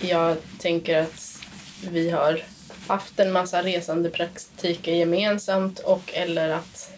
Jag 0.00 0.36
tänker 0.58 1.02
att 1.02 1.42
vi 1.90 2.10
har 2.10 2.42
haft 2.86 3.20
en 3.20 3.32
massa 3.32 3.62
resandepraktiker 3.62 4.92
gemensamt 4.92 5.78
och 5.78 6.14
eller 6.14 6.50
att 6.50 6.92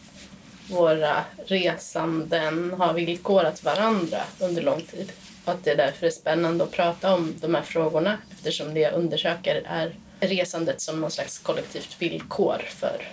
våra 0.70 1.24
resanden 1.46 2.72
har 2.78 2.94
villkorat 2.94 3.64
varandra 3.64 4.18
under 4.38 4.62
lång 4.62 4.80
tid. 4.80 5.12
Och 5.44 5.52
att 5.52 5.64
det 5.64 5.74
därför 5.74 6.06
är 6.06 6.10
spännande 6.10 6.64
att 6.64 6.70
prata 6.70 7.14
om 7.14 7.34
de 7.40 7.54
här 7.54 7.62
frågorna 7.62 8.18
eftersom 8.32 8.74
det 8.74 8.80
jag 8.80 8.94
undersöker 8.94 9.62
är 9.66 9.94
resandet 10.20 10.80
som 10.80 11.00
någon 11.00 11.10
slags 11.10 11.38
kollektivt 11.38 11.96
villkor 11.98 12.62
för 12.68 13.08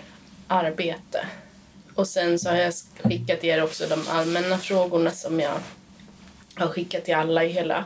arbete. 0.46 1.26
Och 1.94 2.08
sen 2.08 2.38
så 2.38 2.48
har 2.48 2.56
jag 2.56 2.74
skickat 3.02 3.44
er 3.44 3.62
också 3.62 3.86
de 3.86 4.08
allmänna 4.08 4.58
frågorna 4.58 5.10
som 5.10 5.40
jag 5.40 5.54
har 6.54 6.68
skickat 6.68 7.04
till 7.04 7.14
alla 7.14 7.44
i 7.44 7.48
hela 7.48 7.84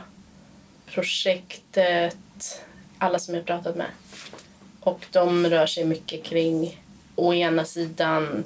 projektet, 0.85 2.61
alla 2.97 3.19
som 3.19 3.35
jag 3.35 3.45
pratat 3.45 3.75
med. 3.75 3.87
Och 4.79 5.05
de 5.11 5.45
rör 5.45 5.65
sig 5.65 5.85
mycket 5.85 6.23
kring 6.23 6.81
å 7.15 7.33
ena 7.33 7.65
sidan 7.65 8.43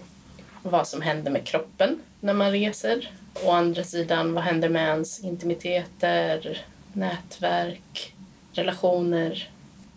vad 0.64 0.88
som 0.88 1.02
händer 1.02 1.32
med 1.32 1.46
kroppen 1.46 2.00
när 2.20 2.34
man 2.34 2.52
reser. 2.52 3.12
Å 3.44 3.52
andra 3.52 3.84
sidan 3.84 4.34
vad 4.34 4.44
händer 4.44 4.70
med 4.70 4.88
ens 4.88 5.20
intimiteter, 5.20 6.66
nätverk, 6.94 8.14
relationer. 8.52 9.50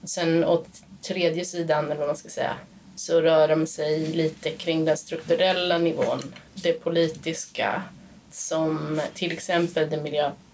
Sen 0.05 0.45
åt 0.45 0.69
tredje 1.02 1.45
sidan, 1.45 1.85
eller 1.85 1.97
vad 1.97 2.07
man 2.07 2.16
ska 2.16 2.29
säga, 2.29 2.57
så 2.97 3.21
rör 3.21 3.49
de 3.49 3.66
sig 3.66 4.07
lite 4.07 4.51
kring 4.51 4.85
den 4.85 4.97
strukturella 4.97 5.79
nivån. 5.79 6.35
Det 6.55 6.73
politiska 6.73 7.83
som 8.30 9.01
till 9.15 9.33
exempel 9.33 9.91
det 9.91 9.97
miljöpolitiska 9.97 10.52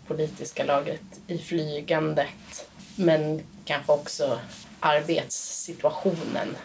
lagret 0.64 1.20
i 1.26 1.38
flygandet 1.38 2.68
men 2.96 3.42
kanske 3.64 3.92
också 3.92 4.38
arbetssituationen, 4.80 6.56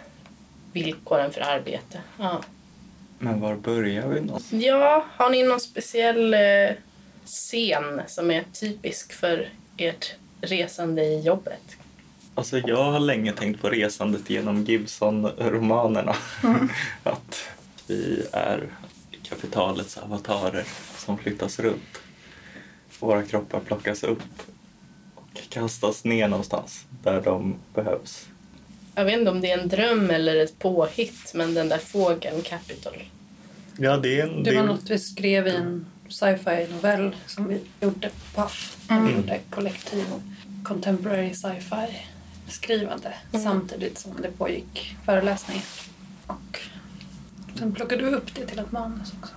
villkoren 0.74 1.32
för 1.32 1.42
arbete. 1.42 2.02
Ja. 2.20 2.44
Men 3.20 3.40
var 3.40 3.56
börjar 3.56 4.08
vi 4.08 4.22
någonstans? 4.22 4.64
Ja, 4.64 5.06
har 5.18 5.30
ni 5.30 5.44
någon 5.44 5.60
speciell 5.60 6.34
eh, 6.34 6.40
scen 7.26 8.02
som 8.08 8.32
är 8.32 8.44
typisk 8.54 9.14
för 9.14 9.50
ert 9.78 10.14
resande 10.42 11.04
i 11.04 11.20
jobbet? 11.20 11.78
Alltså 12.36 12.58
jag 12.58 12.84
har 12.92 13.00
länge 13.00 13.34
tänkt 13.34 13.62
på 13.62 13.70
resandet 13.70 14.30
genom 14.30 14.64
Gibson-romanerna. 14.64 16.16
Mm. 16.44 16.70
att 17.04 17.50
vi 17.88 18.26
är 18.32 18.68
kapitalets 19.24 19.98
avatarer 19.98 20.64
som 20.98 21.18
flyttas 21.18 21.60
runt. 21.60 22.03
Våra 23.04 23.24
kroppar 23.24 23.60
plockas 23.60 24.04
upp 24.04 24.24
och 25.16 25.50
kastas 25.50 26.04
ner 26.04 26.28
någonstans 26.28 26.86
där 27.04 27.22
de 27.22 27.56
behövs. 27.74 28.28
Jag 28.96 29.06
vet 29.06 29.20
inte 29.20 29.32
om 29.32 29.42
det 29.42 29.52
är 29.52 29.58
en 29.58 29.70
dröm 29.70 30.10
eller 30.10 30.36
ett 30.36 30.60
påhitt, 30.60 31.32
men 31.34 31.54
den 31.54 31.70
där 31.70 31.78
fågeln 31.78 32.42
Capital. 32.42 33.04
Ja, 33.78 33.98
det, 33.98 34.20
är 34.20 34.28
en, 34.28 34.44
det 34.44 34.56
var 34.56 34.64
något 34.64 34.90
vi 34.90 35.00
skrev 35.00 35.48
i 35.48 35.56
en 35.56 35.86
sci-fi 36.10 36.68
novell 36.72 37.16
som 37.26 37.48
vi 37.48 37.62
gjorde 37.82 38.10
på 38.10 38.36
PAF. 38.36 38.78
Mm. 38.90 39.08
Vi 39.08 39.14
gjorde 39.14 39.40
kollektiv 39.50 40.06
contemporary 40.64 41.34
sci-fi 41.34 41.98
skrivande 42.48 43.14
mm. 43.32 43.44
samtidigt 43.44 43.98
som 43.98 44.12
det 44.22 44.32
pågick 44.38 44.96
föreläsningar. 45.06 45.64
Och 46.28 46.60
sen 47.56 47.74
plockade 47.74 48.04
vi 48.04 48.12
upp 48.12 48.36
det 48.36 48.46
till 48.46 48.60
ett 48.60 48.72
manus 48.72 49.14
också. 49.22 49.34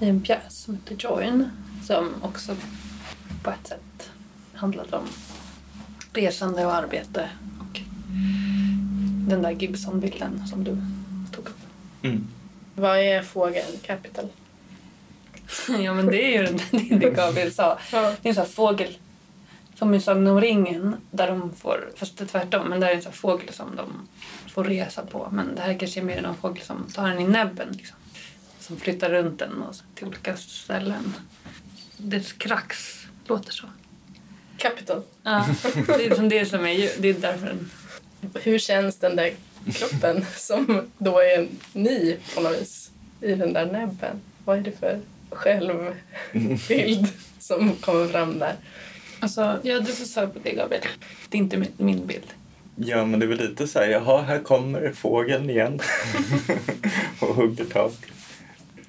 I 0.00 0.08
en 0.08 0.20
pjäs 0.20 0.62
som 0.62 0.74
heter 0.74 0.96
Join 0.98 1.50
som 1.86 2.14
också 2.22 2.56
på 3.42 3.50
ett 3.50 3.66
sätt 3.66 4.10
handlade 4.54 4.96
om 4.96 5.06
resande 6.12 6.66
och 6.66 6.74
arbete 6.74 7.30
och 7.60 7.80
den 9.28 9.42
där 9.42 9.50
Gibson-bilden 9.50 10.46
som 10.46 10.64
du 10.64 10.76
tog 11.32 11.48
upp. 11.48 11.58
Mm. 12.02 12.26
Vad 12.74 12.98
är 12.98 13.22
fågeln 13.22 13.78
Capital? 13.82 14.28
ja 15.84 15.94
men 15.94 16.06
det 16.06 16.36
är 16.36 16.42
ju 16.42 16.58
det 16.98 17.10
Gabriel 17.10 17.52
sa. 17.52 17.78
Ja. 17.92 18.14
Det 18.22 18.28
är 18.28 18.30
en 18.30 18.34
sån 18.34 18.44
här 18.44 18.50
fågel 18.50 18.98
som 19.74 19.94
i 19.94 20.00
Sagan 20.00 20.26
om 20.26 20.40
ringen 20.40 20.96
där 21.10 21.28
de 21.28 21.52
får, 21.54 21.90
fast 21.96 22.18
det 22.18 22.24
är 22.24 22.28
tvärtom, 22.28 22.68
men 22.68 22.80
där 22.80 22.88
är 22.88 22.94
en 22.94 23.02
sån 23.02 23.12
här 23.12 23.16
fågel 23.16 23.52
som 23.52 23.76
de 23.76 24.08
får 24.50 24.64
resa 24.64 25.06
på. 25.06 25.28
Men 25.32 25.54
det 25.54 25.62
här 25.62 25.78
kanske 25.78 26.00
är 26.00 26.04
mer 26.04 26.24
en 26.24 26.34
fågel 26.34 26.62
som 26.62 26.86
tar 26.94 27.08
den 27.08 27.18
i 27.18 27.28
näbben. 27.28 27.68
Liksom. 27.72 27.96
Som 28.60 28.76
flyttar 28.76 29.10
runt 29.10 29.38
den 29.38 29.62
och 29.62 29.74
till 29.94 30.06
olika 30.06 30.36
ställen. 30.36 31.14
Dess 31.96 32.32
krax 32.32 33.06
låter 33.26 33.52
så. 33.52 33.66
Capital. 34.56 35.02
Ja, 35.22 35.46
det 35.86 35.94
är 35.94 35.98
liksom 35.98 36.28
det 36.28 36.46
som 36.46 36.66
är 36.66 36.90
det 36.98 37.08
är 37.08 37.14
därför 37.14 37.46
den... 37.46 37.70
Hur 38.34 38.58
känns 38.58 38.98
den 38.98 39.16
där 39.16 39.32
kroppen 39.72 40.24
som 40.36 40.90
då 40.98 41.18
är 41.20 41.48
ny 41.72 42.16
på 42.34 42.40
något 42.40 42.60
vis 42.60 42.90
i 43.20 43.34
den 43.34 43.52
där 43.52 43.66
näbben? 43.66 44.20
Vad 44.44 44.58
är 44.58 44.62
det 44.62 44.72
för 44.72 45.00
självbild 45.30 47.08
som 47.38 47.72
kommer 47.72 48.08
fram 48.08 48.38
där? 48.38 48.54
Alltså, 49.20 49.60
ja, 49.62 49.80
du 49.80 49.92
får 49.92 50.04
svara 50.04 50.26
på 50.26 50.38
det, 50.42 50.52
Gabriel. 50.52 50.82
Det 51.28 51.38
är 51.38 51.42
inte 51.42 51.56
min, 51.56 51.72
min 51.76 52.06
bild. 52.06 52.26
Ja, 52.76 53.04
men 53.04 53.20
det 53.20 53.26
är 53.26 53.28
väl 53.28 53.48
lite 53.48 53.68
så 53.68 53.78
här, 53.78 53.88
jaha, 53.88 54.22
här 54.22 54.38
kommer 54.38 54.92
fågeln 54.92 55.50
igen 55.50 55.80
och 57.20 57.34
hugger 57.34 57.64
tag. 57.64 57.92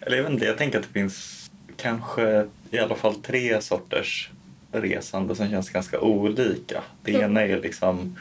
Eller 0.02 0.18
jag 0.18 0.24
vet 0.24 0.34
inte, 0.34 0.46
jag 0.46 0.58
tänker 0.58 0.80
att 0.80 0.86
det 0.88 1.00
finns 1.00 1.37
kanske 1.78 2.48
i 2.72 2.80
alla 2.80 2.96
fall 2.96 3.16
tre 3.16 3.62
sorters 3.62 4.30
resande 4.72 5.36
som 5.36 5.50
känns 5.50 5.70
ganska 5.70 6.00
olika. 6.00 6.84
Det 7.02 7.12
mm. 7.16 7.24
ena 7.24 7.42
är 7.42 7.62
liksom 7.62 8.18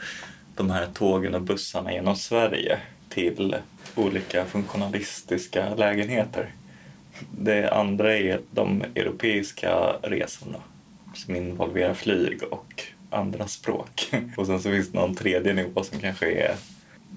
de 0.55 0.69
här 0.69 0.87
tågen 0.93 1.35
och 1.35 1.41
bussarna 1.41 1.93
genom 1.93 2.15
Sverige 2.15 2.79
till 3.09 3.55
olika 3.95 4.45
funktionalistiska 4.45 5.75
lägenheter. 5.75 6.51
Det 7.31 7.69
andra 7.69 8.17
är 8.17 8.39
de 8.51 8.83
europeiska 8.95 9.95
resorna 10.01 10.59
som 11.15 11.35
involverar 11.35 11.93
flyg 11.93 12.43
och 12.43 12.83
andra 13.09 13.47
språk. 13.47 14.13
Och 14.37 14.45
sen 14.45 14.61
så 14.61 14.71
finns 14.71 14.91
det 14.91 14.99
någon 14.99 15.15
tredje 15.15 15.53
nivå 15.53 15.83
som 15.83 15.99
kanske 15.99 16.31
är 16.31 16.55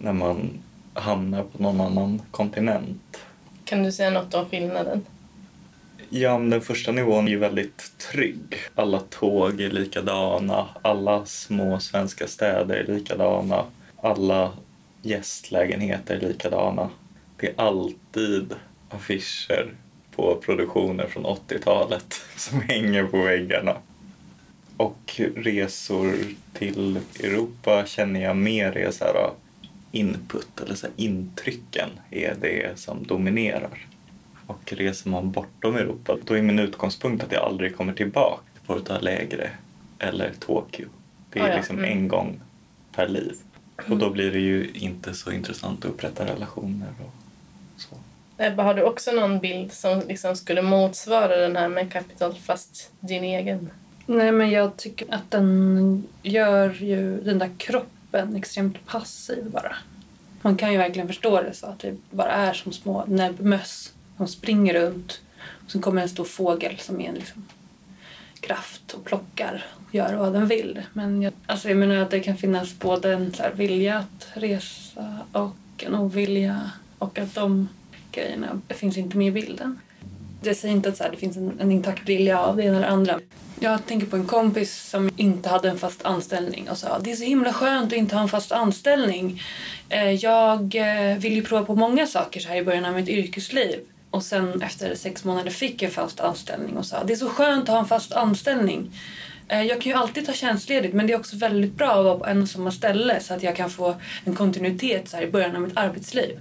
när 0.01 0.13
man 0.13 0.51
hamnar 0.95 1.43
på 1.43 1.63
någon 1.63 1.81
annan 1.81 2.23
kontinent. 2.31 3.21
Kan 3.65 3.83
du 3.83 3.93
säga 3.93 4.11
något 4.11 4.35
om 4.35 4.47
skillnaden? 4.47 5.05
Ja, 6.13 6.39
men 6.39 6.51
den 6.51 6.61
första 6.61 6.93
nivån 6.93 7.27
är 7.27 7.31
ju 7.31 7.39
väldigt 7.39 7.99
trygg. 7.99 8.57
Alla 8.75 9.01
tåg 9.01 9.61
är 9.61 9.71
likadana, 9.71 10.69
alla 10.83 11.27
små 11.27 11.81
svenska 11.81 12.27
städer 12.27 12.77
är 12.77 12.95
likadana, 12.95 13.65
alla 13.97 14.53
gästlägenheter 15.03 16.17
är 16.17 16.21
likadana. 16.21 16.91
Det 17.37 17.47
är 17.47 17.55
alltid 17.57 18.55
affischer 18.89 19.71
på 20.17 20.35
produktioner 20.35 21.07
från 21.07 21.27
80-talet 21.27 22.21
som 22.37 22.61
hänger 22.61 23.05
på 23.05 23.23
väggarna. 23.23 23.77
Och 24.77 25.21
resor 25.37 26.15
till 26.53 27.01
Europa 27.21 27.87
känner 27.87 28.23
jag 28.23 28.37
mer 28.37 28.77
är 28.77 28.91
så 28.91 29.05
här 29.05 29.31
input 29.93 30.61
eller 30.61 30.75
så 30.75 30.87
intrycken 30.97 31.91
är 32.11 32.35
det 32.41 32.79
som 32.79 33.07
dominerar. 33.07 33.87
Och 34.51 34.73
reser 34.73 35.11
man 35.11 35.31
bortom 35.31 35.77
Europa 35.77 36.17
då 36.25 36.35
är 36.35 36.43
min 36.43 36.59
utgångspunkt 36.59 37.25
att 37.25 37.33
jag 37.33 37.45
aldrig 37.45 37.77
kommer 37.77 37.93
tillbaka 37.93 38.43
till 38.53 38.63
Porto 38.67 38.93
Alegre 38.93 39.51
eller 39.99 40.33
Tokyo. 40.39 40.89
Det 41.31 41.39
är 41.39 41.45
ah, 41.45 41.49
ja. 41.49 41.57
liksom 41.57 41.79
mm. 41.79 41.91
en 41.91 42.09
gång 42.09 42.41
per 42.93 43.09
liv. 43.09 43.37
Och 43.89 43.97
då 43.97 44.11
blir 44.11 44.33
det 44.33 44.41
ju 44.41 44.71
inte 44.75 45.15
så 45.15 45.33
intressant 45.33 45.85
att 45.85 45.91
upprätta 45.91 46.25
relationer 46.25 46.89
och 46.99 47.13
så. 47.81 47.97
Ebba, 48.37 48.63
har 48.63 48.75
du 48.75 48.83
också 48.83 49.13
någon 49.13 49.39
bild 49.39 49.73
som 49.73 50.03
liksom 50.09 50.37
skulle 50.37 50.63
motsvara 50.63 51.37
den 51.37 51.57
här 51.57 51.69
med 51.69 51.93
Capital 51.93 52.35
fast 52.35 52.93
din 53.01 53.25
egen? 53.25 53.71
Nej, 54.07 54.33
men 54.33 54.51
jag 54.51 54.77
tycker 54.77 55.15
att 55.15 55.31
den 55.31 56.09
gör 56.23 56.71
ju 56.71 57.21
den 57.21 57.39
där 57.39 57.51
kroppen 57.57 58.37
extremt 58.37 58.87
passiv 58.87 59.51
bara. 59.51 59.77
Man 60.43 60.57
kan 60.57 60.73
ju 60.73 60.79
verkligen 60.79 61.09
förstå 61.09 61.43
det 61.43 61.55
så 61.55 61.67
att 61.67 61.79
det 61.79 61.97
bara 62.11 62.33
är 62.33 62.53
som 62.53 62.73
små 62.73 63.05
näbbmöss 63.07 63.93
de 64.21 64.29
springer 64.29 64.75
runt. 64.75 65.21
Och 65.65 65.71
sen 65.71 65.81
kommer 65.81 66.03
en 66.03 66.09
stor 66.09 66.25
fågel 66.25 66.79
som 66.79 67.01
är 67.01 67.09
en 67.09 67.15
liksom 67.15 67.45
kraft 68.41 68.93
och 68.93 69.05
plockar 69.05 69.67
och 69.77 69.95
gör 69.95 70.15
vad 70.15 70.33
den 70.33 70.47
vill. 70.47 70.83
Men 70.93 71.23
jag, 71.23 71.33
alltså 71.47 71.69
jag 71.69 71.77
menar 71.77 71.97
att 71.97 72.11
det 72.11 72.21
kan 72.21 72.37
finnas 72.37 72.79
både 72.79 73.13
en 73.13 73.35
så 73.35 73.43
vilja 73.55 73.99
att 73.99 74.29
resa 74.33 75.19
och 75.33 75.57
en 75.79 75.95
ovilja 75.95 76.71
och 76.99 77.19
att 77.19 77.35
de 77.35 77.69
grejerna 78.13 78.61
finns 78.69 78.97
inte 78.97 79.17
med 79.17 79.29
i 79.29 79.31
bilden. 79.31 79.79
Jag 80.43 80.57
säger 80.57 80.75
inte 80.75 80.89
att 80.89 80.97
så 80.97 81.03
här, 81.03 81.11
det 81.11 81.17
finns 81.17 81.37
en, 81.37 81.61
en 81.61 81.73
intakt 81.73 82.09
vilja 82.09 82.41
av 82.41 82.57
det 82.57 82.63
ena 82.63 82.77
eller 82.77 82.89
andra. 82.89 83.21
Jag 83.61 83.87
tänker 83.87 84.07
på 84.07 84.17
en 84.17 84.27
kompis 84.27 84.91
som 84.91 85.11
inte 85.17 85.49
hade 85.49 85.71
en 85.71 85.79
fast 85.79 86.03
anställning 86.03 86.71
och 86.71 86.79
sa 86.79 86.99
det 86.99 87.13
är 87.13 87.17
så 87.17 87.25
himla 87.25 87.53
skönt 87.53 87.93
att 87.93 87.99
inte 87.99 88.15
ha 88.15 88.23
en 88.23 88.29
fast 88.29 88.53
anställning. 88.53 89.43
Eh, 89.89 90.11
jag 90.11 90.75
eh, 90.75 91.19
vill 91.19 91.35
ju 91.35 91.43
prova 91.43 91.65
på 91.65 91.75
många 91.75 92.07
saker 92.07 92.41
så 92.41 92.49
här 92.49 92.57
i 92.57 92.63
början 92.63 92.85
av 92.85 92.95
mitt 92.95 93.09
yrkesliv. 93.09 93.81
Och 94.11 94.23
sen 94.23 94.63
efter 94.63 94.95
sex 94.95 95.25
månader 95.25 95.51
fick 95.51 95.83
jag 95.83 95.93
fast 95.93 96.21
anställning 96.21 96.77
och 96.77 96.87
sa 96.87 97.05
det 97.05 97.13
är 97.13 97.17
så 97.17 97.29
skönt 97.29 97.63
att 97.63 97.69
ha 97.69 97.79
en 97.79 97.87
fast 97.87 98.13
anställning. 98.13 98.93
Eh, 99.49 99.63
jag 99.63 99.81
kan 99.81 99.93
ju 99.93 99.99
alltid 99.99 100.27
ta 100.27 100.33
tjänstledigt 100.33 100.95
men 100.95 101.07
det 101.07 101.13
är 101.13 101.19
också 101.19 101.37
väldigt 101.37 101.75
bra 101.75 101.91
att 101.91 102.05
vara 102.05 102.19
på 102.19 102.27
en 102.27 102.43
och 102.43 102.49
samma 102.49 102.71
ställe 102.71 103.21
så 103.21 103.35
att 103.35 103.43
jag 103.43 103.57
kan 103.57 103.71
få 103.71 103.97
en 104.25 104.35
kontinuitet 104.35 105.09
så 105.09 105.17
här 105.17 105.25
i 105.25 105.31
början 105.31 105.57
av 105.57 105.63
mitt 105.63 105.77
arbetsliv. 105.77 106.39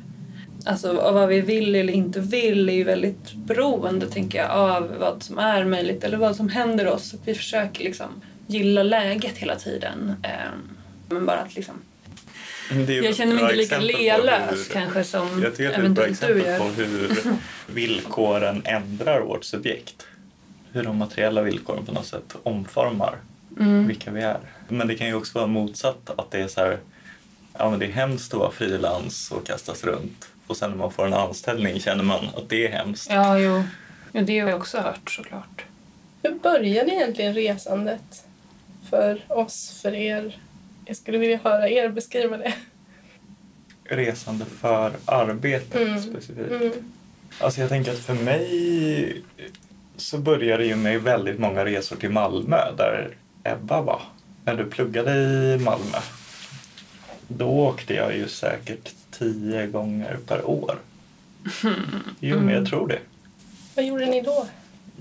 Alltså 0.66 0.94
vad 0.94 1.30
vi 1.30 1.42
vill 1.42 1.75
eller 1.75 1.94
inte 1.94 2.19
vill 2.19 2.69
är 2.69 2.74
ju 2.74 2.83
väldigt 2.83 3.33
beroende 3.33 4.07
tänker 4.07 4.39
jag 4.39 4.51
av 4.51 4.95
vad 5.00 5.24
som 5.24 5.38
är 5.38 5.65
möjligt 5.65 6.04
eller 6.04 6.18
vad 6.18 6.36
som 6.36 6.50
händer 6.50 6.88
oss. 6.88 7.15
Vi 7.25 7.36
försöker 7.36 7.83
liksom 7.83 8.22
gilla 8.48 8.83
läget 8.83 9.38
hela 9.38 9.56
tiden. 9.56 10.15
Eh, 10.24 10.30
men 11.10 11.25
bara 11.25 11.39
att 11.39 11.56
liksom 11.56 11.75
jag 12.69 13.16
känner 13.16 13.33
mig 13.36 13.44
inte 13.44 13.56
lika 13.56 13.80
lealös 13.80 14.68
kanske 14.68 15.04
som 15.04 15.42
Jag 15.44 15.56
tycker 15.56 15.69
att 15.69 15.75
det 15.75 15.81
är 15.81 15.86
ett 15.86 15.95
bra 15.95 16.04
eventuellt 16.06 16.21
du 16.21 16.39
exempel 16.39 16.57
på 16.60 16.81
hur 16.81 17.12
villkoren 17.68 18.62
ändrar 18.66 19.21
vårt 19.21 19.44
subjekt. 19.44 20.07
Hur 20.71 20.83
de 20.83 20.98
materiella 20.98 21.42
villkoren 21.42 21.86
på 21.86 21.92
något 21.92 22.06
sätt 22.06 22.36
omformar 22.44 23.16
Mm. 23.60 23.88
vilka 23.88 24.12
vi 24.12 24.21
är. 24.21 24.39
Men 24.68 24.88
det 24.88 24.95
kan 24.95 25.07
ju 25.07 25.13
också 25.13 25.38
vara 25.38 25.48
motsatt, 25.48 26.10
att 26.19 26.31
det 26.31 26.39
är 26.39 26.48
så 26.48 26.60
här, 26.62 26.77
ja 27.57 27.69
men 27.69 27.80
det 27.80 27.86
är 27.86 27.92
hemskt 27.92 28.33
att 28.33 28.39
vara 28.39 28.51
frilans 28.51 29.31
och 29.31 29.45
kastas 29.48 29.83
runt. 29.83 30.27
Och 30.48 30.57
sen 30.57 30.69
när 30.69 30.77
man 30.77 30.92
får 30.92 31.06
en 31.06 31.13
anställning 31.13 31.80
känner 31.80 32.04
man 32.04 32.25
att 32.38 32.50
det 32.50 32.68
är 32.68 32.72
hemskt. 32.72 33.10
Ja, 33.12 33.39
jo. 33.39 33.63
Ja, 34.12 34.22
det 34.22 34.39
har 34.39 34.50
jag 34.50 34.60
också 34.60 34.77
hört 34.77 35.12
såklart. 35.12 35.65
Hur 36.24 36.31
började 36.36 36.92
egentligen 36.92 37.33
resandet 37.33 38.24
för 38.89 39.22
oss, 39.27 39.80
för 39.81 39.94
er? 39.94 40.38
Jag 40.89 40.95
skulle 40.95 41.18
vilja 41.18 41.39
höra 41.44 41.69
er 41.69 41.89
beskriva 41.89 42.38
det. 42.38 42.53
Resande 43.83 44.45
för 44.45 44.91
arbetet 45.06 45.75
Mm. 45.75 46.01
specifikt. 46.01 46.51
Mm. 46.51 46.71
Alltså 47.39 47.62
jag 47.62 47.69
tänker 47.69 47.91
att 47.91 47.97
för 48.00 48.13
mig 48.13 49.21
så 49.97 50.18
började 50.18 50.63
det 50.63 50.68
ju 50.68 50.75
med 50.75 51.01
väldigt 51.01 51.39
många 51.39 51.65
resor 51.65 51.95
till 51.95 52.09
Malmö 52.09 52.57
där 52.77 53.09
Ebba 53.44 53.81
var. 53.81 54.01
När 54.45 54.56
du 54.56 54.65
pluggade 54.65 55.12
i 55.15 55.57
Malmö. 55.57 55.97
Då 57.27 57.45
åkte 57.50 57.94
jag 57.94 58.15
ju 58.18 58.27
säkert 58.27 58.94
tio 59.12 59.68
gånger 59.68 60.18
per 60.27 60.45
år. 60.50 60.75
Jo, 62.19 62.39
men 62.39 62.53
jag 62.56 62.65
tror 62.68 62.88
det. 62.88 63.00
Vad 63.75 63.86
gjorde 63.86 64.06
ni 64.06 64.21
då? 64.21 64.47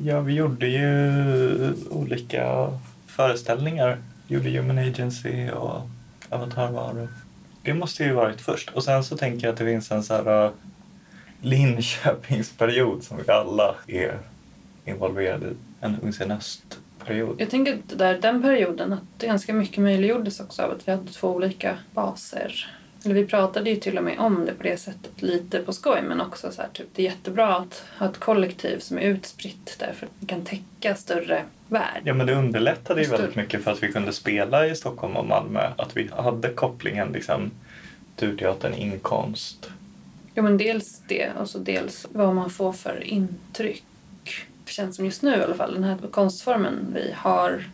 Ja, 0.05 0.21
vi 0.21 0.33
gjorde 0.35 0.67
ju 0.67 1.75
olika 1.91 2.73
föreställningar. 3.07 3.99
Gjorde 4.29 4.51
Human 4.51 4.79
Agency 4.79 5.51
och 5.51 5.81
Avatar 6.29 6.73
var 6.73 7.03
och 7.03 7.09
Det 7.63 7.75
måste 7.75 8.05
ju 8.05 8.13
varit 8.13 8.41
först. 8.41 8.71
Och 8.71 8.85
sen 8.85 9.05
så 9.05 9.17
tänker 9.17 9.47
jag 9.47 9.53
att 9.53 9.59
det 9.59 9.65
finns 9.65 9.91
en 9.91 10.03
så 10.03 10.15
här 10.15 10.45
uh, 10.45 10.51
Linköpingsperiod 11.41 13.05
som 13.05 13.17
vi 13.17 13.33
alla 13.33 13.75
är 13.87 14.19
involverade 14.85 15.47
i. 15.47 15.55
En 15.81 15.97
Ungsen 16.03 16.31
Öst-period. 16.31 17.41
Jag 17.41 17.51
tänker 17.51 17.75
att 17.75 17.89
det 17.89 17.97
där, 17.97 18.19
den 18.19 18.43
perioden, 18.43 18.93
att 18.93 19.27
ganska 19.27 19.55
mycket 19.55 19.79
möjliggjordes 19.79 20.41
också 20.41 20.63
av 20.63 20.71
att 20.71 20.89
vi 20.89 20.93
hade 20.93 21.13
två 21.13 21.29
olika 21.29 21.79
baser. 21.95 22.75
Eller 23.05 23.15
vi 23.15 23.27
pratade 23.27 23.71
ju 23.71 23.77
till 23.77 23.99
och 23.99 24.05
med 24.05 24.19
om 24.19 24.45
det 24.45 24.55
på 24.55 24.63
det 24.63 24.77
sättet 24.77 25.23
lite 25.23 25.59
på 25.59 25.73
skoj 25.73 26.03
men 26.03 26.21
också 26.21 26.53
så 26.53 26.63
här, 26.63 26.69
typ, 26.73 26.87
det 26.95 27.03
är 27.03 27.05
jättebra 27.05 27.57
att 27.57 27.85
ha 27.99 28.07
ett 28.07 28.19
kollektiv 28.19 28.79
som 28.79 28.99
är 28.99 29.03
utspritt 29.03 29.77
därför 29.79 30.07
att 30.07 30.13
vi 30.21 30.27
kan 30.27 30.45
täcka 30.45 30.95
större 30.95 31.45
värld. 31.69 32.03
Ja, 32.05 32.15
men 32.15 32.27
det 32.27 32.35
underlättade 32.35 33.03
ju 33.03 33.09
väldigt 33.09 33.37
mycket 33.37 33.65
för 33.65 33.71
att 33.71 33.83
vi 33.83 33.93
kunde 33.93 34.13
spela 34.13 34.67
i 34.67 34.77
Stockholm 34.77 35.17
och 35.17 35.27
Malmö. 35.27 35.71
Att 35.79 35.97
vi 35.97 36.11
hade 36.17 36.49
kopplingen 36.49 37.13
liksom 37.13 37.51
Turteatern, 38.17 38.75
inkomst. 38.75 39.71
Ja 40.35 40.43
men 40.43 40.59
dels 40.59 41.03
det 41.07 41.31
och 41.41 41.51
så 41.51 41.59
dels 41.59 42.07
vad 42.13 42.35
man 42.35 42.51
får 42.51 42.73
för 42.73 43.05
intryck. 43.05 43.85
Det 44.65 44.71
känns 44.71 44.97
som 44.97 45.05
just 45.05 45.23
nu 45.23 45.37
i 45.37 45.43
alla 45.43 45.55
fall, 45.55 45.75
den 45.75 45.85
här 45.85 45.97
konstformen 46.11 46.93
vi 46.95 47.13
har 47.17 47.65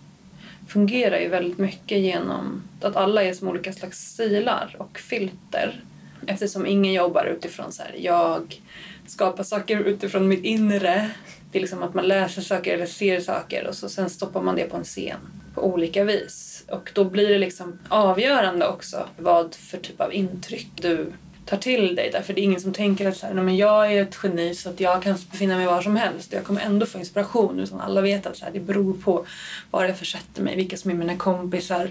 fungerar 0.68 1.18
ju 1.18 1.28
väldigt 1.28 1.58
mycket 1.58 1.98
genom 1.98 2.62
att 2.80 2.96
alla 2.96 3.22
är 3.22 3.34
som 3.34 3.48
olika 3.48 3.72
slags 3.72 3.98
stilar 3.98 4.76
och 4.78 4.98
filter. 4.98 5.80
Eftersom 6.26 6.66
ingen 6.66 6.92
jobbar 6.92 7.24
utifrån 7.24 7.72
så 7.72 7.82
här, 7.82 7.94
jag 7.98 8.60
skapar 9.06 9.42
saker 9.42 9.80
utifrån 9.80 10.28
mitt 10.28 10.44
inre. 10.44 11.10
Det 11.54 11.58
är 11.58 11.60
liksom 11.60 11.82
att 11.82 11.94
man 11.94 12.08
läser 12.08 12.42
saker 12.42 12.74
eller 12.74 12.86
ser 12.86 13.20
saker 13.20 13.66
och 13.66 13.74
så 13.74 13.88
sen 13.88 14.10
stoppar 14.10 14.42
man 14.42 14.56
det 14.56 14.64
på 14.64 14.76
en 14.76 14.84
scen 14.84 15.18
på 15.54 15.62
olika 15.62 16.04
vis. 16.04 16.64
Och 16.68 16.90
då 16.94 17.04
blir 17.04 17.28
det 17.28 17.38
liksom 17.38 17.78
avgörande 17.88 18.66
också 18.68 19.08
vad 19.16 19.54
för 19.54 19.78
typ 19.78 20.00
av 20.00 20.14
intryck 20.14 20.68
du 20.74 21.12
tar 21.46 21.56
till 21.56 21.94
dig. 21.94 22.10
Därför 22.12 22.34
det 22.34 22.40
är 22.40 22.42
ingen 22.42 22.60
som 22.60 22.72
tänker 22.72 23.08
att 23.08 23.16
så 23.16 23.26
här, 23.26 23.34
"Nej, 23.34 23.44
men 23.44 23.56
jag 23.56 23.92
är 23.92 24.02
ett 24.02 24.18
geni 24.22 24.54
så 24.54 24.68
att 24.68 24.80
jag 24.80 25.02
kan 25.02 25.16
befinna 25.30 25.56
mig 25.56 25.66
var 25.66 25.82
som 25.82 25.96
helst. 25.96 26.32
Jag 26.32 26.44
kommer 26.44 26.60
ändå 26.60 26.86
få 26.86 26.98
inspiration. 26.98 27.60
Utan 27.60 27.80
alla 27.80 28.00
vet 28.00 28.26
att 28.26 28.36
så 28.36 28.44
här, 28.44 28.52
det 28.52 28.60
beror 28.60 28.94
på 28.94 29.26
var 29.70 29.84
jag 29.84 29.98
försätter 29.98 30.42
mig, 30.42 30.56
vilka 30.56 30.76
som 30.76 30.90
är 30.90 30.94
mina 30.94 31.16
kompisar, 31.16 31.90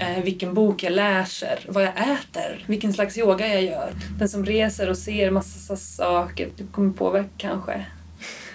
eh, 0.00 0.22
vilken 0.24 0.54
bok 0.54 0.82
jag 0.82 0.92
läser, 0.92 1.58
vad 1.68 1.82
jag 1.82 1.92
äter, 1.92 2.64
vilken 2.66 2.92
slags 2.92 3.18
yoga 3.18 3.48
jag 3.48 3.62
gör. 3.62 3.92
Den 4.18 4.28
som 4.28 4.44
reser 4.46 4.90
och 4.90 4.98
ser 4.98 5.30
massa 5.30 5.76
saker 5.76 6.48
det 6.56 6.64
kommer 6.72 6.92
påverka 6.92 7.28
kanske. 7.36 7.84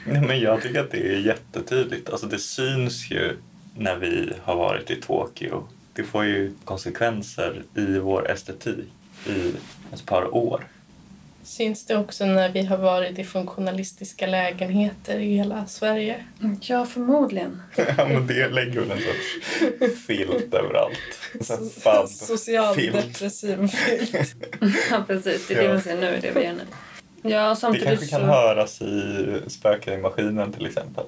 Nej, 0.06 0.22
men 0.22 0.40
jag 0.40 0.62
tycker 0.62 0.80
att 0.80 0.92
det 0.92 1.14
är 1.16 1.20
jättetydligt. 1.20 2.10
Alltså 2.10 2.28
det 2.28 2.40
syns 2.40 3.12
ju 3.12 3.38
när 3.78 3.96
vi 3.96 4.34
har 4.44 4.56
varit 4.56 4.92
i 4.92 4.96
Tokyo. 5.02 5.68
Det 5.94 6.04
får 6.04 6.26
ju 6.26 6.54
konsekvenser 6.66 7.64
i 7.76 7.86
vår 8.00 8.32
estetik 8.32 8.88
i 9.28 9.54
ett 9.94 10.06
par 10.06 10.36
år. 10.36 10.68
Syns 11.44 11.86
det 11.86 11.98
också 11.98 12.26
när 12.26 12.50
vi 12.50 12.66
har 12.66 12.78
varit 12.78 13.20
i 13.20 13.24
funktionalistiska 13.24 14.28
lägenheter 14.28 15.20
i 15.20 15.36
hela 15.38 15.66
Sverige? 15.66 16.24
Ja, 16.62 16.86
förmodligen. 16.86 17.62
Ja, 17.98 18.08
men 18.08 18.28
det 18.28 18.50
lägger 18.50 18.80
väl 18.82 18.92
en 18.92 18.98
sorts 18.98 19.98
filt 20.08 20.54
överallt. 20.54 22.10
Socialdepressiv 22.10 23.68
filt. 23.68 24.36
Ja, 24.92 25.04
precis. 25.08 25.48
Det 25.48 25.54
är 25.54 25.58
det 25.58 25.64
Ja. 25.64 25.74
man 25.74 25.82
ser 25.82 25.96
nu, 25.98 26.20
det 26.22 26.32
vi 26.36 26.44
gör 26.44 26.54
nu. 26.54 26.62
Ja, 27.24 27.58
Det 27.72 27.80
kanske 27.80 28.08
kan 28.08 28.20
så... 28.20 28.26
höras 28.26 28.82
i 28.82 29.42
Spöken 29.48 29.94
i 29.94 29.98
maskinen 29.98 30.52
till 30.52 30.66
exempel. 30.66 31.06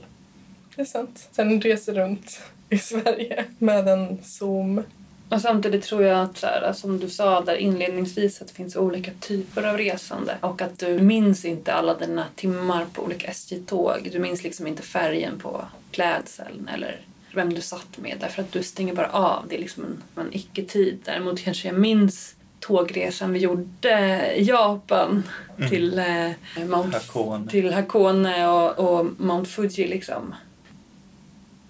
Det 0.76 0.82
är 0.82 0.86
sant. 0.86 1.30
Sen 1.32 1.62
reser 1.62 1.94
runt 1.94 2.42
i 2.70 2.78
Sverige 2.78 3.46
med 3.58 3.88
en 3.88 4.18
Zoom. 4.24 4.84
Och 5.30 5.42
samtidigt 5.42 5.84
tror 5.84 6.04
jag 6.04 6.22
att, 6.22 6.38
så 6.38 6.48
här, 6.48 6.74
som 6.74 7.00
du 7.00 7.10
sa 7.10 7.42
där 7.42 7.56
inledningsvis, 7.56 8.42
att 8.42 8.48
det 8.48 8.54
finns 8.54 8.76
olika 8.76 9.12
typer 9.20 9.64
av 9.64 9.78
resande. 9.78 10.38
Och 10.42 10.62
att 10.62 10.80
du 10.80 11.00
minns 11.00 11.46
inte 11.46 11.74
alla 11.74 11.94
dina 11.94 12.26
timmar 12.36 12.86
på 12.94 13.04
olika 13.04 13.28
SJ-tåg. 13.28 14.10
Du 14.12 14.20
minns 14.20 14.44
liksom 14.44 14.68
inte 14.68 14.84
färgen 14.84 15.40
på 15.40 15.66
klädseln 15.92 16.70
eller 16.74 17.02
vem 17.34 17.54
du 17.54 17.62
satt 17.62 17.98
med. 17.98 18.18
Därför 18.20 18.42
att 18.42 18.52
du 18.52 18.64
stänger 18.64 18.94
bara 18.94 19.10
av. 19.10 19.46
Det 19.50 19.56
är 19.56 19.60
liksom 19.60 19.84
en, 19.84 20.26
en 20.26 20.34
icke-tid. 20.36 21.00
Däremot 21.06 21.40
kanske 21.40 21.68
jag 21.68 21.80
minns 21.80 22.35
tågresan 22.68 23.34
vi 23.34 23.40
gjorde 23.40 24.32
i 24.36 24.44
Japan 24.44 25.24
Mm. 25.58 25.70
till, 25.70 26.00
eh, 26.00 26.66
Mount, 26.66 26.98
Hakone. 26.98 27.48
till 27.50 27.74
Hakone 27.74 28.48
och, 28.48 28.80
och 28.80 29.06
Mount 29.18 29.50
Fuji 29.50 29.88
liksom. 29.88 30.36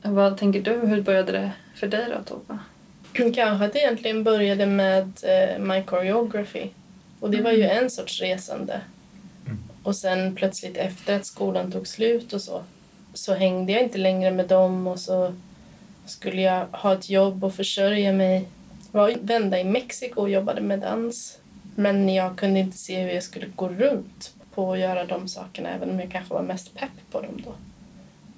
Vad 0.01 0.37
tänker 0.37 0.61
du? 0.61 0.71
Hur 0.87 1.01
började 1.01 1.31
det 1.31 1.51
för 1.75 1.87
dig 1.87 2.05
då, 2.09 2.23
Tova? 2.23 2.59
Kanske 3.13 3.65
att 3.65 3.73
det 3.73 3.79
egentligen 3.79 4.23
började 4.23 4.65
med 4.65 5.11
eh, 5.23 5.59
My 5.59 5.83
Choreography. 5.83 6.69
Och 7.19 7.31
det 7.31 7.41
var 7.41 7.51
ju 7.51 7.63
en 7.63 7.89
sorts 7.89 8.21
resande. 8.21 8.81
Mm. 9.45 9.57
Och 9.83 9.95
sen 9.95 10.35
plötsligt 10.35 10.77
efter 10.77 11.15
att 11.15 11.25
skolan 11.25 11.71
tog 11.71 11.87
slut 11.87 12.33
och 12.33 12.41
så, 12.41 12.63
så 13.13 13.33
hängde 13.33 13.71
jag 13.71 13.81
inte 13.83 13.97
längre 13.97 14.31
med 14.31 14.47
dem 14.47 14.87
och 14.87 14.99
så 14.99 15.33
skulle 16.05 16.41
jag 16.41 16.65
ha 16.71 16.93
ett 16.93 17.09
jobb 17.09 17.43
och 17.43 17.53
försörja 17.55 18.13
mig. 18.13 18.47
Jag 18.95 19.01
var 19.01 19.15
vända 19.21 19.59
i 19.59 19.63
Mexiko 19.63 20.21
och 20.21 20.29
jobbade 20.29 20.61
med 20.61 20.79
dans. 20.79 21.39
Men 21.75 22.09
jag 22.09 22.37
kunde 22.37 22.59
inte 22.59 22.77
se 22.77 23.03
hur 23.03 23.09
jag 23.09 23.23
skulle 23.23 23.47
gå 23.55 23.69
runt 23.69 24.33
på 24.53 24.73
att 24.73 24.79
göra 24.79 25.05
de 25.05 25.27
sakerna 25.27 25.69
även 25.69 25.89
om 25.89 25.99
jag 25.99 26.11
kanske 26.11 26.33
var 26.33 26.41
mest 26.41 26.75
pepp 26.75 27.11
på 27.11 27.21
dem 27.21 27.41
då. 27.45 27.53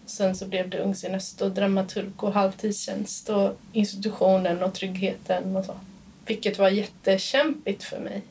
Sen 0.05 0.35
så 0.35 0.47
blev 0.47 0.69
det 0.69 0.79
Ungsinöst 0.79 1.41
och 1.41 1.51
dramaturg 1.51 2.11
och 2.17 2.33
halvtidstjänst 2.33 3.29
och 3.29 3.57
institutionen 3.73 4.63
och 4.63 4.73
tryggheten 4.73 5.55
och 5.55 5.65
så. 5.65 5.73
Vilket 6.25 6.59
var 6.59 6.69
jättekämpigt 6.69 7.83
för 7.83 7.99
mig. 7.99 8.21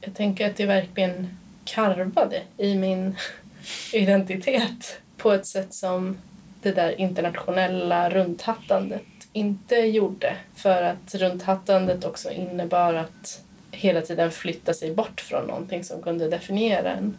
Jag 0.00 0.14
tänker 0.14 0.50
att 0.50 0.56
det 0.56 0.66
verkligen 0.66 1.36
karvade 1.64 2.42
i 2.56 2.74
min 2.74 3.16
identitet 3.92 5.00
på 5.16 5.32
ett 5.32 5.46
sätt 5.46 5.74
som 5.74 6.18
det 6.62 6.72
där 6.72 7.00
internationella 7.00 8.10
runthattandet 8.10 9.02
inte 9.32 9.76
gjorde. 9.76 10.36
För 10.54 10.82
att 10.82 11.14
runthattandet 11.14 12.04
också 12.04 12.30
innebar 12.30 12.94
att 12.94 13.42
hela 13.70 14.00
tiden 14.00 14.30
flytta 14.30 14.74
sig 14.74 14.94
bort 14.94 15.20
från 15.20 15.46
någonting 15.46 15.84
som 15.84 16.02
kunde 16.02 16.28
definiera 16.28 16.92
en. 16.92 17.16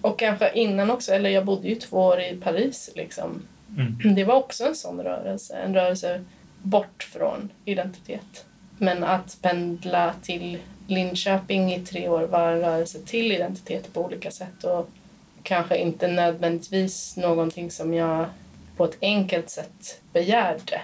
Och 0.00 0.18
kanske 0.18 0.52
innan 0.54 0.90
också, 0.90 1.12
eller 1.12 1.30
jag 1.30 1.44
bodde 1.44 1.68
ju 1.68 1.74
två 1.74 1.96
år 1.96 2.20
i 2.20 2.36
Paris 2.36 2.90
liksom. 2.94 3.42
Mm. 3.78 4.14
Det 4.14 4.24
var 4.24 4.34
också 4.34 4.64
en 4.64 4.74
sån 4.74 5.00
rörelse, 5.00 5.56
en 5.56 5.74
rörelse 5.74 6.24
bort 6.62 7.08
från 7.12 7.48
identitet. 7.64 8.44
Men 8.78 9.04
att 9.04 9.38
pendla 9.42 10.14
till 10.22 10.58
Linköping 10.86 11.72
i 11.72 11.80
tre 11.80 12.08
år 12.08 12.22
var 12.22 12.52
en 12.52 12.60
rörelse 12.60 12.98
till 13.06 13.32
identitet 13.32 13.92
på 13.92 14.04
olika 14.04 14.30
sätt 14.30 14.64
och 14.64 14.88
kanske 15.42 15.76
inte 15.76 16.08
nödvändigtvis 16.08 17.16
någonting 17.16 17.70
som 17.70 17.94
jag 17.94 18.26
på 18.76 18.84
ett 18.84 18.96
enkelt 19.00 19.50
sätt 19.50 20.00
begärde. 20.12 20.80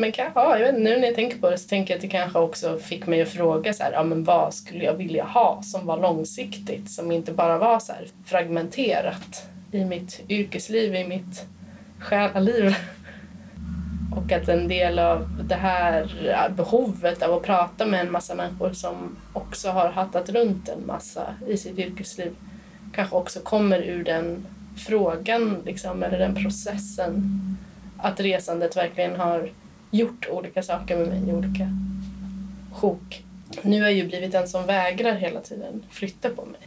Men 0.00 0.12
kan, 0.12 0.30
ja, 0.34 0.58
jag 0.58 0.72
vet, 0.72 0.82
nu 0.82 0.98
när 0.98 1.06
jag 1.06 1.14
tänker 1.14 1.38
på 1.38 1.50
det 1.50 1.58
så 1.58 1.68
tänker 1.68 1.94
jag 1.94 1.98
att 1.98 2.02
det 2.02 2.08
kanske 2.08 2.38
också 2.38 2.78
fick 2.78 3.06
mig 3.06 3.22
att 3.22 3.28
fråga 3.28 3.72
så 3.72 3.82
här, 3.82 3.92
ja, 3.92 4.02
men 4.02 4.24
vad 4.24 4.54
skulle 4.54 4.84
jag 4.84 4.94
vilja 4.94 5.24
ha 5.24 5.62
som 5.62 5.86
var 5.86 6.00
långsiktigt, 6.00 6.90
som 6.90 7.12
inte 7.12 7.32
bara 7.32 7.58
var 7.58 7.78
så 7.78 7.92
här 7.92 8.06
fragmenterat 8.24 9.48
i 9.72 9.84
mitt 9.84 10.20
yrkesliv, 10.28 10.94
i 10.94 11.04
mitt 11.04 11.46
själaliv. 11.98 12.74
Och 14.16 14.32
att 14.32 14.48
en 14.48 14.68
del 14.68 14.98
av 14.98 15.28
det 15.48 15.54
här 15.54 16.08
behovet 16.56 17.22
av 17.22 17.34
att 17.34 17.42
prata 17.42 17.86
med 17.86 18.00
en 18.00 18.12
massa 18.12 18.34
människor 18.34 18.72
som 18.72 19.16
också 19.32 19.70
har 19.70 19.88
hattat 19.88 20.30
runt 20.30 20.68
en 20.68 20.86
massa 20.86 21.34
i 21.48 21.56
sitt 21.56 21.78
yrkesliv 21.78 22.36
kanske 22.94 23.16
också 23.16 23.40
kommer 23.40 23.82
ur 23.82 24.04
den 24.04 24.46
frågan, 24.76 25.62
liksom, 25.64 26.02
eller 26.02 26.18
den 26.18 26.34
processen. 26.34 27.40
Att 27.96 28.20
resandet 28.20 28.76
verkligen 28.76 29.20
har 29.20 29.50
gjort 29.90 30.28
olika 30.30 30.62
saker 30.62 30.96
med 30.96 31.08
mig 31.08 31.28
i 31.28 31.32
olika 31.32 31.68
sjok. 32.72 33.24
Nu 33.62 33.80
har 33.80 33.88
jag 33.88 33.96
ju 33.96 34.06
blivit 34.06 34.32
den 34.32 34.48
som 34.48 34.66
vägrar 34.66 35.14
hela 35.14 35.40
tiden 35.40 35.84
flytta 35.90 36.30
på 36.30 36.44
mig. 36.44 36.60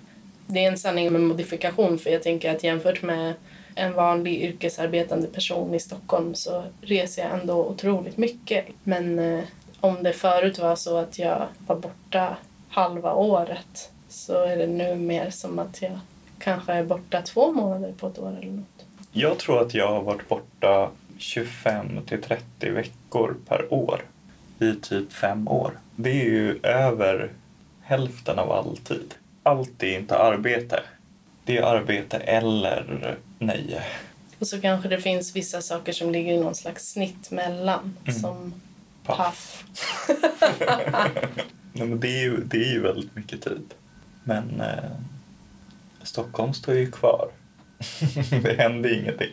Det 0.48 0.66
är 0.66 0.72
en 0.72 0.78
sanning 0.78 1.12
med 1.12 1.22
modifikation 1.22 2.00
för 2.00 2.10
jag 2.10 2.24
tänker 2.24 2.56
att 2.56 2.64
jämfört 2.64 3.02
med 3.02 3.34
en 3.76 3.94
vanlig 3.94 4.42
yrkesarbetande 4.42 5.28
person 5.28 5.74
i 5.74 5.80
Stockholm 5.80 6.36
så 6.36 6.64
reser 6.82 7.22
jag 7.22 7.40
ändå 7.40 7.66
otroligt 7.66 8.18
mycket. 8.18 8.66
Men 8.84 9.20
eh, 9.20 9.44
om 9.80 10.04
det 10.04 10.14
förut 10.14 10.60
var 10.60 10.76
så 10.76 10.98
att 10.98 11.20
jag 11.20 11.48
var 11.68 11.76
borta 11.76 12.38
halva 12.70 13.14
året 13.14 13.92
så 14.10 14.44
är 14.44 14.58
det 14.58 14.68
nu 14.68 14.96
mer 14.96 15.30
som 15.30 15.60
att 15.60 15.82
jag 15.82 16.00
kanske 16.40 16.74
är 16.74 16.84
borta 16.84 17.22
två 17.22 17.52
månader 17.52 17.94
på 18.00 18.08
ett 18.08 18.20
år 18.20 18.38
eller 18.42 18.52
något. 18.52 18.86
Jag 19.12 19.38
tror 19.38 19.62
att 19.62 19.74
jag 19.74 19.88
har 19.88 20.02
varit 20.02 20.30
borta 20.30 20.90
25 21.18 22.06
till 22.06 22.22
30 22.22 22.70
veckor 22.72 23.36
per 23.48 23.74
år 23.74 24.02
i 24.60 24.76
typ 24.76 25.14
fem 25.14 25.48
år. 25.48 25.80
Det 25.96 26.10
är 26.10 26.26
ju 26.26 26.60
över 26.64 27.32
hälften 27.82 28.40
av 28.40 28.52
all 28.52 28.78
tid. 28.78 29.14
Allt 29.44 29.84
är 29.84 30.00
inte 30.00 30.18
arbete. 30.18 30.84
Det 31.46 31.58
är 31.58 31.64
arbete 31.64 32.18
eller 32.18 33.18
nöje. 33.40 33.84
Och 34.40 34.48
så 34.48 34.62
kanske 34.62 34.90
det 34.90 35.02
finns 35.02 35.36
vissa 35.36 35.62
saker 35.62 35.94
som 35.94 36.12
ligger 36.12 36.34
i 36.34 36.40
någon 36.40 36.56
slags 36.56 36.92
snitt 36.92 37.32
mellan. 37.32 37.98
Mm. 38.06 38.20
Som 38.20 38.54
Paff. 39.04 39.64
Nej, 41.74 41.88
men 41.88 42.00
det, 42.00 42.08
är 42.08 42.22
ju, 42.22 42.44
det 42.44 42.58
är 42.58 42.74
ju 42.74 42.82
väldigt 42.82 43.16
mycket 43.16 43.42
tid. 43.42 43.74
Men 44.24 44.62
eh, 44.62 44.92
Stockholm 46.04 46.54
står 46.54 46.76
ju 46.76 46.92
kvar. 46.92 47.30
det 48.44 48.56
händer 48.58 49.02
ingenting. 49.02 49.32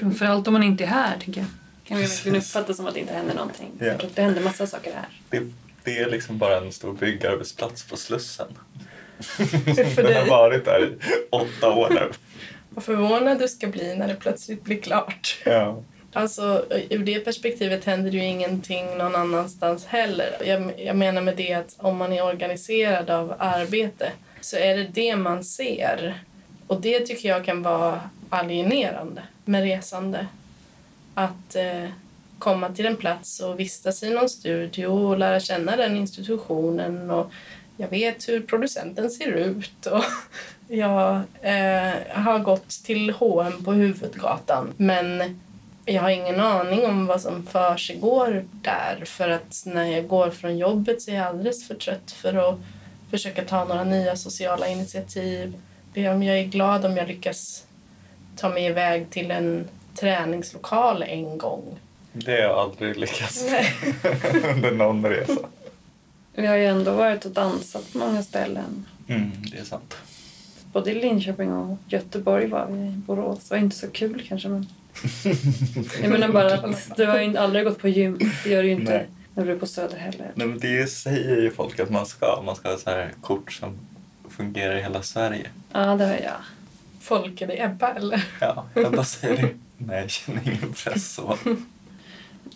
Framförallt 0.00 0.46
om 0.46 0.52
man 0.52 0.62
inte 0.62 0.84
är 0.84 0.88
här, 0.88 1.18
tycker 1.18 1.40
jag. 1.40 1.50
Kan 1.84 1.96
vi 1.96 2.02
verkligen 2.02 2.38
uppfatta 2.38 2.74
som 2.74 2.86
att 2.86 2.94
det 2.94 3.00
inte 3.00 3.12
händer 3.12 3.34
någonting. 3.34 3.70
Ja. 3.78 3.86
Jag 3.86 3.98
tror 3.98 4.10
att 4.10 4.16
det 4.16 4.22
händer 4.22 4.40
massa 4.42 4.66
saker 4.66 4.94
här. 4.94 5.08
Det, 5.30 5.52
det 5.84 5.98
är 5.98 6.10
liksom 6.10 6.38
bara 6.38 6.56
en 6.56 6.72
stor 6.72 6.92
byggarbetsplats 6.92 7.84
på 7.84 7.96
Slussen. 7.96 8.46
För 9.20 10.02
Den 10.02 10.16
har 10.16 10.26
varit 10.26 10.64
där 10.64 10.84
i 10.84 10.96
åtta 11.30 11.70
år 11.70 11.90
nu. 11.90 12.10
Vad 12.70 12.84
förvånad 12.84 13.38
du 13.38 13.48
ska 13.48 13.66
bli 13.66 13.96
när 13.96 14.08
det 14.08 14.14
plötsligt 14.14 14.64
blir 14.64 14.80
klart. 14.80 15.38
Ja. 15.44 15.82
Alltså, 16.12 16.64
ur 16.90 16.98
det 16.98 17.20
perspektivet 17.20 17.84
händer 17.84 18.10
ju 18.10 18.24
ingenting 18.24 18.98
någon 18.98 19.14
annanstans 19.14 19.86
heller. 19.86 20.36
Jag, 20.44 20.72
jag 20.80 20.96
menar 20.96 21.22
med 21.22 21.36
det 21.36 21.54
att 21.54 21.76
om 21.78 21.96
man 21.96 22.12
är 22.12 22.24
organiserad 22.24 23.10
av 23.10 23.34
arbete 23.38 24.12
så 24.40 24.56
är 24.56 24.76
det 24.76 24.84
det 24.84 25.16
man 25.16 25.44
ser. 25.44 26.22
Och 26.66 26.80
det 26.80 27.00
tycker 27.00 27.28
jag 27.28 27.44
kan 27.44 27.62
vara 27.62 28.00
alienerande 28.28 29.22
med 29.48 29.62
resande. 29.62 30.26
Att 31.14 31.54
eh, 31.54 31.90
komma 32.38 32.68
till 32.68 32.86
en 32.86 32.96
plats 32.96 33.40
och 33.40 33.60
vistas 33.60 34.02
i 34.02 34.10
någon 34.10 34.28
studio 34.28 34.86
och 34.86 35.18
lära 35.18 35.40
känna 35.40 35.76
den 35.76 35.96
institutionen. 35.96 37.10
Och 37.10 37.32
jag 37.76 37.88
vet 37.88 38.28
hur 38.28 38.40
producenten 38.40 39.10
ser 39.10 39.32
ut. 39.32 39.86
Och 39.86 40.04
jag 40.68 41.20
eh, 41.42 41.94
har 42.10 42.38
gått 42.38 42.68
till 42.68 43.10
H&M 43.10 43.64
på 43.64 43.72
huvudgatan. 43.72 44.72
Men 44.76 45.40
jag 45.84 46.02
har 46.02 46.10
ingen 46.10 46.40
aning 46.40 46.86
om 46.86 47.06
vad 47.06 47.20
som 47.20 47.46
försiggår 47.46 48.44
där 48.52 49.04
för 49.04 49.28
att 49.28 49.62
när 49.66 49.84
jag 49.84 50.08
går 50.08 50.30
från 50.30 50.58
jobbet 50.58 51.02
så 51.02 51.10
är 51.10 51.14
jag 51.14 51.26
alldeles 51.26 51.68
för 51.68 51.74
trött 51.74 52.10
för 52.10 52.34
att 52.34 52.58
försöka 53.10 53.44
ta 53.44 53.64
några 53.64 53.84
nya 53.84 54.16
sociala 54.16 54.68
initiativ. 54.68 55.54
Jag 55.94 56.24
är 56.24 56.44
glad 56.44 56.84
om 56.84 56.96
jag 56.96 57.08
lyckas 57.08 57.64
ta 58.38 58.48
mig 58.48 58.66
iväg 58.66 59.10
till 59.10 59.30
en 59.30 59.68
träningslokal 59.94 61.02
en 61.02 61.38
gång. 61.38 61.78
Det 62.12 62.32
har 62.32 62.38
jag 62.38 62.58
aldrig 62.58 62.96
lyckats 62.96 63.46
Nej. 63.50 63.74
under 64.54 64.72
någon 64.72 65.06
resa. 65.06 65.36
Vi 66.32 66.46
har 66.46 66.56
ju 66.56 66.66
ändå 66.66 66.92
varit 66.92 67.24
och 67.24 67.30
dansat 67.30 67.92
på 67.92 67.98
många 67.98 68.22
ställen. 68.22 68.86
Mm, 69.08 69.30
det 69.52 69.58
är 69.58 69.64
sant. 69.64 69.96
Både 70.72 70.90
i 70.90 70.94
Linköping 70.94 71.52
och 71.52 71.78
Göteborg 71.86 72.46
var 72.46 72.66
vi 72.70 72.78
i 72.78 72.90
Borås. 72.90 73.48
Det 73.48 73.54
var 73.54 73.58
inte 73.58 73.76
så 73.76 73.90
kul 73.90 74.24
kanske 74.28 74.48
men... 74.48 74.66
Jag 76.02 76.10
menar 76.10 76.28
bara 76.28 76.54
att 76.54 76.96
du 76.96 77.06
har 77.06 77.20
ju 77.20 77.36
aldrig 77.36 77.64
gått 77.64 77.78
på 77.78 77.88
gym. 77.88 78.18
Det 78.44 78.50
gör 78.50 78.62
du 78.62 78.68
ju 78.68 78.74
inte 78.74 78.92
Nej. 78.92 79.06
när 79.34 79.44
du 79.44 79.52
är 79.52 79.56
på 79.56 79.66
Söder 79.66 79.96
heller. 79.96 80.32
Nej, 80.34 80.46
men 80.46 80.58
det 80.58 80.90
säger 80.90 81.36
ju 81.42 81.50
folk 81.50 81.80
att 81.80 81.90
man 81.90 82.06
ska. 82.06 82.42
Man 82.46 82.56
ska 82.56 82.70
ha 82.70 82.78
så 82.78 82.90
här 82.90 83.12
kort 83.20 83.52
som 83.52 83.78
fungerar 84.30 84.76
i 84.76 84.82
hela 84.82 85.02
Sverige. 85.02 85.46
Ja, 85.72 85.80
det 85.80 86.06
har 86.06 86.14
jag. 86.14 86.40
Folk, 87.00 87.40
är 87.40 87.46
det 87.46 87.62
Ebba 87.62 87.88
eller? 87.94 88.24
Ja, 88.40 88.66
bara 88.74 89.04
säger 89.04 89.36
det. 89.42 89.54
Nej, 89.78 90.00
jag 90.00 90.10
känner 90.10 90.42
ingen 90.48 90.72
press 90.72 91.14
så. 91.14 91.36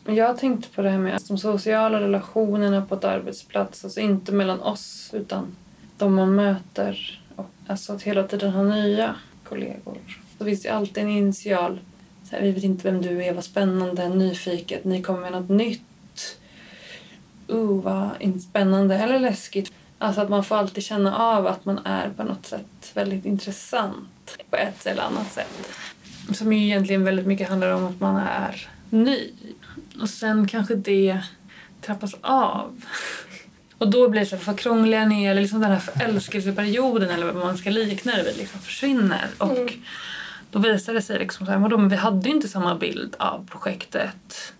Jag 0.05 0.27
har 0.27 0.35
tänkt 0.35 0.75
på 0.75 0.83
det 0.83 0.91
här 0.91 0.99
med 0.99 1.21
de 1.29 1.39
sociala 1.39 2.01
relationerna 2.01 2.87
på 2.87 2.95
ett 2.95 3.05
arbetsplats. 3.05 3.85
Alltså 3.85 4.01
inte 4.01 4.33
mellan 4.33 4.61
oss 4.61 5.11
utan 5.13 5.57
de 5.99 6.15
man 6.15 6.35
möter. 6.35 7.21
Och 7.37 7.51
alltså 7.67 7.93
att 7.93 8.03
hela 8.03 8.23
tiden 8.23 8.51
ha 8.51 8.63
nya 8.63 9.15
kollegor. 9.45 9.99
Så 10.39 10.45
finns 10.45 10.63
det 10.63 10.69
ju 10.69 10.75
alltid 10.75 11.05
en 11.05 11.11
initial. 11.11 11.81
Så 12.25 12.37
här, 12.37 12.43
vi 12.43 12.53
vet 12.53 12.65
inte 12.65 12.91
vem 12.91 13.03
du 13.03 13.25
är, 13.25 13.35
vad 13.35 13.45
spännande, 13.45 14.09
nyfiket, 14.09 14.85
ni 14.85 15.03
kommer 15.03 15.21
med 15.21 15.33
något 15.33 15.49
nytt. 15.49 16.39
Uh, 17.51 17.83
vad 17.83 18.11
spännande 18.43 18.99
eller 18.99 19.19
läskigt. 19.19 19.73
Alltså 19.99 20.21
att 20.21 20.29
man 20.29 20.45
får 20.45 20.57
alltid 20.57 20.85
känna 20.85 21.17
av 21.17 21.47
att 21.47 21.65
man 21.65 21.79
är 21.85 22.11
på 22.11 22.23
något 22.23 22.47
sätt 22.47 22.67
väldigt 22.95 23.25
intressant 23.25 24.39
på 24.51 24.57
ett 24.57 24.87
eller 24.87 25.03
annat 25.03 25.33
sätt. 25.33 25.69
Som 26.33 26.53
ju 26.53 26.65
egentligen 26.65 27.05
väldigt 27.05 27.27
mycket 27.27 27.49
handlar 27.49 27.71
om 27.71 27.85
att 27.85 28.01
man 28.01 28.17
är 28.17 28.69
ny. 28.91 29.31
Och 30.01 30.11
sen 30.11 30.49
kanske 30.49 30.75
det 30.75 31.21
trappas 31.81 32.15
av. 32.21 32.85
Och 33.79 33.91
då 33.91 34.09
blir 34.09 34.21
det 34.21 34.27
så 34.27 34.37
här, 34.37 34.45
vad 34.45 34.59
krångliga 34.59 35.07
ni 35.07 35.25
är, 35.25 35.31
eller 35.31 35.41
liksom 35.41 35.61
den 35.61 35.71
här 35.71 35.79
förälskelseperioden 35.79 37.11
eller 37.11 37.27
vad 37.27 37.45
man 37.47 37.59
ska 37.59 37.71
likna 37.71 38.17
det 38.17 38.23
vid 38.23 38.37
liksom 38.37 38.61
försvinner. 38.61 39.27
Och 39.39 39.73
då 40.51 40.59
visar 40.59 40.95
det 40.95 41.03
sig 41.03 41.19
liksom 41.19 41.47
så 41.47 41.53
här, 41.53 41.59
vadå, 41.59 41.79
men 41.79 41.89
vi 41.89 41.97
hade 41.97 42.29
ju 42.29 42.35
inte 42.35 42.49
samma 42.49 42.75
bild 42.75 43.15
av 43.19 43.49
projektet. 43.51 44.53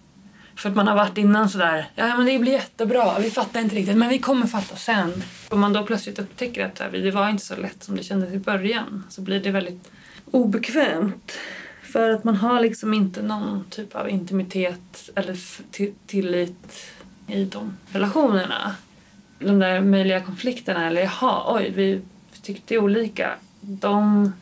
För 0.63 0.69
att 0.69 0.77
man 0.77 0.89
har 0.89 0.95
varit 0.95 1.19
innan 1.19 1.49
sådär, 1.49 1.91
ja 1.95 2.17
men 2.17 2.27
det 2.27 2.39
blir 2.39 2.53
jättebra, 2.53 3.19
vi 3.19 3.31
fattar 3.31 3.61
inte 3.61 3.77
riktigt, 3.77 3.97
men 3.97 4.09
vi 4.09 4.19
kommer 4.19 4.47
fatta 4.47 4.77
sen. 4.77 5.23
Om 5.49 5.61
man 5.61 5.73
då 5.73 5.85
plötsligt 5.85 6.19
upptäcker 6.19 6.67
att 6.67 6.93
det 6.93 7.11
var 7.11 7.29
inte 7.29 7.45
så 7.45 7.57
lätt 7.57 7.83
som 7.83 7.97
det 7.97 8.03
kändes 8.03 8.35
i 8.35 8.39
början. 8.39 9.05
Så 9.09 9.21
blir 9.21 9.41
det 9.41 9.51
väldigt 9.51 9.91
obekvämt. 10.31 11.39
För 11.83 12.11
att 12.11 12.25
man 12.25 12.37
har 12.37 12.61
liksom 12.61 12.95
inte 12.95 13.23
någon 13.23 13.65
typ 13.71 13.95
av 13.95 14.11
intimitet 14.11 15.11
eller 15.15 15.39
tillit 16.07 16.91
i 17.27 17.45
de 17.45 17.77
relationerna. 17.93 18.75
De 19.39 19.59
där 19.59 19.81
möjliga 19.81 20.21
konflikterna, 20.21 20.87
eller 20.87 21.03
jaha, 21.03 21.55
oj, 21.57 21.73
vi 21.75 22.01
tyckte 22.43 22.79
olika. 22.79 23.31
De 23.61 24.33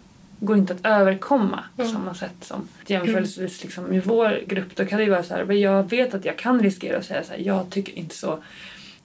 går 0.40 0.56
inte 0.56 0.72
att 0.72 0.86
överkomma 0.86 1.64
på 1.76 1.82
Mm. 1.82 1.94
samma 1.94 2.14
sätt 2.14 2.34
som 2.40 2.68
jämförelsevis 2.86 3.62
liksom, 3.62 3.92
i 3.92 4.00
vår 4.00 4.40
grupp. 4.46 4.76
Då 4.76 4.84
kan 4.84 4.98
det 4.98 5.04
ju 5.04 5.10
vara 5.10 5.22
så 5.22 5.34
här, 5.34 5.44
men 5.44 5.60
jag 5.60 5.90
vet 5.90 6.14
att 6.14 6.24
jag 6.24 6.38
kan 6.38 6.60
riskera 6.62 6.98
att 6.98 7.04
säga 7.04 7.24
så 7.24 7.32
här, 7.32 7.38
jag 7.38 7.70
tycker 7.70 7.98
inte 7.98 8.14
så. 8.14 8.38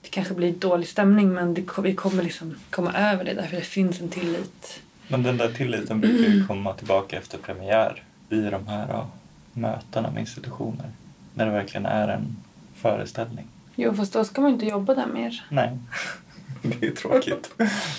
Det 0.02 0.08
kanske 0.08 0.34
blir 0.34 0.52
dålig 0.52 0.88
stämning 0.88 1.32
men 1.32 1.54
det, 1.54 1.62
vi 1.82 1.94
kommer 1.94 2.22
liksom 2.22 2.54
komma 2.70 2.92
över 2.92 3.24
det 3.24 3.34
därför 3.34 3.56
det 3.56 3.62
finns 3.62 4.00
en 4.00 4.08
tillit. 4.08 4.80
Men 5.08 5.22
den 5.22 5.36
där 5.36 5.52
tilliten 5.52 6.00
brukar 6.00 6.32
ju 6.32 6.46
komma 6.46 6.72
tillbaka 6.72 7.16
efter 7.18 7.38
premiär 7.38 8.02
i 8.30 8.40
de 8.40 8.66
här 8.66 8.86
ja, 8.88 9.08
mötena 9.52 10.10
med 10.10 10.20
institutioner. 10.20 10.86
När 11.34 11.46
det 11.46 11.52
verkligen 11.52 11.86
är 11.86 12.08
en 12.08 12.36
föreställning. 12.76 13.46
Jo, 13.74 13.94
fast 13.94 14.12
då 14.12 14.24
ska 14.24 14.40
man 14.40 14.50
inte 14.52 14.66
jobba 14.66 14.94
där 14.94 15.06
mer. 15.06 15.44
Nej, 15.48 15.78
det 16.80 16.86
är 16.86 16.90
tråkigt. 16.90 17.50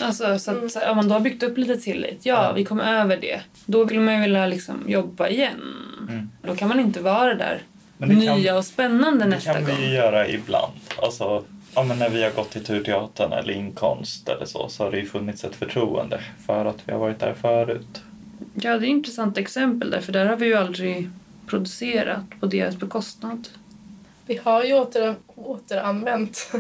Alltså, 0.02 0.40
så 0.40 0.52
att, 0.52 0.72
så, 0.72 0.80
här, 0.80 0.90
om 0.90 0.96
man 0.98 1.08
då 1.08 1.14
har 1.16 1.20
byggt 1.20 1.44
upp 1.44 1.58
lite 1.58 1.78
tillit, 1.78 2.20
ja, 2.24 2.44
Ja. 2.44 2.52
vi 2.54 2.66
kommer 2.66 2.94
över 3.02 3.18
det. 3.18 3.42
Då 3.66 3.84
vill 3.86 4.00
man 4.00 4.14
ju 4.16 4.22
vilja 4.22 4.46
liksom 4.48 4.84
jobba 4.88 5.28
igen. 5.28 5.62
Mm. 6.10 6.30
Då 6.42 6.56
kan 6.56 6.68
man 6.70 6.80
inte 6.80 7.00
vara 7.00 7.34
där 7.36 7.62
Men 7.98 8.10
det 8.10 8.26
kan- 8.26 8.38
nya 8.40 8.58
och 8.58 8.66
spännande 8.66 9.26
Det 9.26 9.30
nästa 9.30 9.54
kan 9.54 9.66
gång. 9.66 9.76
vi 9.76 9.88
ju 9.88 9.94
göra 9.94 10.28
ibland. 10.30 10.74
Alltså, 11.02 11.44
ja, 11.76 11.84
men 11.84 12.00
när 12.00 12.10
vi 12.10 12.24
har 12.24 12.32
gått 12.32 12.50
till 12.52 12.64
Turteatern 12.66 13.32
eller 13.34 13.54
inkonst 13.54 14.30
eller 14.30 14.46
så, 14.46 14.70
så 14.70 14.84
har 14.84 14.92
det 14.92 14.98
ju 15.00 15.06
funnits 15.06 15.44
ett 15.44 15.56
förtroende 15.56 16.20
för 16.46 16.66
att 16.66 16.78
vi 16.86 16.92
har 16.92 17.00
varit 17.00 17.20
där 17.20 17.34
förut. 17.42 18.02
Ja, 18.54 18.70
det 18.72 18.76
är 18.76 18.78
ett 18.78 18.84
intressant 18.84 19.38
exempel 19.38 19.90
där, 19.92 20.02
för 20.02 20.12
där 20.12 20.26
har 20.26 20.36
vi 20.36 20.46
ju 20.46 20.54
aldrig 20.56 21.10
producerat 21.48 22.24
på 22.40 22.46
deras 22.46 22.76
bekostnad. 22.78 23.48
Vi 24.26 24.40
har 24.44 24.64
ju 24.64 24.74
åter, 24.74 25.16
återanvänt 25.36 26.52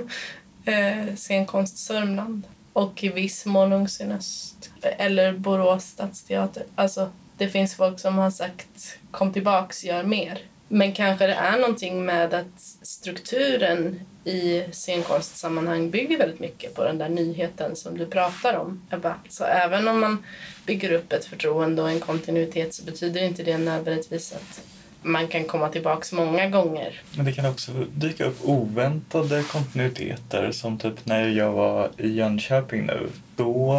eh, 0.67 1.15
scenkonst 1.15 1.77
Sörmland 1.77 2.43
och 2.73 3.03
i 3.03 3.09
viss 3.09 3.45
mån 3.45 3.73
Ungsön 3.73 4.11
Öst 4.11 4.69
eller 4.81 5.33
Borås 5.33 5.83
stadsteater. 5.83 6.63
Alltså, 6.75 7.09
det 7.37 7.49
finns 7.49 7.75
folk 7.75 7.99
som 7.99 8.17
har 8.17 8.31
sagt 8.31 8.97
kom 9.11 9.33
tillbaks, 9.33 9.83
gör 9.83 10.03
mer. 10.03 10.39
Men 10.67 10.93
kanske 10.93 11.27
det 11.27 11.33
är 11.33 11.59
någonting 11.59 12.05
med 12.05 12.33
att 12.33 12.59
strukturen 12.81 13.99
i 14.23 14.63
scenkonstsammanhang 14.71 15.89
bygger 15.89 16.17
väldigt 16.17 16.39
mycket 16.39 16.75
på 16.75 16.83
den 16.83 16.97
där 16.97 17.09
nyheten 17.09 17.75
som 17.75 17.97
du 17.97 18.05
pratar 18.05 18.53
om, 18.53 18.81
Ebba. 18.91 19.15
Så 19.29 19.43
även 19.43 19.87
om 19.87 19.99
man 19.99 20.25
bygger 20.65 20.91
upp 20.91 21.13
ett 21.13 21.25
förtroende 21.25 21.81
och 21.81 21.89
en 21.89 21.99
kontinuitet 21.99 22.73
så 22.73 22.83
betyder 22.83 23.23
inte 23.23 23.43
det 23.43 23.57
nödvändigtvis 23.57 24.33
att 24.33 24.61
man 25.07 25.27
kan 25.27 25.43
komma 25.43 25.69
tillbaks 25.69 26.13
många 26.13 26.49
gånger. 26.49 27.01
Men 27.15 27.25
det 27.25 27.33
kan 27.33 27.45
också 27.45 27.71
dyka 27.93 28.25
upp 28.25 28.37
oväntade 28.43 29.43
kontinuiteter 29.43 30.51
som 30.51 30.77
typ 30.77 31.05
när 31.05 31.29
jag 31.29 31.51
var 31.51 31.89
i 31.97 32.07
Jönköping 32.07 32.85
nu. 32.85 33.07
Då 33.35 33.77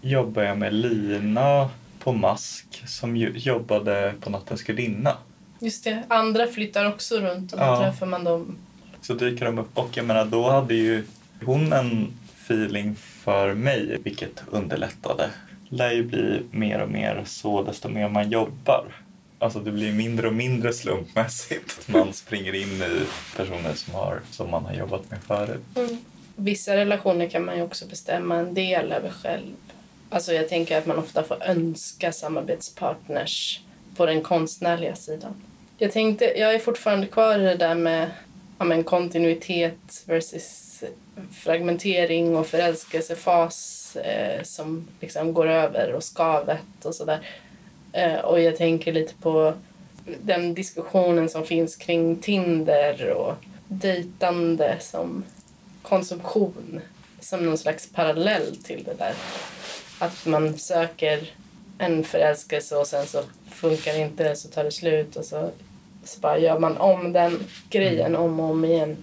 jobbade 0.00 0.46
jag 0.46 0.58
med 0.58 0.74
Lina 0.74 1.70
på 1.98 2.12
Mask 2.12 2.82
som 2.86 3.16
jobbade 3.16 4.14
på 4.20 4.30
Nattens 4.30 4.62
gudinna. 4.62 5.16
Just 5.58 5.84
det, 5.84 6.02
andra 6.08 6.46
flyttar 6.46 6.88
också 6.88 7.20
runt 7.20 7.52
och 7.52 7.58
då 7.58 7.64
ja. 7.64 7.80
träffar 7.80 8.06
man 8.06 8.24
dem. 8.24 8.56
Så 9.00 9.14
dyker 9.14 9.44
de 9.44 9.58
upp 9.58 9.78
och 9.78 9.88
jag 9.92 10.06
menar 10.06 10.24
då 10.24 10.50
hade 10.50 10.74
ju 10.74 11.04
hon 11.44 11.72
en 11.72 12.12
feeling 12.44 12.96
för 12.96 13.54
mig 13.54 13.98
vilket 14.04 14.42
underlättade. 14.50 15.30
Det 15.68 15.76
lär 15.76 15.92
ju 15.92 16.02
bli 16.02 16.42
mer 16.50 16.78
och 16.82 16.90
mer 16.90 17.22
så 17.26 17.62
desto 17.62 17.88
mer 17.88 18.08
man 18.08 18.30
jobbar. 18.30 19.03
Alltså 19.44 19.58
det 19.58 19.70
blir 19.70 19.92
mindre 19.92 20.26
och 20.26 20.34
mindre 20.34 20.72
slumpmässigt. 20.72 21.88
Man 21.88 22.12
springer 22.12 22.54
in 22.54 22.82
i 22.82 23.06
personer 23.36 23.74
som, 23.74 23.94
har, 23.94 24.20
som 24.30 24.50
man 24.50 24.64
har 24.64 24.74
jobbat 24.74 25.10
med 25.10 25.22
förut. 25.22 25.60
Mm. 25.76 25.96
Vissa 26.36 26.76
relationer 26.76 27.28
kan 27.28 27.44
man 27.44 27.56
ju 27.56 27.62
också 27.62 27.86
bestämma 27.86 28.36
en 28.36 28.54
del 28.54 28.92
över 28.92 29.10
själv. 29.10 29.54
Alltså 30.10 30.32
jag 30.32 30.48
tänker 30.48 30.78
att 30.78 30.86
man 30.86 30.98
ofta 30.98 31.22
får 31.22 31.42
önska 31.42 32.12
samarbetspartners 32.12 33.60
på 33.96 34.06
den 34.06 34.22
konstnärliga 34.22 34.94
sidan. 34.96 35.34
Jag 35.78 35.92
tänkte, 35.92 36.24
jag 36.24 36.54
är 36.54 36.58
fortfarande 36.58 37.06
kvar 37.06 37.38
i 37.38 37.42
det 37.42 37.56
där 37.56 37.74
med 37.74 38.10
ja, 38.58 38.64
men 38.64 38.84
kontinuitet 38.84 40.04
versus 40.06 40.82
fragmentering 41.32 42.36
och 42.36 42.46
förälskelsefas 42.46 43.96
eh, 43.96 44.42
som 44.42 44.88
liksom 45.00 45.34
går 45.34 45.46
över 45.46 45.92
och 45.92 46.04
skavet 46.04 46.84
och 46.84 46.94
sådär. 46.94 47.20
Eh, 47.94 48.18
och 48.18 48.40
jag 48.40 48.56
tänker 48.56 48.92
lite 48.92 49.14
på 49.14 49.54
den 50.22 50.54
diskussionen 50.54 51.28
som 51.28 51.44
finns 51.44 51.76
kring 51.76 52.16
Tinder 52.16 53.10
och 53.10 53.34
dejtande 53.68 54.76
som 54.80 55.24
konsumtion 55.82 56.80
som 57.20 57.46
någon 57.46 57.58
slags 57.58 57.92
parallell 57.92 58.56
till 58.56 58.84
det 58.84 58.94
där. 58.94 59.14
Att 59.98 60.26
man 60.26 60.58
söker 60.58 61.30
en 61.78 62.04
förälskelse 62.04 62.76
och 62.76 62.86
sen 62.86 63.06
så 63.06 63.22
funkar 63.50 63.98
inte 63.98 64.24
det 64.24 64.36
så 64.36 64.48
tar 64.48 64.64
det 64.64 64.72
slut 64.72 65.16
och 65.16 65.24
så, 65.24 65.50
så 66.04 66.20
bara 66.20 66.38
gör 66.38 66.58
man 66.58 66.76
om 66.76 67.12
den 67.12 67.44
grejen 67.70 68.16
om 68.16 68.40
och 68.40 68.50
om 68.50 68.64
igen. 68.64 68.96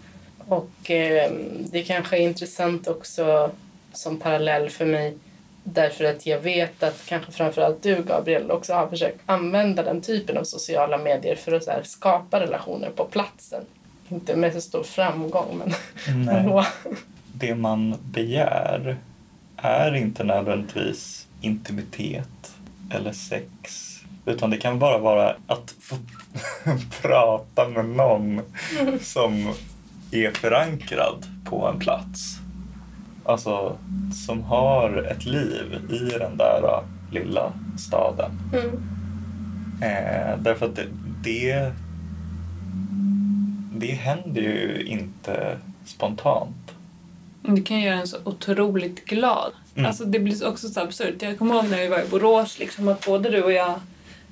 Och 0.48 0.92
eh, 0.92 1.32
det 1.72 1.84
kanske 1.84 2.18
är 2.18 2.22
intressant 2.22 2.88
också 2.88 3.52
som 3.94 4.20
parallell 4.20 4.70
för 4.70 4.86
mig 4.86 5.18
Därför 5.64 6.04
att 6.04 6.26
jag 6.26 6.40
vet 6.40 6.84
att 6.84 7.06
kanske 7.06 7.32
framförallt 7.32 7.84
du 7.84 8.04
Gabriel 8.04 8.52
också 8.52 8.74
har 8.74 8.88
försökt 8.88 9.20
använda 9.26 9.84
den 9.84 10.02
typen 10.02 10.38
av 10.38 10.44
sociala 10.44 10.98
medier 10.98 11.36
för 11.36 11.52
att 11.52 11.68
här, 11.68 11.84
skapa 11.84 12.40
relationer 12.40 12.90
på 12.90 13.06
platsen. 13.06 13.66
Inte 14.10 14.36
med 14.36 14.54
så 14.54 14.62
stor 14.62 14.84
framgång 14.84 15.58
men 15.58 15.74
Nej. 16.26 16.66
Det 17.34 17.56
man 17.56 17.98
begär 18.04 18.98
är 19.58 19.96
inte 19.96 20.24
nödvändigtvis 20.24 21.28
intimitet 21.42 22.54
eller 22.92 23.14
sex. 23.14 23.88
Utan 24.26 24.50
det 24.50 24.58
kan 24.58 24.80
bara 24.80 24.98
vara 24.98 25.36
att 25.48 25.74
få 25.80 25.96
prata 27.02 27.68
med 27.68 27.86
någon 27.86 28.42
som 29.02 29.54
är 30.12 30.32
förankrad 30.32 31.26
på 31.46 31.68
en 31.68 31.80
plats 31.80 32.41
alltså, 33.26 33.78
som 34.26 34.44
har 34.44 35.08
ett 35.12 35.26
liv 35.26 35.80
i 35.90 36.18
den 36.20 36.38
där 36.38 36.64
uh, 36.64 36.84
lilla 37.12 37.54
staden. 37.78 38.32
Mm. 38.54 38.84
Eh, 39.82 40.40
därför 40.40 40.66
att 40.66 40.76
det, 40.76 40.88
det, 41.24 41.72
det 43.72 43.92
händer 43.92 44.42
ju 44.42 44.84
inte 44.86 45.58
spontant. 45.86 46.72
Det 47.42 47.62
kan 47.62 47.82
göra 47.82 47.96
en 47.96 48.08
så 48.08 48.18
otroligt 48.24 49.06
glad. 49.06 49.52
Mm. 49.76 49.86
Alltså 49.86 50.06
det 50.06 50.20
blir 50.20 50.48
också 50.48 50.70
så 50.70 50.82
absurt. 50.82 51.22
Jag 51.22 51.38
kommer 51.38 51.56
ihåg 51.56 51.70
när 51.70 51.78
vi 51.78 51.88
var 51.88 52.00
i 52.00 52.10
Borås, 52.10 52.60
liksom, 52.60 52.88
att 52.88 53.06
både 53.06 53.30
du 53.30 53.44
och 53.44 53.52
jag 53.52 53.80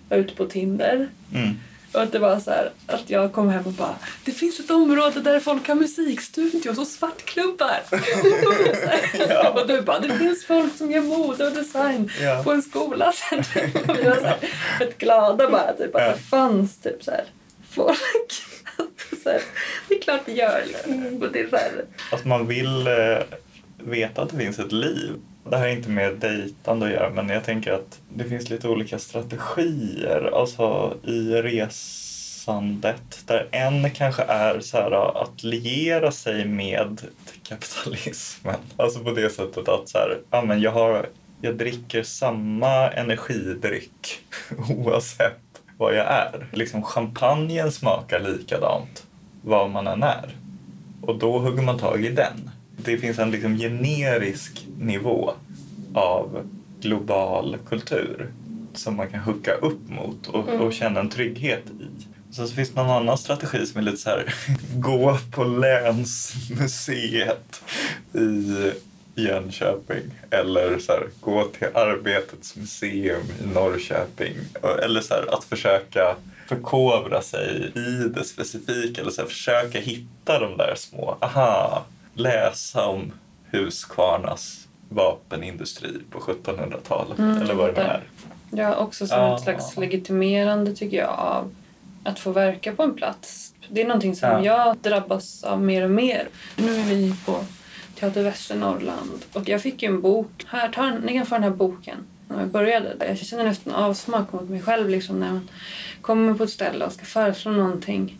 var 0.10 0.17
ute 0.17 0.36
på 0.36 0.45
Tinder. 0.45 1.08
Mm. 1.34 1.56
Och 1.91 2.02
att 2.02 2.12
det 2.12 2.19
var 2.19 2.39
så 2.39 2.52
här, 2.52 2.71
att 2.88 3.10
jag 3.10 3.32
kom 3.32 3.49
hem 3.49 3.65
och 3.65 3.71
bara 3.71 3.95
Det 4.25 4.32
finns 4.32 4.60
ett 4.60 4.71
område 4.71 5.21
där 5.21 5.39
folk 5.39 5.67
har 5.67 5.75
musikstudios 5.75 6.78
och 6.78 6.88
svartklubbar. 6.88 7.82
ja. 9.30 9.49
Och 9.49 9.67
du 9.67 9.82
bara 9.82 9.99
Det 9.99 10.17
finns 10.17 10.45
folk 10.45 10.78
som 10.78 10.91
gör 10.91 11.02
mode 11.02 11.47
och 11.47 11.54
design 11.54 12.12
ja. 12.21 12.41
på 12.43 12.52
en 12.52 12.62
skola. 12.62 13.13
och 13.88 13.97
vi 13.97 14.04
var 14.04 14.15
så 14.15 14.25
här, 14.25 14.38
rätt 14.80 14.97
glada 14.97 15.49
bara 15.49 15.73
typ, 15.73 15.95
att 15.95 16.02
ja. 16.02 16.10
det 16.10 16.17
fanns 16.17 16.80
typ 16.80 17.04
så 17.04 17.12
här, 17.12 17.25
folk. 17.69 18.34
så 19.23 19.30
här, 19.30 19.41
det 19.88 19.95
är 19.95 20.02
klart 20.02 20.21
det 20.25 20.32
gör. 20.32 20.63
Liksom. 20.67 21.21
Och 21.21 21.32
det 21.32 21.39
är 21.39 21.49
så 21.49 21.56
här. 21.56 21.86
Att 22.12 22.25
man 22.25 22.47
vill 22.47 22.88
eh, 22.88 22.93
veta 23.78 24.21
att 24.21 24.30
det 24.30 24.38
finns 24.38 24.60
ett 24.60 24.71
liv. 24.71 25.13
Det 25.50 25.58
här 25.58 25.68
är 25.68 25.76
inte 25.76 25.90
med 25.90 26.16
dejtande 26.16 26.86
att 26.86 26.92
göra 26.92 27.10
men 27.10 27.30
jag 27.30 27.44
tänker 27.44 27.74
att 27.74 28.00
det 28.10 28.24
finns 28.24 28.50
lite 28.50 28.68
olika 28.68 29.00
strategier 29.00 30.32
alltså 30.34 30.98
i 31.04 31.42
resandet 31.42 33.24
där 33.26 33.48
en 33.52 33.92
kanske 33.92 34.24
är 34.24 34.60
så 34.60 34.78
här, 34.78 35.22
att 35.22 35.44
liera 35.44 36.12
sig 36.12 36.46
med 36.46 37.02
kapitalismen. 37.44 38.56
Alltså 38.78 39.00
på 39.00 39.12
det 39.12 39.30
sättet 39.30 39.70
att 39.70 39.90
så 39.90 39.98
här, 39.98 40.18
ja, 40.30 40.42
men 40.42 40.62
jag, 40.62 40.72
har, 40.72 41.10
jag 41.42 41.56
dricker 41.56 42.04
samma 42.04 42.90
energidryck 42.90 44.20
oavsett 44.70 45.40
vad 45.78 45.96
jag 45.96 46.06
är. 46.06 46.48
Liksom 46.52 46.84
champagnen 46.84 47.72
smakar 47.72 48.20
likadant 48.20 49.04
vad 49.42 49.70
man 49.70 49.88
än 49.88 50.04
är. 50.04 50.36
Och 51.02 51.20
då 51.20 51.40
hugger 51.40 51.62
man 51.64 51.80
tag 51.80 52.06
i 52.06 52.10
den 52.10 52.50
det 52.84 52.98
finns 52.98 53.20
en 53.20 53.32
liksom 53.32 53.58
generisk 53.58 54.68
nivå 54.80 55.34
av 55.94 56.50
global 56.82 57.58
kultur 57.70 58.32
som 58.74 58.96
man 58.96 59.10
kan 59.10 59.20
hooka 59.20 59.54
upp 59.54 59.89
mot 59.89 60.28
och, 60.28 60.50
mm. 60.50 60.62
och 60.62 60.74
känna 60.74 61.00
en 61.00 61.10
trygghet 61.10 61.63
i. 61.80 61.88
Sen 62.32 62.48
så 62.48 62.56
finns 62.56 62.70
det 62.70 62.82
någon 62.82 62.92
annan 62.92 63.18
strategi 63.18 63.65
som 63.65 63.80
är 63.80 63.84
lite 63.84 63.98
så 63.98 64.10
här, 64.10 64.34
gå 64.76 65.18
på 65.32 65.44
länsmuseet 65.44 67.62
i 68.13 68.72
Jönköping 69.15 70.04
eller 70.30 70.80
så 70.80 70.92
här, 70.92 71.08
gå 71.20 71.44
till 71.44 71.68
Arbetets 71.74 72.56
museum 72.56 73.24
i 73.44 73.48
Norrköping. 73.54 74.34
Eller 74.84 75.02
så 75.02 75.13
här, 75.13 75.34
att 75.34 75.44
försöka 75.44 76.15
förkovra 76.48 77.22
sig 77.22 77.72
i 77.76 78.10
det 78.15 78.24
specifika 78.24 79.02
eller 79.02 79.12
så 79.12 79.22
här, 79.22 79.28
försöka 79.28 79.80
hitta 79.80 80.39
de 80.39 80.58
där 80.58 80.74
små, 80.76 81.18
aha, 81.22 81.86
läsa 82.19 82.88
om 82.88 83.12
Huskvarnas 83.51 84.67
vapenindustri 84.89 85.97
på 86.10 86.19
1700-talet 86.19 87.19
mm, 87.19 87.41
eller 87.41 87.53
vad 87.53 87.75
det 87.75 87.82
är. 87.82 88.03
Ja, 88.51 88.75
också 88.75 89.08
som 89.08 89.19
ah. 89.19 89.36
ett 89.36 89.41
slags 89.41 89.77
legitimerande 89.77 90.75
tycker 90.75 90.97
jag 90.97 91.10
av 91.10 91.55
att 92.03 92.19
få 92.19 92.32
verka 92.32 92.75
på 92.75 92.84
en 92.84 92.95
plats. 92.95 93.53
Det 93.69 93.82
är 93.82 93.86
någonting 93.88 94.15
som 94.15 94.29
ja. 94.29 94.43
jag 94.43 94.77
drabbas 94.77 95.43
av 95.43 95.62
mer 95.62 95.84
och 95.84 95.91
mer. 95.91 96.27
Nu 96.55 96.79
är 96.79 96.84
vi 96.84 97.15
på 97.25 97.43
Teater 97.99 98.23
Västernorrland 98.23 99.25
och 99.34 99.49
jag 99.49 99.62
fick 99.62 99.84
ju 99.84 99.88
en 99.88 100.01
bok. 100.01 100.45
Här, 100.47 100.69
ta, 100.69 100.89
ni 100.89 101.13
kan 101.13 101.25
få 101.25 101.36
den 101.36 101.43
här 101.43 101.49
boken. 101.49 101.97
När 102.27 102.39
jag 102.39 102.47
började. 102.47 102.95
Jag 103.08 103.17
känner 103.17 103.43
nästan 103.43 103.73
avsmak 103.73 104.34
mot 104.34 104.49
mig 104.49 104.62
själv 104.62 104.89
liksom 104.89 105.19
när 105.19 105.32
man 105.32 105.49
kommer 106.01 106.34
på 106.34 106.43
ett 106.43 106.49
ställe 106.49 106.86
och 106.86 106.91
ska 106.91 107.05
föreslå 107.05 107.51
någonting 107.51 108.17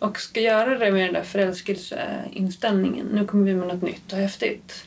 och 0.00 0.20
ska 0.20 0.40
göra 0.40 0.78
det 0.78 0.92
med 0.92 1.06
den 1.06 1.14
där 1.14 1.22
förälskelseinställningen. 1.22 3.06
Nu 3.06 3.26
kommer 3.26 3.44
vi 3.44 3.54
med 3.54 3.68
något 3.68 3.82
nytt 3.82 4.12
och 4.12 4.18
häftigt. 4.18 4.84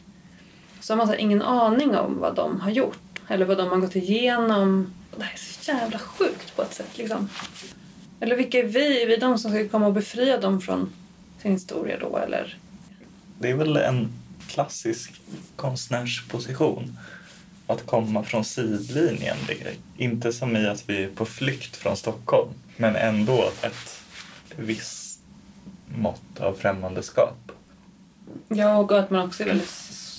Så 0.79 0.93
har 0.93 0.97
man 0.97 1.07
så 1.07 1.15
ingen 1.15 1.41
aning 1.41 1.95
om 1.95 2.19
vad 2.19 2.35
de 2.35 2.59
har 2.59 2.71
gjort 2.71 3.19
eller 3.27 3.45
vad 3.45 3.57
de 3.57 3.69
har 3.69 3.77
gått 3.77 3.95
igenom. 3.95 4.93
Det 5.17 5.23
här 5.23 5.33
är 5.33 5.37
så 5.37 5.71
jävla 5.71 5.99
sjukt 5.99 6.55
på 6.55 6.61
ett 6.61 6.73
sätt. 6.73 6.97
Liksom. 6.97 7.29
Eller 8.19 8.35
vilka 8.35 8.59
är 8.59 8.63
vi? 8.63 9.03
Är 9.03 9.07
vi 9.07 9.17
de 9.17 9.37
som 9.37 9.51
ska 9.51 9.67
komma 9.67 9.87
och 9.87 9.93
befria 9.93 10.37
dem 10.37 10.61
från 10.61 10.93
sin 11.41 11.51
historia 11.51 11.97
då? 11.99 12.17
Eller? 12.17 12.57
Det 13.39 13.49
är 13.49 13.55
väl 13.55 13.77
en 13.77 14.13
klassisk 14.47 15.21
konstnärsposition 15.55 16.97
att 17.67 17.85
komma 17.85 18.23
från 18.23 18.45
sidlinjen. 18.45 19.37
Inte 19.97 20.33
som 20.33 20.57
i 20.57 20.67
att 20.67 20.89
vi 20.89 21.03
är 21.03 21.09
på 21.09 21.25
flykt 21.25 21.75
från 21.75 21.97
Stockholm, 21.97 22.49
men 22.77 22.95
ändå 22.95 23.51
ett 23.61 24.01
visst 24.55 25.02
mått 25.95 26.39
av 26.39 26.53
främmandeskap. 26.53 27.51
Ja, 28.47 28.77
och 28.77 28.91
att 28.91 29.09
man 29.09 29.25
också 29.25 29.43
är 29.43 29.47
väldigt 29.47 29.69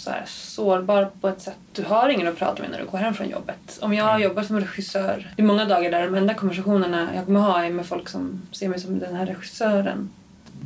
så 0.04 0.10
här, 0.10 0.24
sårbar 0.26 1.10
på 1.20 1.28
ett 1.28 1.40
sätt. 1.40 1.58
Du 1.72 1.82
har 1.82 2.08
ingen 2.08 2.28
att 2.28 2.36
prata 2.36 2.62
med 2.62 2.70
när 2.70 2.78
du 2.78 2.86
går 2.86 2.98
hem 2.98 3.14
från 3.14 3.28
jobbet. 3.28 3.78
Om 3.80 3.94
jag 3.94 4.20
jobbar 4.20 4.42
som 4.42 4.60
regissör, 4.60 5.32
det 5.36 5.42
är 5.42 5.46
många 5.46 5.64
dagar 5.64 5.90
där 5.90 6.02
de 6.02 6.14
enda 6.14 6.34
konversationerna 6.34 7.08
jag 7.14 7.24
kommer 7.24 7.40
ha 7.40 7.64
är 7.64 7.70
med 7.70 7.86
folk 7.86 8.08
som 8.08 8.42
ser 8.52 8.68
mig 8.68 8.80
som 8.80 8.98
den 8.98 9.16
här 9.16 9.26
regissören. 9.26 10.10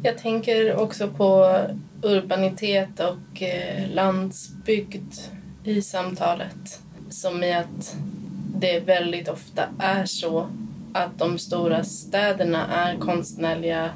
Jag 0.02 0.18
tänker 0.18 0.76
också 0.76 1.08
på 1.08 1.58
urbanitet 2.02 3.00
och 3.00 3.42
eh, 3.42 3.90
landsbygd 3.90 5.14
i 5.64 5.82
samtalet. 5.82 6.80
Som 7.10 7.44
i 7.44 7.54
att 7.54 7.96
det 8.56 8.80
väldigt 8.80 9.28
ofta 9.28 9.62
är 9.78 10.04
så 10.04 10.46
att 10.92 11.18
de 11.18 11.38
stora 11.38 11.84
städerna 11.84 12.66
är 12.66 12.96
konstnärliga 12.96 13.90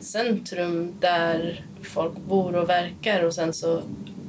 centrum 0.00 0.94
där 1.00 1.64
folk 1.82 2.16
bor 2.16 2.56
och 2.56 2.68
verkar 2.68 3.22
och 3.22 3.34
sen 3.34 3.52
så 3.52 3.82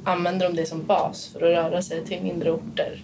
använder 0.04 0.48
de 0.48 0.56
det 0.56 0.66
som 0.66 0.86
bas 0.86 1.30
för 1.32 1.38
att 1.38 1.42
röra 1.42 1.82
sig 1.82 2.04
till 2.04 2.22
mindre 2.22 2.50
orter. 2.50 3.02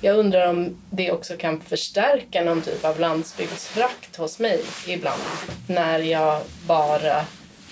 Jag 0.00 0.16
undrar 0.16 0.48
om 0.48 0.76
det 0.90 1.12
också 1.12 1.36
kan 1.36 1.60
förstärka 1.60 2.44
någon 2.44 2.62
typ 2.62 2.84
av 2.84 3.00
landsbygdsfrakt 3.00 4.16
hos 4.16 4.38
mig 4.38 4.60
ibland 4.86 5.22
när 5.66 5.98
jag 5.98 6.42
bara 6.66 7.24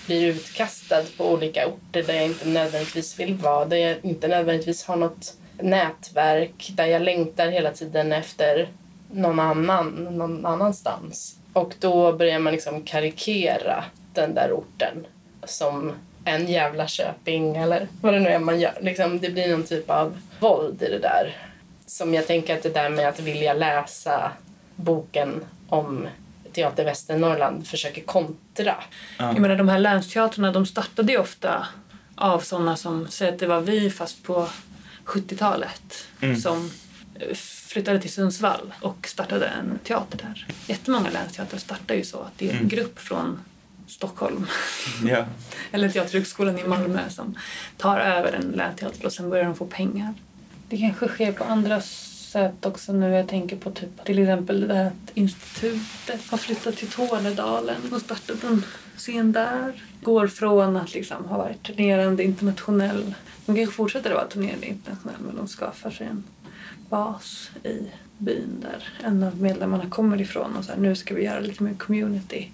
blir 0.05 0.27
utkastad 0.27 1.03
på 1.17 1.31
olika 1.31 1.67
orter 1.67 2.03
där 2.03 2.13
jag 2.13 2.25
inte 2.25 2.49
nödvändigtvis 2.49 3.19
vill 3.19 3.33
vara, 3.33 3.65
där 3.65 3.77
jag 3.77 3.97
inte 4.01 4.27
nödvändigtvis 4.27 4.85
har 4.85 4.95
något 4.95 5.33
nätverk, 5.61 6.71
där 6.75 6.85
jag 6.85 7.01
längtar 7.01 7.47
hela 7.47 7.71
tiden 7.71 8.11
efter 8.11 8.69
någon 9.11 9.39
annan, 9.39 9.87
någon 10.11 10.45
annanstans. 10.45 11.35
Och 11.53 11.73
då 11.79 12.13
börjar 12.13 12.39
man 12.39 12.53
liksom 12.53 12.83
karikera 12.83 13.83
den 14.21 14.33
där 14.33 14.51
orten 14.51 15.05
som 15.43 15.93
en 16.25 16.47
jävla 16.47 16.87
Köping 16.87 17.55
eller 17.55 17.87
vad 18.01 18.13
det 18.13 18.19
nu 18.19 18.29
är 18.29 18.39
man 18.39 18.59
gör. 18.59 18.77
Liksom, 18.81 19.19
det 19.19 19.29
blir 19.29 19.47
någon 19.47 19.63
typ 19.63 19.89
av 19.89 20.17
våld 20.39 20.81
i 20.81 20.89
det 20.89 20.99
där. 20.99 21.35
Som 21.85 22.13
jag 22.13 22.27
tänker 22.27 22.55
att 22.55 22.63
det 22.63 22.73
där 22.73 22.89
med 22.89 23.07
att 23.07 23.19
vilja 23.19 23.53
läsa 23.53 24.31
boken 24.75 25.45
om 25.69 26.07
Teater 26.53 26.85
Västernorrland 26.85 27.67
försöker 27.67 28.01
kontra. 28.01 28.75
Jag 29.17 29.39
menar 29.39 29.55
de 29.55 29.69
här 29.69 29.79
länsteatrarna 29.79 30.51
de 30.51 30.65
startade 30.65 31.11
ju 31.11 31.17
ofta 31.17 31.67
av 32.15 32.39
sådana 32.39 32.75
som 32.75 33.07
säger 33.07 33.33
att 33.33 33.39
det 33.39 33.47
var 33.47 33.61
vi 33.61 33.89
fast 33.89 34.23
på 34.23 34.47
70-talet 35.05 36.07
som 36.41 36.71
eh, 37.19 37.35
flyttade 37.35 37.99
till 37.99 38.11
Sundsvall 38.11 38.73
och 38.81 39.07
startade 39.07 39.47
en 39.47 39.79
teater 39.83 40.17
där. 40.17 40.47
Jättemånga 40.67 41.09
länsteatrar 41.09 41.59
startar 41.59 41.95
ju 41.95 42.03
så 42.03 42.19
att 42.19 42.37
det 42.37 42.49
är 42.49 42.53
en 42.53 42.67
grupp 42.67 42.99
från 42.99 43.39
Stockholm 43.87 44.47
Ja. 45.05 45.25
eller 45.71 45.89
Teaterhögskolan 45.89 46.59
i 46.59 46.63
Malmö 46.67 47.09
som 47.09 47.37
tar 47.77 47.99
över 47.99 48.33
en 48.33 48.51
länsteater 48.51 49.05
och 49.05 49.13
sen 49.13 49.29
börjar 49.29 49.45
de 49.45 49.55
få 49.55 49.65
pengar. 49.65 50.13
Det 50.69 50.77
kanske 50.77 51.07
sker 51.07 51.31
på 51.31 51.43
andra 51.43 51.81
sätt 51.81 52.65
också 52.65 52.93
nu. 52.93 53.09
Jag 53.09 53.27
tänker 53.27 53.55
på 53.55 53.71
typ, 53.71 54.05
till 54.05 54.19
exempel 54.19 54.61
det 54.61 54.67
där 54.67 54.87
att 54.87 55.11
institutet 55.13 56.21
har 56.29 56.37
flyttat 56.37 56.75
till 56.75 56.87
Tornedalen 56.87 57.93
och 57.93 58.01
startat 58.01 58.43
en 58.43 58.65
scen 58.97 59.31
där. 59.31 59.83
Går 60.01 60.27
från 60.27 60.77
att 60.77 60.93
liksom 60.93 61.25
ha 61.25 61.37
varit 61.37 61.63
turnerande 61.63 62.23
internationell. 62.23 63.15
De 63.45 63.55
kanske 63.55 63.75
fortsätter 63.75 64.09
att 64.09 64.15
vara 64.15 64.27
turnerande 64.27 64.67
internationell 64.67 65.21
men 65.25 65.35
de 65.35 65.47
skapar 65.47 65.91
sig 65.91 66.07
en 66.07 66.23
bas 66.89 67.51
i 67.63 67.77
byn 68.17 68.61
där 68.61 68.93
en 69.03 69.23
av 69.23 69.41
medlemmarna 69.41 69.89
kommer 69.89 70.21
ifrån 70.21 70.55
och 70.55 70.65
så 70.65 70.71
här, 70.71 70.79
nu 70.79 70.95
ska 70.95 71.15
vi 71.15 71.23
göra 71.23 71.39
lite 71.39 71.63
mer 71.63 71.73
community. 71.73 72.51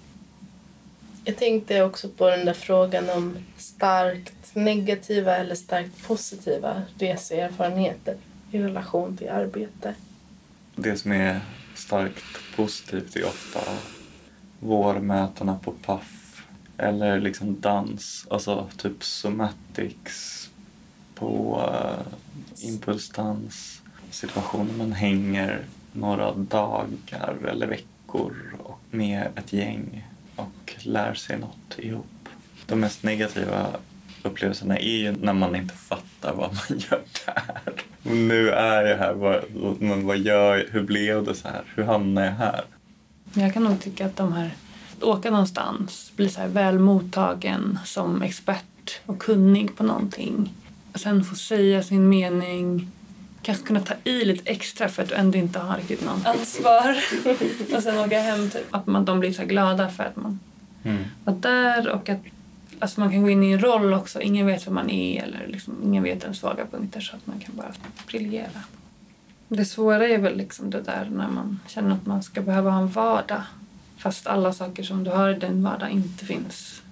Jag 1.26 1.36
tänkte 1.36 1.82
också 1.82 2.08
på 2.08 2.30
den 2.30 2.46
där 2.46 2.52
frågan 2.52 3.10
om 3.10 3.36
starkt 3.56 4.54
negativa 4.54 5.36
eller 5.36 5.54
starkt 5.54 6.06
positiva 6.06 6.82
reseerfarenheter 6.98 8.16
i 8.50 8.58
relation 8.58 9.16
till 9.16 9.28
arbete. 9.28 9.94
Det 10.76 10.96
som 10.96 11.12
är 11.12 11.40
starkt 11.74 12.24
positivt 12.56 13.16
är 13.16 13.24
ofta 13.24 13.60
vårmötena 14.60 15.58
på 15.64 15.72
Paff 15.72 16.44
eller 16.78 17.20
liksom 17.20 17.60
dans, 17.60 18.26
alltså 18.30 18.68
typ 18.76 19.04
somatics 19.04 20.50
på 21.14 21.62
eh, 21.68 22.64
uh, 22.64 22.68
impulsdans, 22.68 23.82
situationer 24.10 24.74
man 24.78 24.92
hänger 24.92 25.64
några 25.92 26.32
dagar 26.32 27.36
eller 27.48 27.66
veckor 27.66 28.56
med 28.90 29.28
ett 29.36 29.52
gäng 29.52 30.04
och 30.36 30.74
lär 30.82 31.14
sig 31.14 31.38
något 31.38 31.78
ihop. 31.78 32.28
De 32.66 32.80
mest 32.80 33.02
negativa 33.02 33.66
upplevelserna 34.22 34.78
är 34.78 34.96
ju 34.96 35.12
när 35.12 35.32
man 35.32 35.56
inte 35.56 35.74
fattar 35.74 36.34
vad 36.34 36.54
man 36.54 36.78
gör 36.90 37.02
där. 37.26 37.72
Nu 38.02 38.50
är 38.50 38.84
jag 38.84 38.98
här, 38.98 39.12
vad, 39.12 39.44
men 39.80 40.06
vad 40.06 40.18
gör 40.18 40.56
jag? 40.56 40.64
Hur 40.70 40.82
blev 40.82 41.24
det 41.24 41.34
så 41.34 41.48
här? 41.48 41.62
Hur 41.74 41.82
hamnade 41.82 42.26
jag 42.26 42.34
här? 42.34 42.64
Jag 43.32 43.54
kan 43.54 43.64
nog 43.64 43.80
tycka 43.80 44.06
att 44.06 44.16
de 44.16 44.32
här, 44.32 44.54
att 44.96 45.02
åka 45.02 45.30
någonstans, 45.30 46.12
bli 46.16 46.28
så 46.28 46.40
här 46.40 46.48
väl 46.48 46.78
mottagen 46.78 47.78
som 47.84 48.22
expert 48.22 49.00
och 49.06 49.18
kunnig 49.18 49.76
på 49.76 49.82
någonting. 49.82 50.54
Och 50.92 51.00
sen 51.00 51.24
få 51.24 51.34
säga 51.34 51.82
sin 51.82 52.08
mening, 52.08 52.90
kanske 53.44 53.66
kunna 53.66 53.80
ta 53.80 53.94
i 54.04 54.24
lite 54.24 54.50
extra 54.50 54.88
för 54.88 55.02
att 55.02 55.08
du 55.08 55.14
ändå 55.14 55.38
inte 55.38 55.58
har 55.58 55.76
riktigt 55.76 56.04
någon 56.04 56.26
ansvar. 56.26 56.96
och 57.76 57.82
sen 57.82 57.98
åka 57.98 58.20
hem, 58.20 58.50
typ. 58.50 58.66
Att 58.70 58.86
man, 58.86 59.04
de 59.04 59.20
blir 59.20 59.32
så 59.32 59.44
glada 59.44 59.88
för 59.88 60.04
att 60.04 60.16
man 60.16 60.40
var 61.24 61.34
där 61.34 61.88
och 61.88 62.08
att 62.08 62.20
alltså 62.78 63.00
man 63.00 63.10
kan 63.10 63.22
gå 63.22 63.30
in 63.30 63.42
i 63.42 63.52
en 63.52 63.60
roll 63.60 63.94
också. 63.94 64.20
Ingen 64.20 64.46
vet 64.46 64.66
vem 64.66 64.74
man 64.74 64.90
är 64.90 65.22
eller 65.22 65.46
liksom, 65.46 65.74
ingen 65.84 66.02
vet 66.02 66.22
ens 66.22 66.38
svaga 66.38 66.66
punkter 66.66 67.00
så 67.00 67.16
att 67.16 67.26
man 67.26 67.40
kan 67.40 67.56
bara 67.56 67.72
briljera. 68.06 68.60
Det 69.48 69.64
svåra 69.64 70.08
är 70.08 70.18
väl 70.18 70.36
liksom 70.36 70.70
det 70.70 70.80
där 70.80 71.08
när 71.12 71.28
man 71.28 71.60
känner 71.66 71.94
att 71.94 72.06
man 72.06 72.22
ska 72.22 72.42
behöva 72.42 72.70
ha 72.70 72.80
en 72.80 72.88
vardag 72.88 73.42
fast 73.98 74.26
alla 74.26 74.52
saker 74.52 74.82
som 74.82 75.04
du 75.04 75.10
har 75.10 75.30
i 75.30 75.34
din 75.34 75.64
vardag 75.64 75.90
inte 75.90 76.24
finns. 76.24 76.82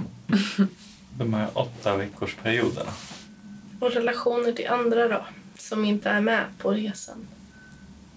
De 1.19 1.35
här 1.35 1.49
åtta 1.53 1.97
veckors 1.97 2.35
perioderna. 2.35 2.91
Och 3.81 3.91
relationer 3.91 4.53
till 4.53 4.69
andra 4.69 5.09
då, 5.09 5.25
som 5.59 5.85
inte 5.85 6.11
är 6.11 6.21
med 6.21 6.45
på 6.59 6.71
resan. 6.71 7.27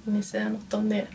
Vill 0.03 0.13
ni 0.15 0.23
säga 0.23 0.49
något 0.49 0.73
om 0.73 0.89
det? 0.89 1.07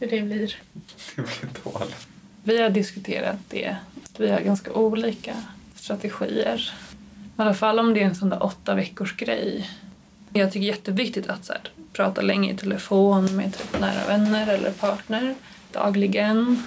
Hur 0.00 0.10
det 0.10 0.22
blir? 0.22 0.56
Det 1.16 1.22
blir 1.22 1.72
dåligt. 1.72 2.06
Vi 2.42 2.62
har 2.62 2.70
diskuterat 2.70 3.36
det. 3.48 3.76
att 4.04 4.20
Vi 4.20 4.30
har 4.30 4.40
ganska 4.40 4.72
olika 4.72 5.34
strategier. 5.74 6.74
I 7.38 7.40
alla 7.42 7.54
fall 7.54 7.78
om 7.78 7.94
det 7.94 8.00
är 8.02 8.06
en 8.06 8.14
sån 8.14 8.28
där 8.28 8.42
åtta 8.42 8.74
veckors 8.74 9.16
grej. 9.16 9.70
Jag 10.32 10.52
tycker 10.52 10.60
det 10.66 10.72
är 10.72 10.76
jätteviktigt 10.76 11.28
att 11.28 11.44
så 11.44 11.52
här, 11.52 11.62
prata 11.92 12.20
länge 12.20 12.52
i 12.52 12.56
telefon 12.56 13.36
med 13.36 13.54
typ 13.58 13.80
nära 13.80 14.06
vänner 14.06 14.46
eller 14.46 14.70
partner 14.72 15.34
dagligen. 15.72 16.62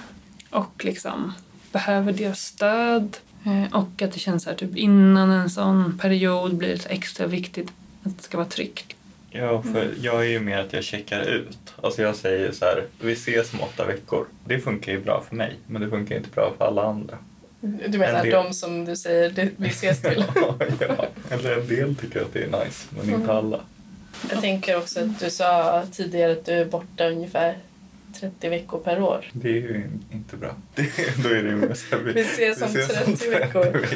Och 0.50 0.84
liksom 0.84 1.32
behöver 1.72 2.12
deras 2.12 2.40
stöd. 2.40 3.16
Eh, 3.44 3.74
Och 3.74 4.02
att 4.02 4.12
det 4.12 4.18
känns 4.18 4.42
så 4.42 4.50
här, 4.50 4.56
typ 4.56 4.76
innan 4.76 5.30
en 5.30 5.50
sån 5.50 5.98
period 5.98 6.54
blir 6.56 6.68
det 6.76 6.86
extra 6.86 7.26
viktigt 7.26 7.72
att 8.04 8.16
det 8.18 8.22
ska 8.22 8.36
vara 8.38 8.48
tryggt. 8.48 8.94
Ja, 9.30 9.62
för 9.62 9.90
jag 10.00 10.20
är 10.24 10.28
ju 10.28 10.40
mer 10.40 10.58
att 10.58 10.72
jag 10.72 10.84
checkar 10.84 11.22
ut. 11.22 11.58
Alltså 11.82 12.02
jag 12.02 12.16
säger 12.16 12.52
så 12.52 12.64
här, 12.64 12.84
vi 13.00 13.12
ses 13.12 13.52
om 13.54 13.60
åtta 13.60 13.86
veckor. 13.86 14.26
Det 14.44 14.58
funkar 14.58 14.92
ju 14.92 15.00
bra 15.00 15.24
för 15.28 15.36
mig, 15.36 15.56
men 15.66 15.82
det 15.82 15.90
funkar 15.90 16.16
inte 16.16 16.30
bra 16.30 16.54
för 16.58 16.64
alla 16.66 16.82
andra. 16.84 17.18
Du 17.60 17.98
menar 17.98 18.18
En 18.18 18.24
del. 18.24 18.32
de 18.44 18.52
som 18.54 18.84
du 18.84 18.96
säger 18.96 19.30
det- 19.30 19.48
vi 19.56 19.68
ses 19.68 20.02
till? 20.02 20.24
ja, 20.80 21.06
eller 21.30 21.58
en 21.60 21.68
del 21.68 21.96
tycker 21.96 22.20
att 22.22 22.32
det 22.32 22.42
är 22.42 22.64
nice, 22.64 22.86
men 22.90 23.14
inte 23.14 23.32
alla. 23.32 23.60
Jag 24.30 24.40
tänker 24.40 24.76
också 24.78 25.00
att 25.00 25.20
du 25.20 25.30
sa 25.30 25.82
tidigare 25.92 26.32
att 26.32 26.44
du 26.46 26.52
är 26.52 26.64
borta 26.64 27.06
ungefär 27.08 27.58
30 28.20 28.48
veckor 28.48 28.78
per 28.78 29.02
år. 29.02 29.24
Det 29.32 29.48
är 29.48 29.52
ju 29.52 29.84
inte 30.12 30.36
bra. 30.36 30.56
Det, 30.74 30.90
då 31.22 31.28
är 31.28 31.42
det 31.42 31.50
ju 31.50 31.74
så 31.74 31.96
här, 31.96 32.02
Vi 32.02 32.20
ses 32.20 32.62
om 32.62 32.68
30 33.16 33.30
veckor. 33.30 33.86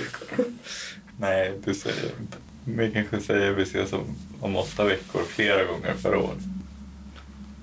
Nej, 1.21 1.53
det 1.65 1.75
säger 1.75 1.97
jag 2.03 2.21
inte. 2.21 2.37
Jag 2.75 2.93
kanske 2.93 3.21
säger 3.21 3.53
vi 3.53 3.63
ses 3.63 3.93
om, 3.93 4.05
om 4.41 4.57
åtta 4.57 4.85
veckor 4.85 5.23
flera 5.23 5.65
gånger 5.65 5.95
per 6.03 6.17
år. 6.17 6.31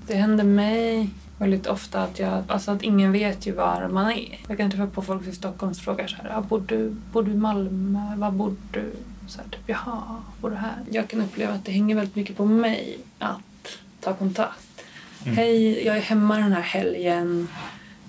Det 0.08 0.16
händer 0.16 0.44
mig 0.44 1.10
väldigt 1.38 1.68
ofta 1.68 2.04
att, 2.04 2.20
jag, 2.20 2.44
alltså 2.48 2.72
att 2.72 2.82
ingen 2.82 3.12
vet 3.12 3.48
ju 3.48 3.52
var 3.52 3.88
man 3.88 4.12
är. 4.12 4.40
Jag 4.48 4.58
kan 4.58 4.72
träffa 4.72 4.88
på 4.88 5.02
folk 5.02 5.28
i 5.28 5.32
Stockholm 5.32 5.74
som 5.74 5.84
frågar 5.84 6.08
så 6.08 6.16
här, 6.16 6.38
ah, 6.38 6.42
bor, 6.42 6.64
du, 6.68 6.90
bor 7.12 7.24
du 7.24 7.32
i 7.32 7.36
Malmö? 7.36 8.16
Var 8.16 8.32
bor 8.32 8.56
du? 8.72 8.92
Så 9.28 9.38
här, 9.38 9.48
typ, 9.50 9.60
Jaha, 9.68 10.02
bor 10.42 10.50
du 10.50 10.56
här? 10.56 10.76
Jag 10.92 11.08
kan 11.08 11.22
uppleva 11.22 11.54
att 11.54 11.66
det 11.66 11.72
hänger 11.72 11.96
väldigt 11.96 12.16
mycket 12.16 12.38
på 12.38 12.46
mig 12.46 12.98
att 13.20 13.78
ta 14.02 14.14
kontakt. 14.14 14.84
Mm. 15.24 15.38
Hej, 15.38 15.86
jag 15.86 15.98
är 15.98 16.02
hemma 16.02 16.38
den 16.38 16.54
här 16.54 16.62
helgen. 16.62 17.48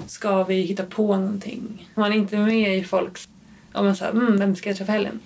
Ska 0.07 0.45
vi 0.45 0.61
hitta 0.61 0.83
på 0.83 1.17
någonting? 1.17 1.89
Man 1.95 2.13
är 2.13 2.17
inte 2.17 2.37
med 2.37 2.79
i 2.79 2.85
folks... 2.85 3.29
Om 3.73 3.85
man 3.85 3.97
säger, 3.97 4.13
mm, 4.13 4.39
vem 4.39 4.57
ska 4.57 4.71
jag 4.71 4.77
träffa 4.77 4.93
helgen? 4.93 5.21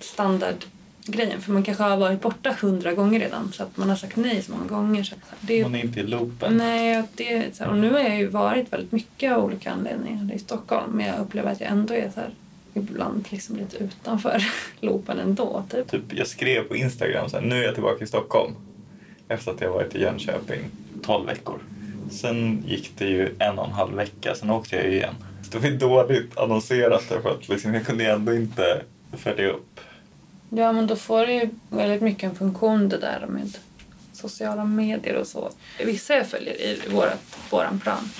Standardgrejen. 1.08 1.40
För 1.40 1.52
man 1.52 1.62
kanske 1.62 1.82
har 1.82 1.96
varit 1.96 2.20
borta 2.20 2.56
hundra 2.60 2.94
gånger 2.94 3.20
redan 3.20 3.52
så 3.52 3.62
att 3.62 3.76
man 3.76 3.88
har 3.88 3.96
sagt 3.96 4.16
nej 4.16 4.42
så 4.42 4.52
många 4.52 4.66
gånger. 4.66 5.02
Så 5.02 5.14
det, 5.40 5.62
Man 5.62 5.74
är 5.74 5.84
inte 5.84 6.00
i 6.00 6.02
loopen. 6.02 6.56
Nej, 6.56 7.02
det, 7.14 7.56
så 7.56 7.64
här, 7.64 7.70
och 7.70 7.78
nu 7.78 7.92
har 7.92 7.98
jag 7.98 8.18
ju 8.18 8.26
varit 8.26 8.72
väldigt 8.72 8.92
mycket 8.92 9.32
av 9.32 9.44
olika 9.44 9.70
anledningar 9.70 10.34
i 10.34 10.38
Stockholm 10.38 10.92
men 10.92 11.06
jag 11.06 11.20
upplever 11.20 11.52
att 11.52 11.60
jag 11.60 11.70
ändå 11.70 11.94
är 11.94 12.10
så 12.14 12.20
här, 12.20 12.30
ibland 12.74 13.26
liksom 13.30 13.56
lite 13.56 13.76
utanför 13.76 14.42
loopen 14.80 15.18
ändå. 15.18 15.64
Typ. 15.70 15.90
Typ, 15.90 16.02
jag 16.10 16.26
skrev 16.26 16.62
på 16.62 16.76
Instagram 16.76 17.28
så 17.28 17.36
här, 17.36 17.44
nu 17.44 17.60
är 17.60 17.64
jag 17.64 17.74
tillbaka 17.74 18.04
i 18.04 18.06
Stockholm. 18.06 18.54
Efter 19.28 19.52
att 19.52 19.60
jag 19.60 19.72
varit 19.72 19.94
i 19.94 20.00
Jönköping 20.00 20.60
12 21.02 21.26
veckor. 21.26 21.58
Sen 22.10 22.64
gick 22.66 22.92
det 22.98 23.04
ju 23.04 23.34
en 23.38 23.58
och 23.58 23.66
en 23.66 23.72
halv 23.72 23.94
vecka, 23.94 24.34
sen 24.34 24.50
åkte 24.50 24.76
jag 24.76 24.92
igen. 24.92 25.14
Det 25.52 25.58
var 25.58 25.70
dåligt 25.70 26.38
annonserat 26.38 27.04
därför 27.08 27.30
att 27.30 27.48
liksom, 27.48 27.74
jag 27.74 27.86
kunde 27.86 28.12
ändå 28.12 28.34
inte 28.34 28.82
följa 29.12 29.48
upp. 29.48 29.80
Ja, 30.50 30.72
men 30.72 30.86
då 30.86 30.96
får 30.96 31.26
det 31.26 31.32
ju 31.34 31.50
väldigt 31.70 32.02
mycket 32.02 32.30
en 32.30 32.34
funktion 32.36 32.88
det 32.88 32.98
där 32.98 33.26
med 33.28 33.56
sociala 34.12 34.64
medier 34.64 35.14
och 35.16 35.26
så. 35.26 35.50
Vissa 35.86 36.14
jag 36.14 36.26
följer 36.26 36.52
i 36.62 36.80
vårat, 36.90 37.38
våran 37.50 37.80
plan 37.80 38.10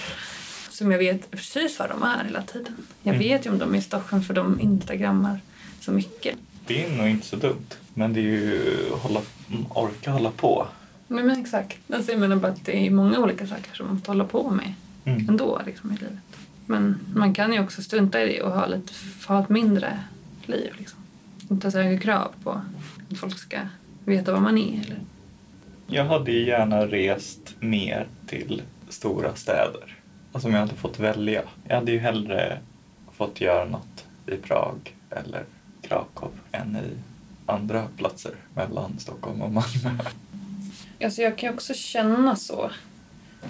som 0.71 0.91
jag 0.93 0.99
vet 0.99 1.31
precis 1.31 1.79
var 1.79 1.89
de 1.89 2.03
är 2.03 2.25
hela 2.25 2.43
tiden. 2.43 2.77
Jag 3.03 3.15
Mm. 3.15 3.29
vet 3.29 3.47
ju 3.47 3.51
om 3.51 3.59
de 3.59 3.75
är 3.75 3.79
i 3.79 3.83
Stockholm 3.83 4.23
för 4.23 4.35
de 4.35 4.61
instagrammar 4.61 5.41
så 5.81 5.93
mycket. 5.93 6.37
Det 6.67 6.85
är 6.85 6.91
nog 6.97 7.09
inte 7.09 7.27
så 7.27 7.37
dumt. 7.37 7.67
Men 7.95 8.13
det 8.13 8.21
är 8.21 8.23
ju 8.23 8.61
hålla, 8.93 9.21
orka 9.71 10.11
hålla 10.11 10.31
på. 10.31 10.67
Men, 11.07 11.27
men 11.27 11.41
exakt. 11.41 11.79
Alltså, 11.93 12.11
jag 12.13 12.21
menar 12.21 12.37
bara 12.37 12.53
att 12.53 12.65
det 12.65 12.87
är 12.87 12.91
många 12.91 13.19
olika 13.19 13.47
saker 13.47 13.75
som 13.75 13.87
man 13.87 13.95
måste 13.95 14.11
hålla 14.11 14.25
på 14.25 14.51
med 14.51 14.75
Mm. 15.05 15.29
ändå 15.29 15.63
liksom, 15.67 15.91
i 15.93 15.95
livet. 15.97 16.19
Men 16.67 16.99
man 17.15 17.35
kan 17.35 17.53
ju 17.53 17.61
också 17.61 17.83
strunta 17.83 18.23
i 18.23 18.27
det 18.27 18.43
och 18.43 18.53
ha, 18.53 18.67
lite, 18.67 18.93
ha 19.27 19.43
ett 19.43 19.49
mindre 19.49 19.99
liv. 20.47 20.73
Liksom. 20.79 20.99
Så 21.49 21.71
höga 21.71 21.99
krav 21.99 22.33
på 22.43 22.51
att 22.51 23.19
folk 23.19 23.39
ska 23.39 23.59
veta 24.05 24.33
vad 24.33 24.43
man 24.43 24.59
är. 24.59 24.85
Eller? 24.85 25.01
Jag 25.87 26.05
hade 26.05 26.33
ju 26.33 26.47
gärna 26.47 26.87
rest 26.87 27.55
mer 27.61 28.07
till 28.27 28.63
stora 28.89 29.35
städer. 29.35 29.97
Alltså 30.33 30.49
om 30.49 30.55
jag 30.55 30.61
hade 30.61 30.75
fått 30.75 30.99
välja. 30.99 31.43
Jag 31.69 31.77
hade 31.77 31.93
ju 31.93 31.99
hellre 31.99 32.59
fått 33.13 33.41
göra 33.41 33.65
något 33.65 34.07
i 34.27 34.37
Prag 34.37 34.95
eller 35.11 35.45
Krakow 35.83 36.31
än 36.53 36.77
i 36.77 36.99
andra 37.47 37.87
platser 37.97 38.33
mellan 38.55 38.99
Stockholm 38.99 39.43
och 39.43 39.53
Malmö. 39.53 40.03
Alltså 41.05 41.23
jag 41.23 41.39
kan 41.39 41.49
ju 41.49 41.55
också 41.55 41.75
känna 41.75 42.37
så. 42.37 42.71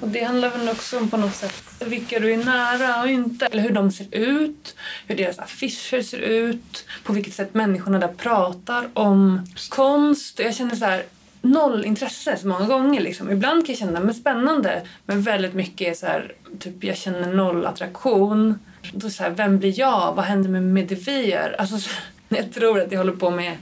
Och 0.01 0.09
det 0.09 0.25
handlar 0.25 0.51
väl 0.51 0.69
också 0.69 0.99
om 0.99 1.11
på 1.11 1.17
något 1.17 1.35
sätt 1.35 1.63
vilka 1.81 2.19
du 2.19 2.33
är 2.33 2.45
nära 2.45 3.03
och 3.03 3.09
inte. 3.09 3.47
Eller 3.47 3.63
hur 3.63 3.71
de 3.71 3.93
ser 3.93 4.15
ut, 4.15 4.77
hur 5.07 5.17
deras 5.17 5.39
affischer 5.39 6.03
ser 6.03 6.19
ut, 6.19 6.85
på 7.05 7.13
vilket 7.13 7.35
sätt 7.35 7.55
människorna 7.55 7.99
där 7.99 8.09
pratar 8.09 8.89
om 8.95 9.47
konst. 9.69 10.39
Jag 10.39 10.55
känner 10.55 10.77
så 10.77 10.85
här 10.85 11.05
noll 11.43 11.85
intresse 11.85 12.37
så 12.37 12.49
många 12.49 12.67
gånger. 12.67 13.01
Liksom. 13.01 13.31
Ibland 13.31 13.67
kan 13.67 13.73
jag 13.73 13.79
känna 13.79 14.01
men 14.01 14.15
spännande 14.15 14.83
men 15.07 15.23
väldigt 15.23 15.55
mycket 15.55 15.89
är 15.89 15.95
så 15.95 16.07
här, 16.07 16.33
typ 16.59 16.85
jag 16.85 16.97
känner 16.97 17.33
noll 17.33 17.67
attraktion. 17.67 18.59
Då 18.93 19.11
så 19.11 19.23
här, 19.23 19.31
vem 19.31 19.59
blir 19.59 19.79
jag? 19.79 20.15
Vad 20.15 20.25
händer 20.25 20.51
med 20.51 20.63
Medivir? 20.63 21.57
Alltså, 21.59 21.79
så, 21.79 21.91
jag 22.29 22.53
tror 22.53 22.81
att 22.81 22.93
jag 22.93 22.99
håller 22.99 23.13
på 23.13 23.31
med 23.31 23.57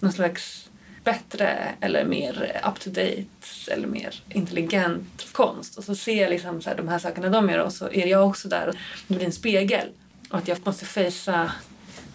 någon 0.00 0.12
slags 0.12 0.59
bättre 1.12 1.74
eller 1.80 2.04
mer 2.04 2.60
up 2.68 2.80
to 2.80 2.90
date 2.90 3.24
eller 3.68 3.88
mer 3.88 4.22
intelligent 4.28 5.26
konst. 5.32 5.78
Och 5.78 5.84
så 5.84 5.94
ser 5.94 6.22
jag 6.22 6.30
liksom 6.30 6.62
så 6.62 6.70
här, 6.70 6.76
de 6.76 6.88
här 6.88 6.98
sakerna 6.98 7.28
de 7.28 7.48
gör 7.48 7.58
och 7.58 7.72
så 7.72 7.90
är 7.92 8.06
jag 8.06 8.28
också 8.28 8.48
där 8.48 8.72
det 9.06 9.14
blir 9.14 9.26
en 9.26 9.32
spegel. 9.32 9.88
Och 10.30 10.38
att 10.38 10.48
jag 10.48 10.58
måste 10.64 10.84
fejsa 10.84 11.52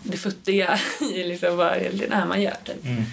det 0.03 0.17
futtiga 0.17 0.79
i 1.13 1.23
liksom 1.23 1.58
vad 1.58 1.71
det 1.71 2.12
är 2.12 2.25
man 2.25 2.41
gör. 2.41 2.58
Typ. 2.63 2.86
Mm. 2.86 3.03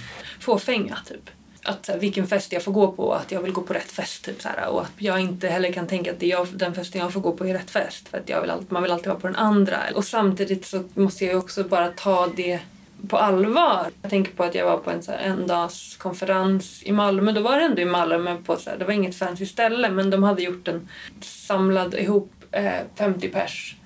Fåfänga 0.40 0.99
typ. 1.09 1.31
Att 1.64 1.88
här, 1.88 1.99
vilken 1.99 2.27
fest 2.27 2.53
jag 2.53 2.62
får 2.62 2.73
gå 2.73 2.92
på 2.92 3.05
och 3.05 3.21
att 3.21 3.33
jag 3.33 3.42
vill 3.42 3.53
gå 3.53 3.62
på 3.62 3.75
rätt 3.75 3.92
fest. 3.92 4.25
Typ, 4.25 4.42
så 4.42 4.49
här, 4.49 4.68
och 4.68 4.83
att 4.83 4.92
jag 4.99 5.21
inte 5.21 5.49
heller 5.49 5.73
kan 5.73 5.87
tänka 5.87 6.12
att 6.12 6.21
det 6.21 6.27
är 6.27 6.31
jag, 6.31 6.49
den 6.55 6.75
festen 6.75 7.01
jag 7.01 7.12
får 7.12 7.21
gå 7.21 7.33
på 7.33 7.47
är 7.47 7.55
rätt 7.55 7.71
fest. 7.71 8.09
För 8.09 8.18
att 8.18 8.29
jag 8.29 8.40
vill 8.40 8.53
man 8.68 8.83
vill 8.83 8.92
alltid 8.92 9.09
vara 9.09 9.21
på 9.21 9.27
den 9.27 9.37
andra. 9.37 9.79
Och 9.95 10.05
samtidigt 10.05 10.66
så 10.66 10.85
måste 10.95 11.25
jag 11.25 11.38
också 11.38 11.64
bara 11.64 11.88
ta 11.88 12.27
det 12.37 12.61
på 13.09 13.19
allvar. 13.19 13.87
Jag 14.03 14.11
tänker 14.11 14.33
på 14.33 14.45
att 14.45 14.55
jag 14.55 14.65
var 14.65 14.77
på 14.77 14.91
en 14.91 15.03
så 15.03 15.12
här 15.12 15.19
endagskonferens 15.19 16.83
i 16.83 16.93
Malmö. 16.93 17.33
Då 17.33 17.41
var 17.41 17.59
det 17.59 17.65
ändå 17.65 17.83
i 17.83 17.85
Malmö 17.85 18.37
på 18.37 18.57
så 18.57 18.71
här, 18.71 18.77
det 18.79 18.85
var 18.85 18.93
inget 18.93 19.15
fancy 19.15 19.47
ställe 19.47 19.91
men 19.91 20.11
de 20.11 20.23
hade 20.23 20.43
gjort 20.43 20.69
en 20.69 20.88
samlad 21.21 21.95
ihop 21.95 22.33
eh, 22.51 22.73
50 22.97 23.29
pers 23.29 23.77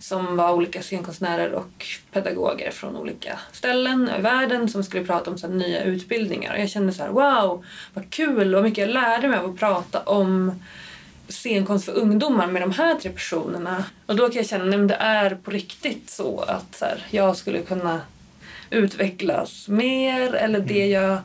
som 0.00 0.36
var 0.36 0.52
olika 0.52 0.82
scenkonstnärer 0.82 1.52
och 1.52 1.86
pedagoger 2.12 2.70
från 2.70 2.96
olika 2.96 3.38
ställen 3.52 4.10
i 4.18 4.22
världen 4.22 4.68
som 4.68 4.84
skulle 4.84 5.04
prata 5.04 5.30
om 5.30 5.38
så 5.38 5.46
här, 5.46 5.54
nya 5.54 5.82
utbildningar. 5.82 6.54
Och 6.54 6.60
jag 6.60 6.68
kände 6.68 6.92
så 6.92 7.02
här, 7.02 7.10
wow, 7.10 7.64
vad 7.94 8.10
kul 8.10 8.54
vad 8.54 8.62
mycket 8.62 8.86
jag 8.86 8.94
lärde 8.94 9.28
mig 9.28 9.38
av 9.38 9.50
att 9.50 9.58
prata 9.58 10.00
om 10.00 10.62
scenkonst 11.28 11.84
för 11.84 11.92
ungdomar 11.92 12.46
med 12.46 12.62
de 12.62 12.70
här 12.70 12.94
tre 12.94 13.10
personerna. 13.10 13.84
Och 14.06 14.16
då 14.16 14.28
kan 14.28 14.36
jag 14.36 14.46
känna 14.46 14.76
att 14.76 14.88
det 14.88 14.94
är 14.94 15.34
på 15.34 15.50
riktigt 15.50 16.10
så 16.10 16.40
att 16.40 16.74
så 16.74 16.84
här, 16.84 17.06
jag 17.10 17.36
skulle 17.36 17.62
kunna 17.62 18.00
utvecklas 18.70 19.68
mer 19.68 20.34
eller 20.34 20.60
det 20.60 20.86
jag 20.86 21.18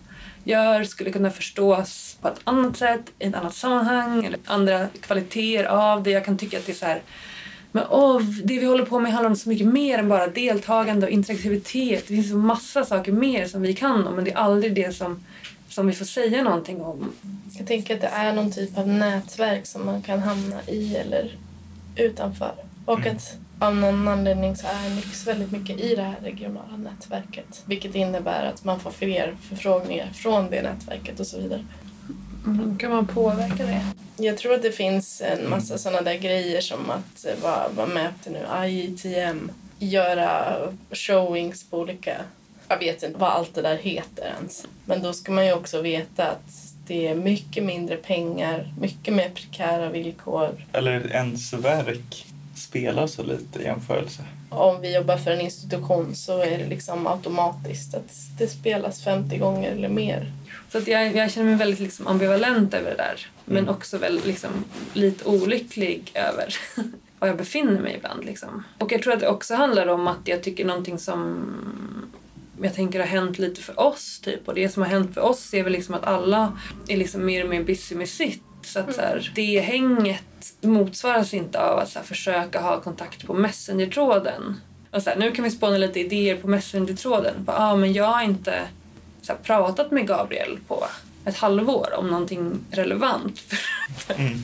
gör 0.44 0.84
skulle 0.84 1.12
kunna 1.12 1.32
förstås 1.32 2.18
på 2.22 2.28
ett 2.28 2.40
annat 2.44 2.78
sätt, 2.78 3.02
i 3.20 3.28
ett 3.28 3.36
annat 3.36 3.56
sammanhang 3.56 4.26
eller 4.26 4.40
andra 4.46 4.88
kvaliteter 5.02 5.64
av 5.66 6.04
det. 6.04 6.12
Jag 6.12 6.26
kan 6.26 6.38
tycka 6.38 6.58
att 6.58 6.66
det 6.66 6.72
är 6.72 6.76
så 6.76 6.86
här 6.86 7.02
men 7.76 7.84
åh, 7.90 8.22
det 8.22 8.60
vi 8.60 8.66
håller 8.66 8.86
på 8.86 9.00
med 9.00 9.14
handlar 9.14 9.30
om 9.30 9.36
så 9.36 9.50
mycket 9.50 9.68
mer 9.68 10.00
än 10.00 10.10
bara 10.10 10.28
deltagande 10.28 11.06
och 11.06 11.12
interaktivitet. 11.12 12.08
Det 12.08 12.14
finns 12.16 12.30
så 12.30 12.36
massa 12.36 12.86
saker 12.86 13.12
mer 13.12 13.46
som 13.46 13.62
vi 13.62 13.74
kan 13.74 14.08
om 14.08 14.16
men 14.16 14.24
det 14.26 14.32
är 14.32 14.38
aldrig 14.38 14.76
det 14.76 14.96
som, 14.96 15.24
som 15.70 15.88
vi 15.88 15.94
får 15.94 16.06
säga 16.06 16.44
någonting 16.44 16.82
om. 16.82 17.12
Jag 17.58 17.68
tänker 17.68 17.96
att 17.96 18.02
det 18.02 18.08
är 18.08 18.34
någon 18.34 18.52
typ 18.52 18.78
av 18.78 18.88
nätverk 18.88 19.66
som 19.66 19.86
man 19.86 20.02
kan 20.02 20.20
hamna 20.20 20.62
i 20.68 20.96
eller 20.96 21.38
utanför. 21.96 22.54
Och 22.86 23.00
Mm. 23.00 23.16
att 23.16 23.38
av 23.60 23.76
någon 23.76 24.08
anledning 24.08 24.56
så 24.56 24.68
är 24.68 24.96
Nix 24.96 25.28
väldigt 25.28 25.52
mycket 25.52 25.80
i 25.80 25.96
det 25.96 26.04
här 26.04 26.20
regionala 26.24 26.78
nätverket. 26.78 27.64
Vilket 27.66 27.96
innebär 27.96 28.46
att 28.46 28.64
man 28.64 28.80
får 28.80 28.92
fler 28.92 29.36
förfrågningar 29.50 30.10
från 30.14 30.50
det 30.50 30.62
nätverket 30.62 31.20
och 31.20 31.28
så 31.28 31.38
vidare. 31.38 31.66
Mm, 32.46 32.78
kan 32.78 32.92
man 32.92 33.08
påverka 33.08 33.66
det? 33.66 33.82
Jag 34.18 34.38
tror 34.38 34.54
att 34.54 34.62
det 34.62 34.72
finns 34.72 35.22
en 35.22 35.50
massa 35.50 35.78
sådana 35.78 36.02
där 36.02 36.18
grejer 36.18 36.62
som 36.62 36.90
att 36.90 37.26
eh, 37.26 37.44
vara, 37.44 37.70
vara 37.76 37.88
med 37.88 38.10
till 38.24 38.32
nu 38.32 38.68
IETM, 38.68 39.52
göra 39.80 40.56
showings 40.92 41.64
på 41.70 41.80
olika... 41.80 42.16
Jag 42.68 42.80
vet 42.80 43.04
inte 43.04 43.20
vad 43.20 43.30
allt 43.30 43.56
det 43.56 43.62
där 43.62 43.78
heter 43.78 44.34
ens. 44.38 44.66
Men 44.86 45.02
då 45.02 45.14
ska 45.14 45.32
man 45.32 45.46
ju 45.46 45.54
också 45.54 45.82
veta 45.82 46.32
att 46.32 46.74
det 46.88 47.08
är 47.08 47.16
mycket 47.16 47.64
mindre 47.64 47.96
pengar, 47.96 48.74
mycket 48.80 49.14
mer 49.14 49.30
prekära 49.30 49.90
villkor. 49.90 50.66
Eller 50.74 51.12
ens 51.12 51.54
verk 51.54 52.26
spelar 52.56 53.08
så 53.08 53.24
lite 53.24 53.60
i 53.60 53.64
jämförelse. 53.64 54.24
Om 54.50 54.82
vi 54.82 54.96
jobbar 54.96 55.18
för 55.18 55.32
en 55.32 55.42
institution 55.42 56.16
så 56.16 56.40
är 56.42 56.58
det 56.58 56.68
liksom 56.68 57.08
automatiskt 57.08 57.96
att 57.96 58.12
det 58.38 58.48
spelas 58.48 59.04
50 59.04 59.38
gånger 59.38 59.72
eller 59.72 59.90
mer. 59.90 60.32
Så 60.72 60.78
att 60.78 60.88
jag, 60.88 61.16
jag 61.16 61.32
känner 61.32 61.48
mig 61.48 61.56
väldigt 61.56 61.80
liksom 61.80 62.08
ambivalent 62.08 62.74
över 62.74 62.90
det 62.92 62.98
där. 62.98 63.28
Men 63.46 63.58
Mm. 63.58 63.76
också 63.76 63.98
väldigt 63.98 64.26
liksom, 64.26 64.50
lite 64.94 65.26
olycklig 65.26 66.12
över 66.14 66.56
var 67.20 67.28
jag 67.28 67.38
befinner 67.38 67.82
mig 67.82 67.96
ibland. 67.98 68.26
Liksom. 68.26 68.64
Och 68.80 68.92
jag 68.92 69.02
tror 69.02 69.14
att 69.14 69.20
det 69.20 69.28
också 69.28 69.56
handlar 69.56 69.88
om 69.88 70.08
att 70.08 70.20
jag 70.28 70.44
tycker 70.44 70.66
någonting 70.66 71.00
som 71.00 71.46
jag 72.62 72.74
tänker 72.76 73.00
har 73.00 73.08
hänt 73.08 73.40
lite 73.40 73.62
för 73.62 73.80
oss. 73.80 74.20
Typ. 74.24 74.48
Och 74.48 74.54
det 74.56 74.70
som 74.70 74.84
har 74.84 74.90
hänt 74.90 75.14
för 75.14 75.22
oss 75.22 75.54
är 75.54 75.64
väl 75.64 75.74
liksom 75.74 75.96
att 75.96 76.04
alla 76.04 76.58
är 76.88 76.98
liksom 76.98 77.26
mer 77.26 77.44
och 77.44 77.50
mer 77.50 77.64
busy 77.64 77.96
med 77.96 78.10
sitt. 78.10 78.44
Så 78.66 78.80
att 78.80 78.96
så 78.96 79.02
här, 79.02 79.32
det 79.36 79.60
hänget 79.60 80.24
motsvaras 80.62 81.34
inte 81.34 81.62
av 81.62 81.80
att 81.80 81.90
så 81.90 82.00
här, 82.00 82.06
försöka 82.06 82.62
ha 82.62 82.82
kontakt 82.82 83.28
på 83.28 83.34
Messenger-tråden. 83.34 84.56
Och 84.92 85.02
så 85.04 85.10
här, 85.10 85.18
nu 85.18 85.32
kan 85.32 85.44
vi 85.44 85.52
spåna 85.52 85.78
lite 85.78 86.00
idéer 86.00 86.36
på 86.36 86.48
Messenger-tråden. 86.48 87.34
Ah, 87.46 87.76
men 87.76 87.94
jag 87.94 88.06
har 88.06 88.24
inte 88.24 88.62
så 89.22 89.32
här, 89.32 89.40
pratat 89.40 89.92
med 89.92 90.08
Gabriel 90.08 90.58
på 90.68 90.86
ett 91.26 91.38
halvår 91.38 91.94
om 91.98 92.08
någonting 92.08 92.60
relevant. 92.72 93.42
Mm. 94.18 94.40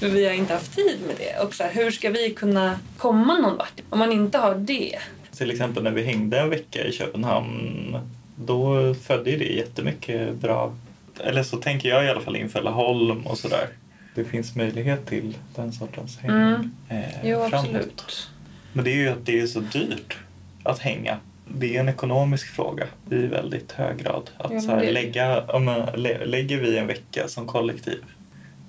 För 0.00 0.08
vi 0.08 0.26
har 0.26 0.32
inte 0.32 0.54
haft 0.54 0.74
tid 0.74 0.98
med 1.06 1.16
det. 1.18 1.44
Och 1.44 1.54
så 1.54 1.62
här, 1.62 1.72
hur 1.72 1.90
ska 1.90 2.10
vi 2.10 2.30
kunna 2.30 2.78
komma 2.98 3.38
någon 3.38 3.56
vart 3.56 3.80
om 3.90 3.98
man 3.98 4.12
inte 4.12 4.38
har 4.38 4.54
det? 4.54 4.98
Till 5.36 5.50
exempel 5.50 5.82
när 5.82 5.90
vi 5.90 6.02
hängde 6.02 6.40
en 6.40 6.50
vecka 6.50 6.86
i 6.86 6.92
Köpenhamn, 6.92 7.98
då 8.36 8.94
födde 8.94 9.36
det 9.36 9.44
jättemycket 9.44 10.34
bra... 10.34 10.74
Eller 11.20 11.42
så 11.42 11.56
tänker 11.56 11.88
jag 11.88 12.04
i 12.04 12.08
alla 12.08 12.20
fall 12.20 12.36
inför 12.36 12.62
Laholm 12.62 13.26
och 13.26 13.38
sådär. 13.38 13.68
Det 14.14 14.24
finns 14.24 14.56
möjlighet 14.56 15.06
till 15.06 15.36
den 15.54 15.72
sortens 15.72 16.18
häng 16.18 16.30
Mm. 16.30 16.70
eh, 16.88 17.04
Jo, 17.24 17.38
framåt. 17.48 17.54
absolut. 17.66 18.30
Men 18.72 18.84
det 18.84 18.90
är 18.90 18.96
ju 18.96 19.08
att 19.08 19.26
det 19.26 19.40
är 19.40 19.46
så 19.46 19.60
dyrt 19.60 20.16
att 20.62 20.78
hänga. 20.78 21.18
Det 21.48 21.76
är 21.76 21.80
en 21.80 21.88
ekonomisk 21.88 22.46
fråga 22.54 22.86
i 23.10 23.14
väldigt 23.26 23.72
hög 23.72 23.96
grad. 23.98 24.30
Att 24.38 24.52
Ja, 24.52 24.60
så 24.60 24.70
här, 24.70 24.80
det- 24.80 24.92
lägga, 24.92 25.40
om 25.46 25.64
man, 25.64 25.88
lä, 25.96 26.24
lägger 26.24 26.58
vi 26.60 26.78
en 26.78 26.86
vecka 26.86 27.28
som 27.28 27.46
kollektiv, 27.46 28.04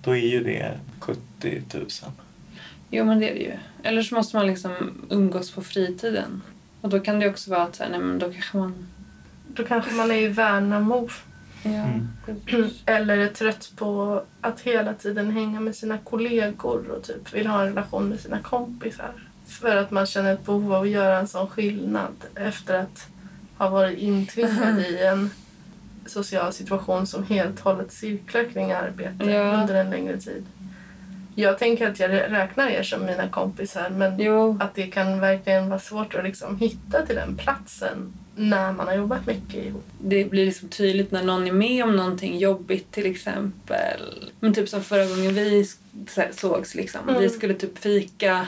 då 0.04 0.12
är 0.12 0.28
ju 0.28 0.44
det 0.44 0.72
70 1.00 1.62
000. 1.74 1.86
Jo, 2.92 3.06
men 3.06 3.20
det 3.20 3.30
är 3.30 3.34
det 3.34 3.40
ju. 3.40 3.54
Eller 3.84 4.04
så 4.04 4.16
måste 4.16 4.36
man 4.38 4.48
liksom 4.48 5.06
umgås 5.10 5.52
på 5.52 5.62
fritiden. 5.62 6.42
Och 6.82 6.90
då 6.90 7.00
kan 7.00 7.20
det 7.20 7.30
också 7.30 7.52
vara 7.52 7.64
att 7.64 7.76
så 7.76 7.84
här, 7.84 7.90
nej, 7.90 8.00
men 8.00 8.20
då 8.20 8.32
kanske 8.32 8.58
man... 8.58 8.88
Då 9.48 9.64
kanske 9.64 9.94
man 9.94 10.12
är 10.12 10.16
i 10.16 10.28
Värnamo 10.28 11.10
Ja, 11.66 11.84
Mm. 12.28 12.70
eller 12.86 13.18
är 13.18 13.28
trött 13.28 13.72
på 13.76 14.22
att 14.42 14.62
hela 14.62 14.94
tiden 14.94 15.32
hänga 15.32 15.60
med 15.60 15.76
sina 15.76 15.98
kollegor 15.98 16.90
och 16.92 17.04
typ 17.04 17.34
vill 17.34 17.48
ha 17.48 17.62
en 17.62 17.68
relation 17.68 18.10
med 18.10 18.20
sina 18.20 18.40
kompisar. 18.40 19.12
För 19.48 19.76
att 19.76 19.92
man 19.92 20.06
känner 20.06 20.34
ett 20.34 20.46
behov 20.46 20.74
av 20.74 20.82
att 20.82 20.90
göra 20.90 21.20
en 21.20 21.28
sån 21.28 21.48
skillnad 21.48 22.14
efter 22.36 22.80
att 22.80 23.08
ha 23.58 23.70
varit 23.70 23.98
intvingad 24.00 24.80
i 24.80 25.04
en 25.06 25.30
social 26.06 26.54
situation 26.54 27.08
som 27.08 27.24
helt 27.24 27.60
hållet 27.60 27.92
cirklar 27.92 28.44
kring 28.54 28.72
arbete 28.72 29.26
Ja. 29.32 29.62
under 29.62 29.76
en 29.76 29.90
längre 29.90 30.18
tid. 30.18 30.46
Jag 31.36 31.60
tänker 31.60 31.90
att 31.92 32.00
jag 32.00 32.10
räknar 32.12 32.68
er 32.70 32.84
som 32.84 33.06
mina 33.06 33.30
kompisar 33.30 33.90
men 33.90 34.20
Jo, 34.20 34.58
att 34.60 34.76
det 34.76 34.88
kan 34.88 35.20
verkligen 35.20 35.70
vara 35.70 35.80
svårt 35.80 36.16
att 36.16 36.24
liksom 36.24 36.58
hitta 36.58 37.06
till 37.06 37.16
den 37.16 37.36
platsen 37.36 38.14
när 38.36 38.74
man 38.74 38.88
har 38.88 38.96
jobbat 38.96 39.28
mycket 39.28 39.66
ihop. 39.66 39.86
det 40.02 40.26
blir 40.26 40.46
liksom 40.46 40.70
tydligt 40.70 41.12
när 41.12 41.24
någon 41.24 41.48
är 41.48 41.52
med 41.52 41.84
om 41.84 41.96
någonting 41.96 42.38
jobbigt 42.38 42.92
till 42.92 43.06
exempel. 43.06 44.32
Men 44.40 44.54
typ 44.54 44.70
som 44.70 44.84
förra 44.84 45.06
gången 45.06 45.34
vi 45.34 45.68
sågs 46.32 46.76
liksom. 46.76 47.10
Mm. 47.10 47.22
Vi 47.22 47.30
skulle 47.30 47.54
typ 47.54 47.78
fika 47.78 48.48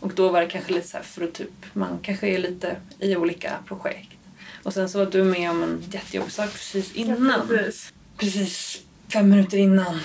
och 0.00 0.12
då 0.14 0.28
var 0.28 0.40
det 0.40 0.46
kanske 0.46 0.72
lite 0.72 0.88
så 0.88 0.96
här 0.96 1.04
för 1.04 1.24
att 1.24 1.32
typ 1.32 1.50
man 1.72 1.98
kanske 2.02 2.28
är 2.28 2.38
lite 2.38 2.76
i 2.98 3.16
olika 3.16 3.52
projekt. 3.68 4.18
Och 4.62 4.74
sen 4.74 4.88
så 4.88 4.98
var 4.98 5.06
du 5.06 5.24
med 5.24 5.50
om 5.50 5.62
en 5.62 5.82
jättejobbig 5.90 6.32
sak 6.32 6.52
precis 6.52 6.92
innan. 6.94 7.48
Precis. 7.48 7.92
Precis 8.16 8.82
fem 9.12 9.28
minuter 9.28 9.58
innan. 9.58 10.00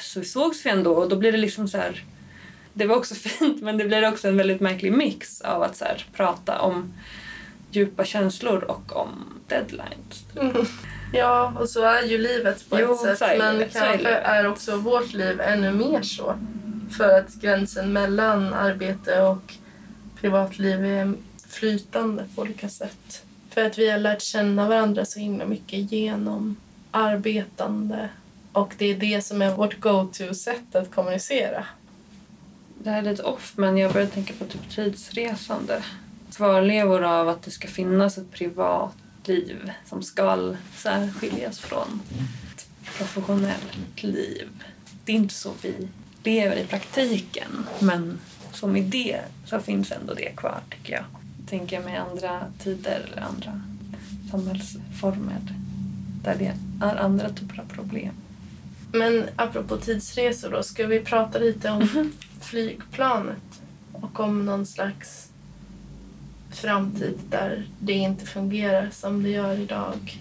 Så 0.00 0.24
sågs 0.24 0.66
vi 0.66 0.70
ändå 0.70 0.94
och 0.94 1.08
då 1.08 1.16
blir 1.16 1.32
det 1.32 1.38
liksom 1.38 1.68
så 1.68 1.78
här. 1.78 2.04
Det 2.72 2.86
var 2.86 2.96
också 2.96 3.14
fint 3.28 3.62
men 3.62 3.78
det 3.78 3.84
blir 3.84 4.08
också 4.08 4.28
en 4.28 4.36
väldigt 4.36 4.60
märklig 4.60 4.92
mix 4.92 5.40
av 5.40 5.62
att 5.62 5.76
så 5.76 5.84
här, 5.84 6.06
prata 6.12 6.60
om 6.60 6.92
djupa 7.70 8.04
känslor 8.04 8.64
och 8.64 8.96
om 8.96 9.40
deadlines. 9.46 10.24
Mm. 10.40 10.66
Ja, 11.12 11.52
och 11.58 11.68
så 11.68 11.84
är 11.84 12.02
ju 12.02 12.18
livet 12.18 12.70
på 12.70 12.80
Jo, 12.80 12.92
ett 12.92 13.18
sätt. 13.18 13.38
Men 13.38 13.58
det, 13.58 13.64
är 13.64 13.68
kanske 13.68 14.08
är 14.08 14.48
också 14.48 14.76
vårt 14.76 15.12
liv 15.12 15.40
ännu 15.40 15.72
mer 15.72 16.02
så. 16.02 16.34
För 16.96 17.18
att 17.18 17.34
gränsen 17.34 17.92
mellan 17.92 18.54
arbete 18.54 19.22
och 19.22 19.54
privatliv 20.20 20.84
är 20.84 21.14
flytande 21.48 22.24
på 22.34 22.42
olika 22.42 22.68
sätt. 22.68 23.24
För 23.50 23.64
att 23.64 23.78
vi 23.78 23.90
har 23.90 23.98
lärt 23.98 24.22
känna 24.22 24.68
varandra 24.68 25.04
så 25.04 25.18
himla 25.18 25.46
mycket 25.46 25.92
genom 25.92 26.56
arbetande. 26.90 28.08
Och 28.52 28.74
det 28.78 28.86
är 28.86 28.96
det 28.96 29.24
som 29.24 29.42
är 29.42 29.54
vårt 29.54 29.80
go-to-sätt 29.80 30.74
att 30.74 30.90
kommunicera. 30.90 31.64
Det 32.78 32.90
här 32.90 32.98
är 32.98 33.02
lite 33.02 33.22
off, 33.22 33.52
men 33.56 33.78
jag 33.78 33.92
börjar 33.92 34.06
tänka 34.06 34.34
på 34.38 34.44
typ 34.44 34.70
tidsresande. 34.70 35.82
Kvarlevor 36.36 37.02
av 37.02 37.28
att 37.28 37.42
det 37.42 37.50
ska 37.50 37.68
finnas 37.68 38.18
ett 38.18 38.30
privatliv 38.30 39.72
som 39.86 40.02
ska 40.02 40.54
särskiljas 40.76 41.58
från 41.58 42.00
ett 42.52 42.68
professionellt 42.98 44.02
liv. 44.02 44.48
Det 45.04 45.12
är 45.12 45.16
inte 45.16 45.34
så 45.34 45.52
vi 45.62 45.88
lever 46.22 46.56
i 46.56 46.66
praktiken, 46.66 47.66
men 47.78 48.18
som 48.52 48.76
idé 48.76 49.20
så 49.44 49.60
finns 49.60 49.92
ändå 49.92 50.14
det 50.14 50.36
kvar, 50.36 50.60
tycker 50.70 50.92
jag. 50.92 51.04
Tänker 51.48 51.76
jag 51.76 51.84
med 51.84 52.00
andra 52.00 52.40
tider 52.58 53.06
eller 53.06 53.22
andra 53.22 53.62
samhällsformer 54.30 55.40
där 56.24 56.36
det 56.38 56.52
är 56.86 56.96
andra 56.96 57.28
typer 57.28 57.60
av 57.60 57.64
problem. 57.64 58.14
Men 58.92 59.24
apropå 59.36 59.76
tidsresor 59.76 60.50
då, 60.50 60.62
ska 60.62 60.86
vi 60.86 61.00
prata 61.00 61.38
lite 61.38 61.70
om 61.70 62.12
flygplanet 62.40 63.62
och 63.92 64.20
om 64.20 64.46
någon 64.46 64.66
slags 64.66 65.29
framtid 66.52 67.18
där 67.30 67.66
det 67.78 67.92
inte 67.92 68.26
fungerar 68.26 68.88
som 68.92 69.22
det 69.22 69.28
gör 69.28 69.58
idag. 69.58 70.18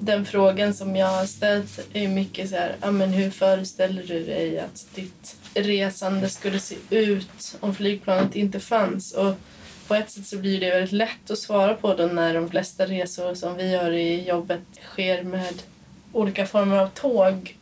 Den 0.00 0.24
frågan 0.24 0.74
som 0.74 0.96
jag 0.96 1.06
har 1.06 1.26
ställt 1.26 1.88
är 1.92 2.08
mycket 2.08 2.50
så 2.50 2.56
här, 2.56 2.90
men 2.90 3.10
hur 3.10 3.30
föreställer 3.30 4.02
du 4.02 4.24
dig 4.24 4.58
att 4.58 4.86
ditt 4.94 5.36
resande 5.54 6.28
skulle 6.28 6.58
se 6.58 6.76
ut 6.90 7.56
om 7.60 7.74
flygplanet 7.74 8.36
inte 8.36 8.60
fanns? 8.60 9.12
Och 9.12 9.34
på 9.88 9.94
ett 9.94 10.10
sätt 10.10 10.26
så 10.26 10.38
blir 10.38 10.60
det 10.60 10.70
väldigt 10.70 10.92
lätt 10.92 11.30
att 11.30 11.38
svara 11.38 11.74
på 11.74 11.94
den 11.94 12.14
när 12.14 12.34
de 12.34 12.50
flesta 12.50 12.86
resor 12.86 13.34
som 13.34 13.56
vi 13.56 13.70
gör 13.70 13.92
i 13.92 14.28
jobbet 14.28 14.62
sker 14.92 15.22
med 15.22 15.62
olika 16.12 16.46
former 16.46 16.76
av 16.76 16.88
tåg. 16.88 17.56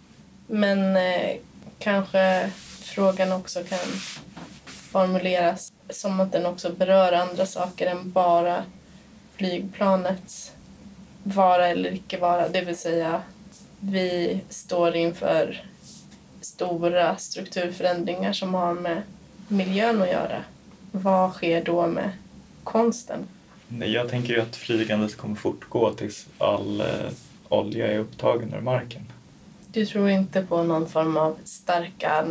Men 0.46 0.96
eh, 0.96 1.36
kanske 1.78 2.50
frågan 2.80 3.32
också 3.32 3.62
kan 3.64 3.78
formuleras 4.66 5.73
som 5.90 6.20
att 6.20 6.32
den 6.32 6.46
också 6.46 6.72
berör 6.72 7.12
andra 7.12 7.46
saker 7.46 7.86
än 7.86 8.10
bara 8.10 8.64
flygplanets 9.36 10.52
vara 11.22 11.68
eller 11.68 11.94
icke 11.94 12.18
vara. 12.18 12.48
Det 12.48 12.60
vill 12.60 12.78
säga, 12.78 13.22
vi 13.80 14.40
står 14.48 14.96
inför 14.96 15.64
stora 16.40 17.16
strukturförändringar 17.16 18.32
som 18.32 18.54
har 18.54 18.74
med 18.74 19.02
miljön 19.48 20.02
att 20.02 20.08
göra. 20.08 20.44
Vad 20.92 21.32
sker 21.32 21.64
då 21.64 21.86
med 21.86 22.10
konsten? 22.64 23.18
Jag 23.68 24.08
tänker 24.08 24.34
ju 24.34 24.40
att 24.40 24.56
flygandet 24.56 25.16
kommer 25.16 25.34
fortgå 25.34 25.92
tills 25.92 26.26
all 26.38 26.80
eh, 26.80 26.86
olja 27.48 27.92
är 27.92 27.98
upptagen 27.98 28.54
ur 28.54 28.60
marken. 28.60 29.02
Du 29.72 29.86
tror 29.86 30.10
inte 30.10 30.42
på 30.42 30.62
någon 30.62 30.88
form 30.88 31.16
av 31.16 31.36
starka 31.44 32.26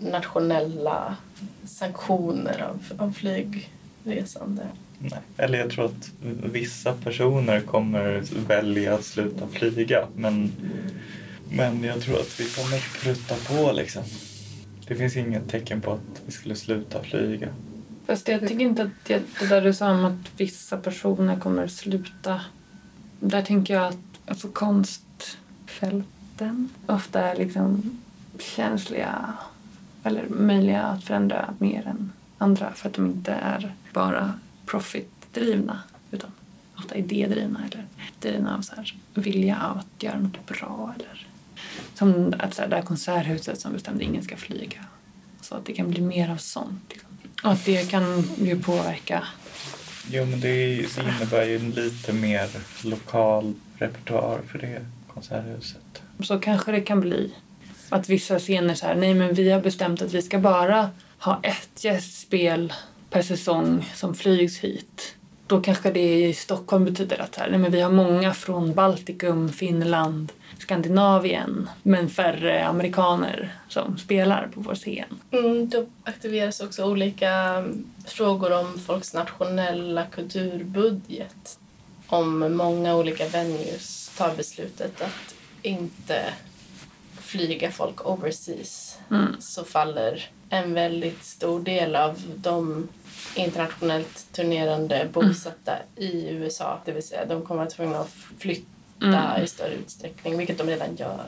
nationella 0.00 1.16
sanktioner 1.64 2.62
av, 2.62 3.06
av 3.06 3.12
flygresande? 3.12 4.66
Nej. 4.98 5.20
Eller 5.36 5.58
jag 5.58 5.70
tror 5.70 5.84
att 5.84 6.10
vissa 6.52 6.92
personer 6.92 7.60
kommer 7.60 8.22
välja 8.48 8.94
att 8.94 9.04
sluta 9.04 9.48
flyga 9.48 10.06
men, 10.16 10.52
men 11.50 11.84
jag 11.84 12.00
tror 12.00 12.20
att 12.20 12.40
vi 12.40 12.44
kommer 12.44 13.02
prutta 13.02 13.34
på 13.34 13.72
liksom. 13.72 14.02
Det 14.86 14.94
finns 14.94 15.16
inget 15.16 15.48
tecken 15.48 15.80
på 15.80 15.92
att 15.92 16.22
vi 16.26 16.32
skulle 16.32 16.56
sluta 16.56 17.02
flyga. 17.02 17.48
Fast 18.06 18.28
jag 18.28 18.40
tycker 18.40 18.64
inte 18.64 18.82
att 18.82 19.06
det, 19.06 19.22
det 19.40 19.46
där 19.46 19.60
du 19.60 19.74
sa 19.74 19.90
om 19.90 20.04
att 20.04 20.32
vissa 20.36 20.76
personer 20.76 21.36
kommer 21.36 21.66
sluta. 21.66 22.40
Där 23.20 23.42
tänker 23.42 23.74
jag 23.74 23.86
att 23.86 23.96
alltså 24.26 24.48
konstfälten 24.48 26.68
ofta 26.86 27.20
är 27.20 27.36
liksom 27.36 27.98
känsliga 28.38 29.32
eller 30.08 30.28
möjliga 30.28 30.82
att 30.82 31.04
förändra 31.04 31.54
mer 31.58 31.86
än 31.86 32.12
andra 32.38 32.72
för 32.74 32.88
att 32.88 32.94
de 32.94 33.06
inte 33.06 33.32
är 33.32 33.74
bara 33.92 34.34
profitdrivna 34.66 35.80
utan 36.10 36.30
ofta 36.76 36.94
idédrivna 36.94 37.60
eller 37.66 37.86
drivna 38.20 38.56
av 38.56 38.60
så 38.60 38.74
här 38.76 38.94
vilja 39.14 39.62
av 39.70 39.78
att 39.78 40.02
göra 40.02 40.18
något 40.18 40.46
bra 40.46 40.94
eller 40.96 41.26
som 41.94 42.34
att 42.38 42.54
så 42.54 42.62
här, 42.62 42.68
det 42.68 42.76
här 42.76 42.82
konserthuset 42.82 43.60
som 43.60 43.72
bestämde 43.72 44.04
ingen 44.04 44.22
ska 44.22 44.36
flyga. 44.36 44.84
Så 45.40 45.54
att 45.54 45.66
det 45.66 45.72
kan 45.72 45.90
bli 45.90 46.00
mer 46.00 46.30
av 46.30 46.36
sånt. 46.36 46.82
Liksom. 46.88 47.08
Och 47.44 47.52
att 47.52 47.64
det 47.64 47.90
kan 47.90 48.24
ju 48.36 48.62
påverka. 48.62 49.24
Jo 50.10 50.24
men 50.24 50.40
det, 50.40 50.48
det 50.48 51.16
innebär 51.16 51.44
ju 51.44 51.56
en 51.56 51.70
lite 51.70 52.12
mer 52.12 52.48
lokal 52.84 53.54
repertoar 53.78 54.40
för 54.46 54.58
det 54.58 54.86
konserthuset. 55.06 56.02
Så 56.20 56.38
kanske 56.38 56.72
det 56.72 56.80
kan 56.80 57.00
bli 57.00 57.34
att 57.88 58.08
vissa 58.08 58.38
scener 58.38 58.74
så 58.74 58.86
här, 58.86 58.94
nej 58.94 59.14
men 59.14 59.34
vi 59.34 59.50
har 59.50 59.60
bestämt 59.60 60.02
att 60.02 60.14
vi 60.14 60.22
ska 60.22 60.38
bara 60.38 60.90
ha 61.18 61.40
ett 61.42 61.84
gästspel 61.84 62.72
per 63.10 63.22
säsong 63.22 63.92
som 63.94 64.14
flygs 64.14 64.58
hit. 64.58 65.14
Då 65.46 65.60
kanske 65.60 65.90
det 65.90 66.26
i 66.26 66.34
Stockholm 66.34 66.84
betyder 66.84 67.22
att 67.22 67.34
så 67.34 67.40
här, 67.40 67.50
nej 67.50 67.58
men 67.58 67.72
vi 67.72 67.80
har 67.80 67.90
många 67.90 68.34
från 68.34 68.74
Baltikum, 68.74 69.48
Finland, 69.48 70.32
Skandinavien 70.58 71.70
men 71.82 72.08
färre 72.10 72.66
amerikaner 72.66 73.54
som 73.68 73.98
spelar 73.98 74.48
på 74.54 74.60
vår 74.60 74.74
scen. 74.74 75.20
Mm, 75.30 75.68
då 75.68 75.86
aktiveras 76.04 76.60
också 76.60 76.84
olika 76.84 77.64
frågor 78.06 78.52
om 78.60 78.78
folks 78.78 79.14
nationella 79.14 80.06
kulturbudget. 80.06 81.58
Om 82.06 82.56
många 82.56 82.96
olika 82.96 83.28
venues 83.28 84.12
tar 84.16 84.36
beslutet 84.36 85.00
att 85.00 85.34
inte 85.62 86.24
flyga 87.28 87.70
folk 87.70 88.06
overseas 88.06 88.98
Mm. 89.10 89.36
så 89.40 89.64
faller 89.64 90.30
en 90.50 90.74
väldigt 90.74 91.24
stor 91.24 91.60
del 91.60 91.96
av 91.96 92.22
de 92.36 92.88
internationellt 93.34 94.26
turnerande 94.32 95.08
bosatta 95.12 95.72
i 95.96 96.28
USA. 96.30 96.80
Det 96.84 96.92
vill 96.92 97.02
säga 97.02 97.24
de 97.24 97.42
kommer 97.42 97.62
att 97.62 97.78
vara 97.78 97.86
tvungna 97.88 97.98
att 98.00 98.10
flytta 98.38 98.66
Mm. 99.02 99.44
i 99.44 99.46
större 99.46 99.74
utsträckning, 99.74 100.38
vilket 100.38 100.58
de 100.58 100.66
redan 100.66 100.96
gör. 100.96 101.26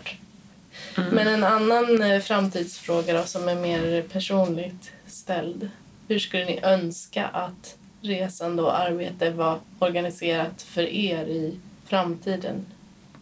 Mm. 0.97 1.15
Men 1.15 1.27
en 1.29 1.45
annan 1.45 2.03
eh, 2.03 2.21
framtidsfråga 2.21 3.13
då, 3.19 3.25
som 3.25 3.49
är 3.49 3.55
mer 3.55 4.03
personligt 4.03 4.91
ställd. 5.07 5.71
Hur 6.09 6.19
skulle 6.19 6.45
ni 6.45 6.61
önska 6.63 7.27
att 7.27 7.77
resande 8.03 8.63
och 8.63 8.79
arbete 8.79 9.31
var 9.31 9.59
organiserat 9.79 10.63
för 10.63 10.83
er 10.83 11.25
i 11.27 11.59
framtiden? 11.87 12.67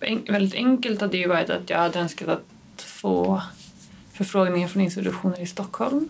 En, 0.00 0.24
väldigt 0.24 0.54
enkelt 0.54 1.00
hade 1.00 1.16
ju 1.16 1.28
varit 1.28 1.50
att 1.50 1.70
jag 1.70 1.78
hade 1.78 1.98
önskat 1.98 2.28
att 2.28 2.42
få 3.00 3.42
förfrågningar 4.12 4.68
från 4.68 4.82
institutioner 4.82 5.40
i 5.40 5.46
Stockholm. 5.46 6.08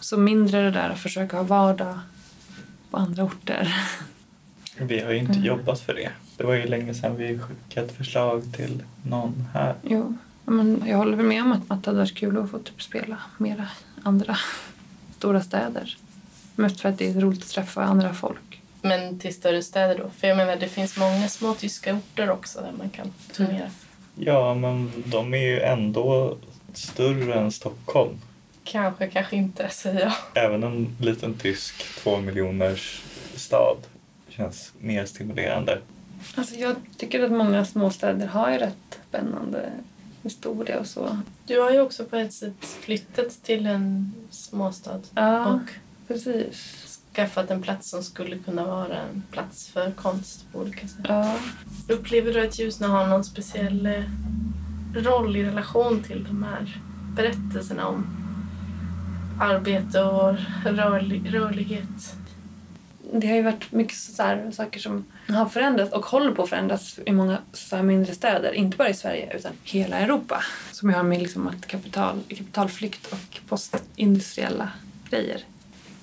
Så 0.00 0.16
mindre 0.16 0.62
det 0.62 0.70
där 0.70 0.90
att 0.90 0.98
försöka 0.98 1.36
ha 1.36 1.42
vardag 1.44 1.98
på 2.90 2.96
andra 2.96 3.24
orter. 3.24 3.74
Vi 4.76 5.00
har 5.00 5.10
ju 5.10 5.18
inte 5.18 5.32
Mm. 5.32 5.44
jobbat 5.44 5.80
för 5.80 5.94
det. 5.94 6.10
Det 6.36 6.44
var 6.44 6.54
ju 6.54 6.66
länge 6.66 6.94
sedan 6.94 7.16
vi 7.16 7.38
skickade 7.38 7.86
ett 7.86 7.96
förslag 7.96 8.42
till 8.56 8.82
någon 9.02 9.48
här. 9.54 9.74
Jo, 9.82 10.16
men 10.44 10.82
jag 10.86 10.98
håller 10.98 11.16
väl 11.16 11.26
med 11.26 11.42
om 11.42 11.52
att, 11.52 11.60
att 11.68 11.82
det 11.84 11.90
hade 11.90 11.98
varit 11.98 12.14
kul 12.14 12.38
att 12.38 12.50
få 12.50 12.58
typ 12.58 12.82
spela 12.82 13.16
mera 13.38 13.68
andra 14.02 14.36
stora 15.18 15.40
städer. 15.40 15.96
Mest 16.56 16.80
för 16.80 16.88
att 16.88 16.98
det 16.98 17.10
är 17.10 17.20
roligt 17.20 17.42
att 17.42 17.48
träffa 17.48 17.84
andra 17.84 18.14
folk. 18.14 18.62
Men 18.82 19.18
till 19.18 19.34
större 19.34 19.62
städer 19.62 19.98
då? 19.98 20.10
För 20.18 20.28
jag 20.28 20.36
menar, 20.36 20.56
det 20.56 20.68
finns 20.68 20.96
många 20.96 21.28
små 21.28 21.54
tyska 21.54 21.94
orter 21.94 22.30
också 22.30 22.60
där 22.60 22.72
man 22.78 22.90
kan 22.90 23.12
turnera. 23.32 23.70
Ja, 24.20 24.54
men 24.54 24.92
de 25.06 25.34
är 25.34 25.38
ju 25.38 25.60
ändå 25.60 26.36
större 26.72 27.34
än 27.34 27.52
Stockholm. 27.52 28.20
Kanske, 28.64 29.06
kanske 29.06 29.36
inte, 29.36 29.68
säger 29.68 30.00
jag. 30.00 30.44
Även 30.44 30.62
en 30.62 30.96
liten 31.00 31.34
tysk 31.34 31.74
två 31.98 32.16
miljoners 32.16 33.02
stad 33.34 33.76
känns 34.28 34.72
mer 34.78 35.04
stimulerande. 35.04 35.78
Alltså 36.34 36.54
jag 36.54 36.76
tycker 36.96 37.24
att 37.24 37.32
många 37.32 37.64
småstäder 37.64 38.26
har 38.26 38.50
ju 38.50 38.58
rätt 38.58 39.00
spännande 39.08 39.70
historia 40.22 40.78
och 40.80 40.86
så. 40.86 41.18
Du 41.46 41.60
har 41.60 41.70
ju 41.70 41.80
också 41.80 42.04
på 42.04 42.16
ett 42.16 42.32
sätt 42.32 42.64
flyttat 42.80 43.42
till 43.42 43.66
en 43.66 44.12
småstad 44.30 45.00
Ja, 45.14 45.46
och 45.46 45.60
precis. 46.08 46.89
Skaffat 47.14 47.50
en 47.50 47.62
plats 47.62 47.90
som 47.90 48.02
skulle 48.02 48.38
kunna 48.38 48.64
vara 48.64 48.98
en 48.98 49.22
plats 49.30 49.68
för 49.68 49.90
konst 49.90 50.52
på 50.52 50.58
olika 50.58 50.88
sätt. 50.88 51.06
Ja. 51.08 51.38
Upplever 51.88 52.32
du 52.32 52.46
att 52.46 52.58
Ljusne 52.58 52.86
har 52.86 53.06
någon 53.06 53.24
speciell 53.24 53.86
eh, 53.86 54.02
roll 54.94 55.36
i 55.36 55.44
relation 55.44 56.02
till 56.02 56.24
de 56.24 56.42
här 56.42 56.80
berättelserna 57.16 57.86
om 57.86 58.06
arbete 59.40 60.02
och 60.02 60.36
rörlig, 60.64 61.34
rörlighet? 61.34 62.14
Det 63.12 63.26
har 63.26 63.34
ju 63.34 63.42
varit 63.42 63.72
mycket 63.72 63.96
så 63.96 64.22
här, 64.22 64.50
saker 64.50 64.80
som 64.80 65.04
har 65.28 65.46
förändrats 65.46 65.92
och 65.92 66.06
håller 66.06 66.32
på 66.32 66.42
att 66.42 66.48
förändras 66.48 66.98
i 67.06 67.12
många 67.12 67.38
så 67.52 67.82
mindre 67.82 68.14
städer. 68.14 68.52
Inte 68.52 68.76
bara 68.76 68.88
i 68.88 68.94
Sverige 68.94 69.36
utan 69.36 69.52
hela 69.62 69.98
Europa. 69.98 70.42
Som 70.72 70.94
har 70.94 71.02
med 71.02 71.22
liksom 71.22 71.48
att 71.48 71.66
kapital, 71.66 72.20
kapitalflykt 72.28 73.12
och 73.12 73.40
postindustriella 73.48 74.68
grejer. 75.10 75.44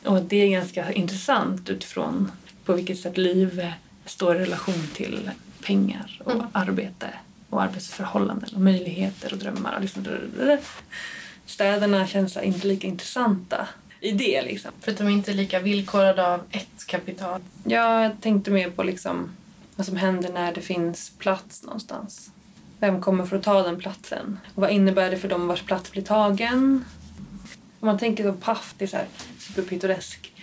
Och 0.07 0.21
det 0.21 0.35
är 0.37 0.47
ganska 0.47 0.91
intressant 0.93 1.69
utifrån 1.69 2.31
på 2.65 2.73
vilket 2.73 2.99
sätt 2.99 3.17
liv 3.17 3.71
står 4.05 4.35
i 4.35 4.39
relation 4.39 4.87
till 4.93 5.29
pengar 5.65 6.21
och 6.25 6.31
Mm. 6.31 6.45
arbete 6.51 7.07
och 7.49 7.61
arbetsförhållanden 7.63 8.49
och 8.55 8.61
möjligheter 8.61 9.33
och 9.33 9.39
drömmar. 9.39 9.75
Och 9.75 9.81
liksom, 9.81 10.03
städerna 11.45 12.07
känns 12.07 12.37
inte 12.37 12.67
lika 12.67 12.87
intressanta 12.87 13.67
i 14.01 14.11
det 14.11 14.41
liksom. 14.41 14.71
För 14.81 14.91
att 14.91 14.97
de 14.97 15.09
inte 15.09 15.31
är 15.31 15.35
lika 15.35 15.59
villkorade 15.59 16.27
av 16.27 16.41
ett 16.51 16.87
kapital. 16.87 17.41
Ja, 17.63 18.03
jag 18.03 18.21
tänkte 18.21 18.51
mer 18.51 18.69
på 18.69 18.83
liksom 18.83 19.29
vad 19.75 19.85
som 19.85 19.95
händer 19.95 20.29
när 20.33 20.53
det 20.53 20.61
finns 20.61 21.11
plats 21.17 21.63
någonstans. 21.63 22.31
Vem 22.79 23.01
kommer 23.01 23.25
för 23.25 23.37
att 23.37 23.43
ta 23.43 23.63
den 23.63 23.79
platsen? 23.79 24.39
Och 24.55 24.61
vad 24.61 24.71
innebär 24.71 25.11
det 25.11 25.17
för 25.17 25.27
dem 25.27 25.47
vars 25.47 25.61
plats 25.61 25.91
blir 25.91 26.03
tagen? 26.03 26.85
Om 27.79 27.85
man 27.85 27.99
tänker 27.99 28.31
på 28.31 28.37
Paff, 28.37 28.75
det 28.77 28.85
är 28.85 28.89
så 28.89 28.97
här 28.97 29.07
superpittoresk 29.39 30.33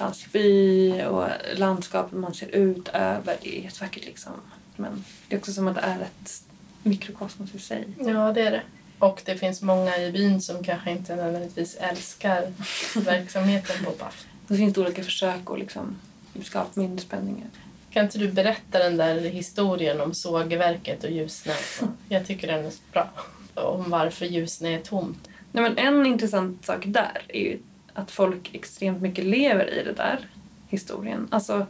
fransk 0.00 0.32
by 0.32 1.02
och 1.02 1.28
landskapet 1.54 2.18
man 2.18 2.34
ser 2.34 2.48
ut 2.48 2.88
över, 2.88 3.36
det 3.42 3.58
är 3.58 3.62
jättevackert 3.62 4.04
liksom. 4.04 4.32
Men 4.76 5.04
det 5.28 5.34
är 5.34 5.38
också 5.38 5.52
som 5.52 5.68
att 5.68 5.74
det 5.74 5.80
är 5.80 6.00
ett 6.00 6.42
mikrokosmos 6.82 7.54
i 7.54 7.58
sig. 7.58 7.88
Ja, 7.98 8.32
det 8.32 8.40
är 8.40 8.50
det. 8.50 8.62
Och 8.98 9.22
det 9.24 9.36
finns 9.36 9.62
många 9.62 9.98
i 9.98 10.12
byn 10.12 10.40
som 10.40 10.64
kanske 10.64 10.90
inte 10.90 11.16
nödvändigtvis 11.16 11.76
älskar 11.76 12.52
verksamheten 12.96 13.84
på 13.84 13.90
Paf. 13.90 14.26
Det 14.46 14.56
finns 14.56 14.78
olika 14.78 15.04
försök 15.04 15.50
att 15.50 15.58
liksom 15.58 15.96
skapa 16.42 16.80
mindre 16.80 17.04
spänningar. 17.04 17.48
Kan 17.90 18.04
inte 18.04 18.18
du 18.18 18.32
berätta 18.32 18.78
den 18.78 18.96
där 18.96 19.20
historien 19.20 20.00
om 20.00 20.14
sågverket 20.14 21.04
och 21.04 21.10
Ljusne? 21.10 21.54
Jag 22.08 22.26
tycker 22.26 22.46
den 22.46 22.66
är 22.66 22.72
bra. 22.92 23.10
Om 23.54 23.90
varför 23.90 24.26
Ljusne 24.26 24.74
är 24.74 24.80
tomt. 24.80 25.29
Nej, 25.52 25.62
men 25.62 25.78
en 25.78 26.06
intressant 26.06 26.64
sak 26.64 26.82
där 26.86 27.22
är 27.28 27.40
ju 27.40 27.58
att 27.92 28.10
folk 28.10 28.50
extremt 28.54 29.02
mycket 29.02 29.24
lever 29.24 29.80
i 29.80 29.84
det 29.84 29.92
där 29.92 30.28
historien. 30.68 31.28
Alltså, 31.30 31.66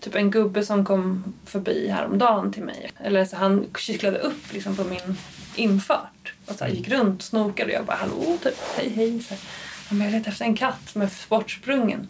typ 0.00 0.14
en 0.14 0.30
gubbe 0.30 0.64
som 0.64 0.84
kom 0.84 1.34
förbi 1.44 1.88
häromdagen 1.88 2.52
till 2.52 2.62
mig. 2.62 2.90
Eller 3.00 3.24
så 3.24 3.36
han 3.36 3.66
cyklade 3.78 4.18
upp 4.18 4.52
liksom 4.52 4.76
på 4.76 4.84
min 4.84 5.16
infart 5.56 6.32
och 6.46 6.54
så 6.54 6.66
gick 6.66 6.88
runt 6.88 7.20
och 7.20 7.24
snokade 7.24 7.70
och 7.70 7.76
jag 7.78 7.84
bara 7.84 7.96
hallå, 7.96 8.38
typ, 8.42 8.58
hej 8.76 8.88
hej. 8.88 9.22
Så 9.22 9.34
här. 9.34 10.04
Jag 10.04 10.12
letar 10.12 10.30
efter 10.30 10.44
en 10.44 10.56
katt 10.56 10.94
med 10.94 11.10
bortsprungen. 11.28 12.08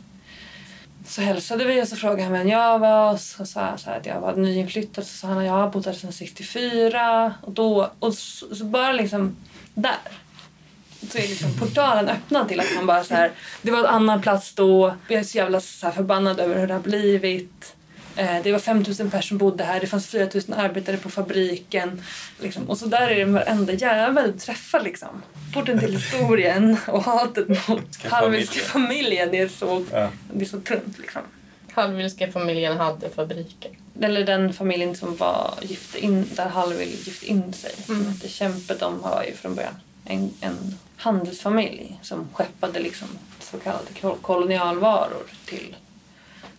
Så 1.06 1.20
hälsade 1.20 1.64
vi 1.64 1.82
och 1.82 1.88
så 1.88 1.96
frågade 1.96 2.22
han 2.22 2.32
vem 2.32 2.48
jag 2.48 2.78
var 2.78 3.12
och 3.12 3.20
så 3.20 3.46
sa 3.46 3.66
jag 3.66 3.80
så 3.80 3.90
här 3.90 3.96
att 3.98 4.06
jag 4.06 4.20
var 4.20 4.36
nyinflyttad. 4.36 5.06
Så 5.06 5.16
sa 5.16 5.28
han 5.28 5.38
att 5.38 5.44
jag 5.44 5.52
har 5.52 5.70
bott 5.70 5.86
här 5.86 5.92
sedan 5.92 6.12
64. 6.12 7.34
Och, 7.40 7.52
då, 7.52 7.90
och 7.98 8.14
så, 8.14 8.54
så 8.54 8.64
bara 8.64 8.92
liksom 8.92 9.36
där 9.74 9.96
så 11.12 11.18
är 11.18 11.28
liksom 11.28 11.58
portalen 11.58 12.08
öppnad 12.08 12.48
till 12.48 12.60
att 12.60 12.74
man 12.76 12.86
bara 12.86 13.04
så 13.04 13.14
här, 13.14 13.30
det 13.62 13.70
var 13.70 13.78
en 13.78 13.86
annan 13.86 14.22
plats 14.22 14.52
då, 14.54 14.94
jag 15.08 15.20
är 15.20 15.24
så 15.24 15.38
jävla 15.38 15.60
så 15.60 15.86
här 15.86 15.92
förbannad 15.92 16.40
över 16.40 16.58
hur 16.60 16.66
det 16.66 16.74
har 16.74 16.80
blivit. 16.80 17.74
Eh, 18.16 18.42
det 18.42 18.52
var 18.52 18.58
5000 18.58 19.10
personer 19.10 19.22
som 19.22 19.38
bodde 19.38 19.64
här, 19.64 19.80
det 19.80 19.86
fanns 19.86 20.06
4000 20.06 20.54
arbetare 20.54 20.96
på 20.96 21.10
fabriken. 21.10 22.02
Liksom. 22.40 22.70
Och 22.70 22.78
så 22.78 22.86
där 22.86 23.08
är 23.08 23.18
det 23.18 23.24
varenda 23.24 23.72
jävel 23.72 24.32
du 24.32 24.38
träffar 24.38 24.80
liksom. 24.80 25.22
Porten 25.54 25.78
till 25.78 25.92
historien 25.92 26.76
och 26.88 27.02
hatet 27.04 27.48
mot 27.68 27.94
Ska 27.94 28.08
halviska 28.08 28.60
familjen. 28.60 29.30
det 29.30 29.38
är 29.38 29.48
så, 29.48 29.84
Ja. 29.92 30.08
det 30.32 30.44
är 30.44 30.48
så 30.48 30.60
tunt 30.60 30.98
liksom. 30.98 31.22
Halvvilska 31.74 32.32
familjen 32.32 32.76
hade 32.76 33.10
fabriken. 33.10 33.70
Eller 34.00 34.24
den 34.26 34.52
familjen 34.52 34.94
som 34.96 35.16
var 35.16 35.54
gifte 35.62 36.04
in, 36.04 36.26
där 36.34 36.48
Hallwyl 36.48 36.88
gifte 36.88 37.26
in 37.26 37.52
sig. 37.52 37.72
Mm. 37.88 38.06
hette 38.06 38.28
Kämpe, 38.28 38.74
de 38.74 39.00
var 39.00 39.24
ju 39.28 39.32
från 39.32 39.54
början 39.54 39.74
en, 40.04 40.30
en 40.40 40.78
handelsfamilj 40.96 41.98
som 42.02 42.28
skeppade 42.34 42.80
liksom 42.80 43.08
så 43.40 43.58
kallade 43.58 43.92
kol- 44.00 44.18
kolonialvaror 44.22 45.22
till 45.46 45.76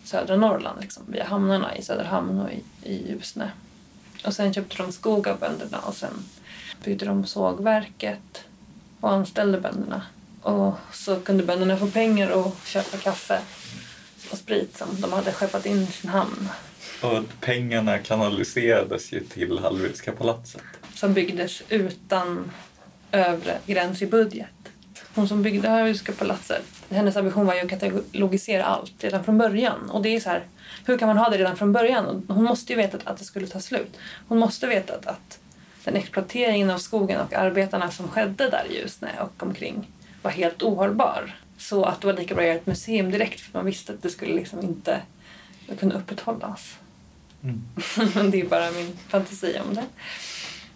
södra 0.04 0.36
Norrland 0.36 0.82
liksom, 0.82 1.04
via 1.08 1.24
hamnarna 1.26 1.78
i 1.78 1.82
Söderhamn 1.82 2.40
och 2.40 2.50
i, 2.52 2.64
i 2.84 3.10
Ljusne. 3.12 3.52
Och 4.26 4.34
sen 4.34 4.54
köpte 4.54 4.78
de 4.78 4.92
skog 4.92 5.28
av 5.28 5.40
bönderna 5.40 5.80
och 5.80 5.96
sen 5.96 6.14
byggde 6.84 7.06
de 7.06 7.26
sågverket 7.26 8.44
och 9.00 9.12
anställde 9.12 9.60
bönderna. 9.60 10.02
Och 10.42 10.74
så 10.94 11.20
kunde 11.20 11.44
bönderna 11.44 11.78
få 11.78 11.88
pengar 11.88 12.30
och 12.30 12.56
köpa 12.66 12.98
kaffe 12.98 13.42
och 14.32 14.38
sprit 14.38 14.78
som 14.78 15.02
de 15.02 15.14
hade 15.14 15.32
skeppat 15.32 15.66
in 15.66 15.82
i 15.82 15.86
sin 15.86 16.10
hamn. 16.10 16.50
Och 17.02 17.24
pengarna 17.42 17.98
kanaliserades 18.00 19.12
ju 19.14 19.20
till 19.20 19.60
Hallwylska 19.60 20.12
palatset. 20.12 20.62
som 20.94 21.14
byggdes 21.14 21.62
utan 21.70 22.52
övre 23.18 23.58
gräns 23.66 24.02
i 24.02 24.06
budget. 24.06 24.48
Hon 25.16 25.28
som 25.28 25.44
byggde 25.44 25.70
Hallwylska 25.70 26.12
palatset, 26.12 26.66
hennes 26.90 27.16
ambition 27.16 27.46
var 27.46 27.54
ju 27.54 27.62
att 27.62 27.70
katalogisera 27.70 28.66
allt 28.66 29.04
redan 29.04 29.24
från 29.24 29.38
början. 29.38 29.90
Och 29.90 30.02
det 30.02 30.16
är 30.16 30.20
så 30.20 30.30
här, 30.30 30.44
hur 30.86 30.98
kan 30.98 31.08
man 31.08 31.18
ha 31.18 31.30
det 31.30 31.38
redan 31.38 31.58
från 31.58 31.72
början? 31.72 32.26
Hon 32.28 32.44
måste 32.44 32.74
ju 32.74 32.78
veta 32.78 32.98
att 33.04 33.18
det 33.18 33.24
skulle 33.24 33.48
ta 33.48 33.60
slut. 33.60 33.98
Hon 34.28 34.40
måste 34.40 34.68
veta 34.68 34.94
att, 34.94 35.08
att 35.08 35.40
den 35.84 35.96
exploateringen 35.96 36.70
av 36.70 36.78
skogen 36.78 37.22
och 37.22 37.34
arbetarna 37.34 37.92
som 37.92 38.08
skedde 38.08 38.50
där 38.50 38.66
i 38.70 38.80
Ljusne 38.80 39.10
och 39.20 39.44
omkring 39.44 39.88
var 40.22 40.32
helt 40.32 40.64
ohållbar. 40.64 41.36
Så 41.58 41.84
att 41.84 42.02
det 42.02 42.08
var 42.08 42.14
lika 42.14 42.36
bra 42.36 42.44
att 42.44 42.48
göra 42.48 42.58
ett 42.58 42.66
museum 42.66 43.12
direkt 43.12 43.40
för 43.40 43.54
man 43.54 43.66
visste 43.66 43.94
att 43.94 44.02
det 44.02 44.10
skulle 44.10 44.34
liksom 44.34 44.62
inte 44.62 45.02
kunna 45.80 45.96
upprätthållas. 45.96 46.76
Mm. 47.44 47.64
Men 48.16 48.32
det 48.32 48.42
är 48.42 48.46
bara 48.46 48.72
min 48.72 48.98
fantasi 49.08 49.60
om 49.68 49.76
det. 49.76 49.84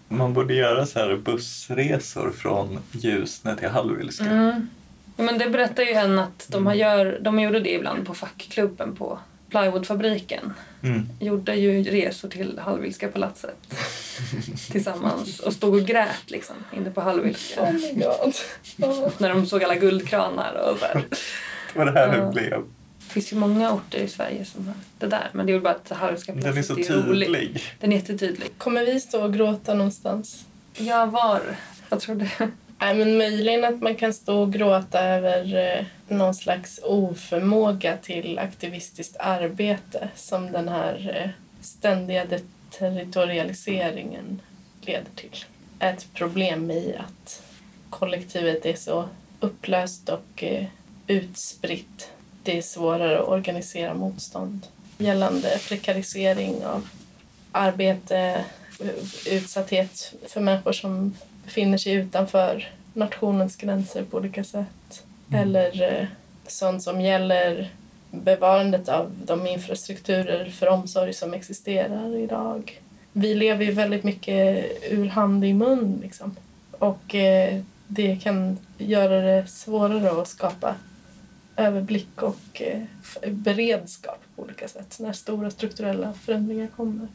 Man 0.09 0.33
borde 0.33 0.53
göra 0.53 0.85
så 0.85 0.99
här 0.99 1.15
bussresor 1.15 2.31
från 2.31 2.79
Ljusne 2.91 3.55
till 3.55 3.69
Hallwylska. 3.69 4.25
Mm. 4.25 4.69
Ja, 5.17 5.23
men 5.23 5.37
det 5.37 5.49
berättar 5.49 5.83
ju 5.83 5.91
en 5.91 6.19
att 6.19 6.47
de, 6.49 6.65
har 6.65 6.73
gör, 6.73 7.19
de 7.21 7.39
gjorde 7.39 7.59
det 7.59 7.73
ibland 7.73 8.07
på 8.07 8.13
fackklubben 8.13 8.95
på 8.95 9.19
plywoodfabriken. 9.49 10.53
Mm. 10.83 11.09
Gjorde 11.19 11.55
ju 11.55 11.83
resor 11.83 12.29
till 12.29 12.59
Hallwylska 12.59 13.07
palatset 13.07 13.57
tillsammans 14.71 15.39
och 15.39 15.53
stod 15.53 15.73
och 15.73 15.87
grät 15.87 16.23
liksom 16.31 16.55
inne 16.77 16.91
på 16.91 17.01
Hallwylska. 17.01 17.71
my 17.71 17.93
god. 17.93 18.33
När 19.17 19.29
de 19.29 19.45
såg 19.45 19.63
alla 19.63 19.75
guldkranar 19.75 20.71
och 20.71 20.79
så 20.79 20.85
här. 20.85 21.03
Det 21.73 21.79
var 21.79 21.85
det 21.85 21.91
här 21.91 22.17
det 22.17 22.31
blev. 22.31 22.63
Det 23.09 23.13
finns 23.13 23.33
ju 23.33 23.37
många 23.37 23.73
orter 23.73 23.99
i 23.99 24.07
Sverige 24.07 24.45
som 24.45 24.67
har 24.67 24.75
det 24.99 25.07
där. 25.07 25.29
Men 25.33 25.45
det 25.45 25.51
är 25.51 25.53
ju 25.53 25.59
bara 25.61 25.73
att 25.73 25.89
Hallwylska 25.89 26.33
Den 26.33 26.57
är 26.57 26.61
så 26.61 26.73
rolig. 26.73 27.27
tydlig. 27.27 27.61
Den 27.79 27.91
är 27.91 27.95
jättetydlig. 27.95 28.57
Kommer 28.57 28.85
vi 28.85 28.99
stå 28.99 29.23
och 29.23 29.33
gråta 29.33 29.73
någonstans? 29.73 30.45
Jag 30.77 31.07
var... 31.07 31.41
Vad 31.89 31.99
tror 31.99 32.15
du? 32.15 32.27
Nej, 32.79 32.95
men 32.95 33.17
möjligen 33.17 33.65
att 33.65 33.81
man 33.81 33.95
kan 33.95 34.13
stå 34.13 34.41
och 34.41 34.53
gråta 34.53 35.03
över 35.03 35.55
eh, 35.77 35.85
någon 36.07 36.35
slags 36.35 36.79
oförmåga 36.83 37.97
till 37.97 38.39
aktivistiskt 38.39 39.17
arbete 39.19 40.09
som 40.15 40.51
den 40.51 40.69
här 40.69 41.21
eh, 41.23 41.29
ständiga 41.61 42.25
deterritorialiseringen 42.25 44.41
leder 44.81 45.11
till. 45.15 45.45
Ett 45.79 46.07
problem 46.13 46.71
i 46.71 46.95
att 46.97 47.43
kollektivet 47.89 48.65
är 48.65 48.75
så 48.75 49.09
upplöst 49.39 50.09
och 50.09 50.43
eh, 50.43 50.65
utspritt. 51.07 52.11
Det 52.43 52.57
är 52.57 52.61
svårare 52.61 53.19
att 53.19 53.27
organisera 53.27 53.93
motstånd 53.93 54.67
gällande 54.99 55.59
prekarisering 55.67 56.65
av 56.65 56.89
arbete, 57.51 58.45
utsatthet 59.29 60.13
för 60.27 60.41
människor 60.41 60.71
som 60.71 61.15
befinner 61.45 61.77
sig 61.77 61.93
utanför 61.93 62.73
nationens 62.93 63.55
gränser 63.55 64.03
på 64.03 64.17
olika 64.17 64.43
sätt. 64.43 65.03
Mm. 65.29 65.41
Eller 65.41 66.01
eh, 66.01 66.07
sånt 66.47 66.83
som 66.83 67.01
gäller 67.01 67.69
bevarandet 68.11 68.89
av 68.89 69.11
de 69.25 69.47
infrastrukturer 69.47 70.49
för 70.49 70.67
omsorg 70.67 71.13
som 71.13 71.33
existerar 71.33 72.15
idag. 72.15 72.81
Vi 73.11 73.35
lever 73.35 73.65
ju 73.65 73.71
väldigt 73.71 74.03
mycket 74.03 74.65
ur 74.89 75.07
hand 75.07 75.45
i 75.45 75.53
mun 75.53 75.99
liksom. 76.03 76.35
Och 76.71 77.15
eh, 77.15 77.61
det 77.87 78.15
kan 78.15 78.57
göra 78.77 79.21
det 79.21 79.47
svårare 79.47 80.21
att 80.21 80.27
skapa 80.27 80.75
överblick 81.59 82.21
och 82.21 82.61
eh, 82.61 82.81
beredskap 83.31 84.19
på 84.35 84.41
olika 84.43 84.67
sätt 84.67 84.97
när 84.99 85.13
stora 85.13 85.51
strukturella 85.51 86.13
förändringar 86.13 86.67
kommer. 86.67 87.07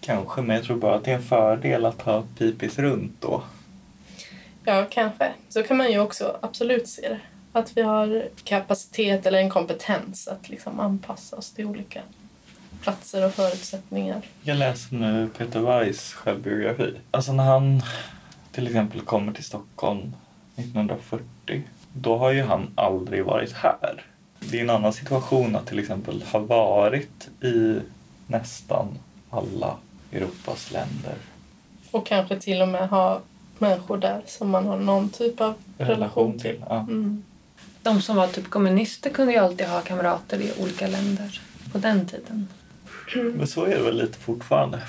Kanske, 0.00 0.42
men 0.42 0.56
jag 0.56 0.64
tror 0.64 0.76
bara 0.76 0.94
att 0.94 1.04
det 1.04 1.10
är 1.10 1.14
en 1.14 1.22
fördel 1.22 1.86
att 1.86 2.02
ha 2.02 2.24
pipis 2.38 2.78
runt 2.78 3.20
då. 3.20 3.42
Ja, 4.64 4.86
kanske. 4.90 5.32
Så 5.48 5.62
kan 5.62 5.76
man 5.76 5.92
ju 5.92 5.98
också 5.98 6.36
absolut 6.40 6.88
se 6.88 7.08
det. 7.08 7.20
Att 7.52 7.76
vi 7.76 7.82
har 7.82 8.28
kapacitet 8.44 9.26
eller 9.26 9.38
en 9.38 9.50
kompetens 9.50 10.28
att 10.28 10.48
liksom 10.48 10.80
anpassa 10.80 11.36
oss 11.36 11.50
till 11.50 11.66
olika 11.66 12.02
platser 12.82 13.26
och 13.26 13.34
förutsättningar. 13.34 14.22
Jag 14.42 14.56
läser 14.56 14.96
nu 14.96 15.28
Peter 15.38 15.60
Weiss 15.60 16.12
självbiografi. 16.12 16.94
Alltså 17.10 17.32
när 17.32 17.44
han 17.44 17.82
till 18.52 18.66
exempel 18.66 19.00
kommer 19.00 19.32
till 19.32 19.44
Stockholm 19.44 20.14
1940, 20.56 21.62
då 21.92 22.18
har 22.18 22.30
ju 22.30 22.42
han 22.42 22.70
aldrig 22.74 23.24
varit 23.24 23.52
här. 23.52 24.04
Det 24.40 24.56
är 24.56 24.60
en 24.60 24.70
annan 24.70 24.92
situation 24.92 25.56
att 25.56 25.66
till 25.66 25.78
exempel 25.78 26.22
ha 26.22 26.38
varit 26.38 27.28
i 27.42 27.80
nästan 28.26 28.88
alla 29.30 29.76
Europas 30.12 30.72
länder. 30.72 31.14
Och 31.90 32.06
kanske 32.06 32.40
till 32.40 32.62
och 32.62 32.68
med 32.68 32.88
ha 32.88 33.20
människor 33.58 33.98
där 33.98 34.22
som 34.26 34.50
man 34.50 34.66
har 34.66 34.78
någon 34.78 35.08
typ 35.08 35.40
av 35.40 35.54
relation 35.78 36.38
till. 36.38 36.64
Ja. 36.68 36.76
Mm. 36.80 37.24
De 37.82 38.02
som 38.02 38.16
var 38.16 38.26
typ 38.26 38.50
kommunister 38.50 39.10
kunde 39.10 39.32
ju 39.32 39.38
alltid 39.38 39.66
ha 39.66 39.80
kamrater 39.80 40.40
i 40.40 40.52
olika 40.62 40.86
länder 40.86 41.40
på 41.72 41.78
den 41.78 42.06
tiden. 42.06 42.48
Men 43.14 43.46
så 43.46 43.64
är 43.64 43.76
det 43.76 43.82
väl 43.82 43.98
lite 43.98 44.18
fortfarande. 44.18 44.80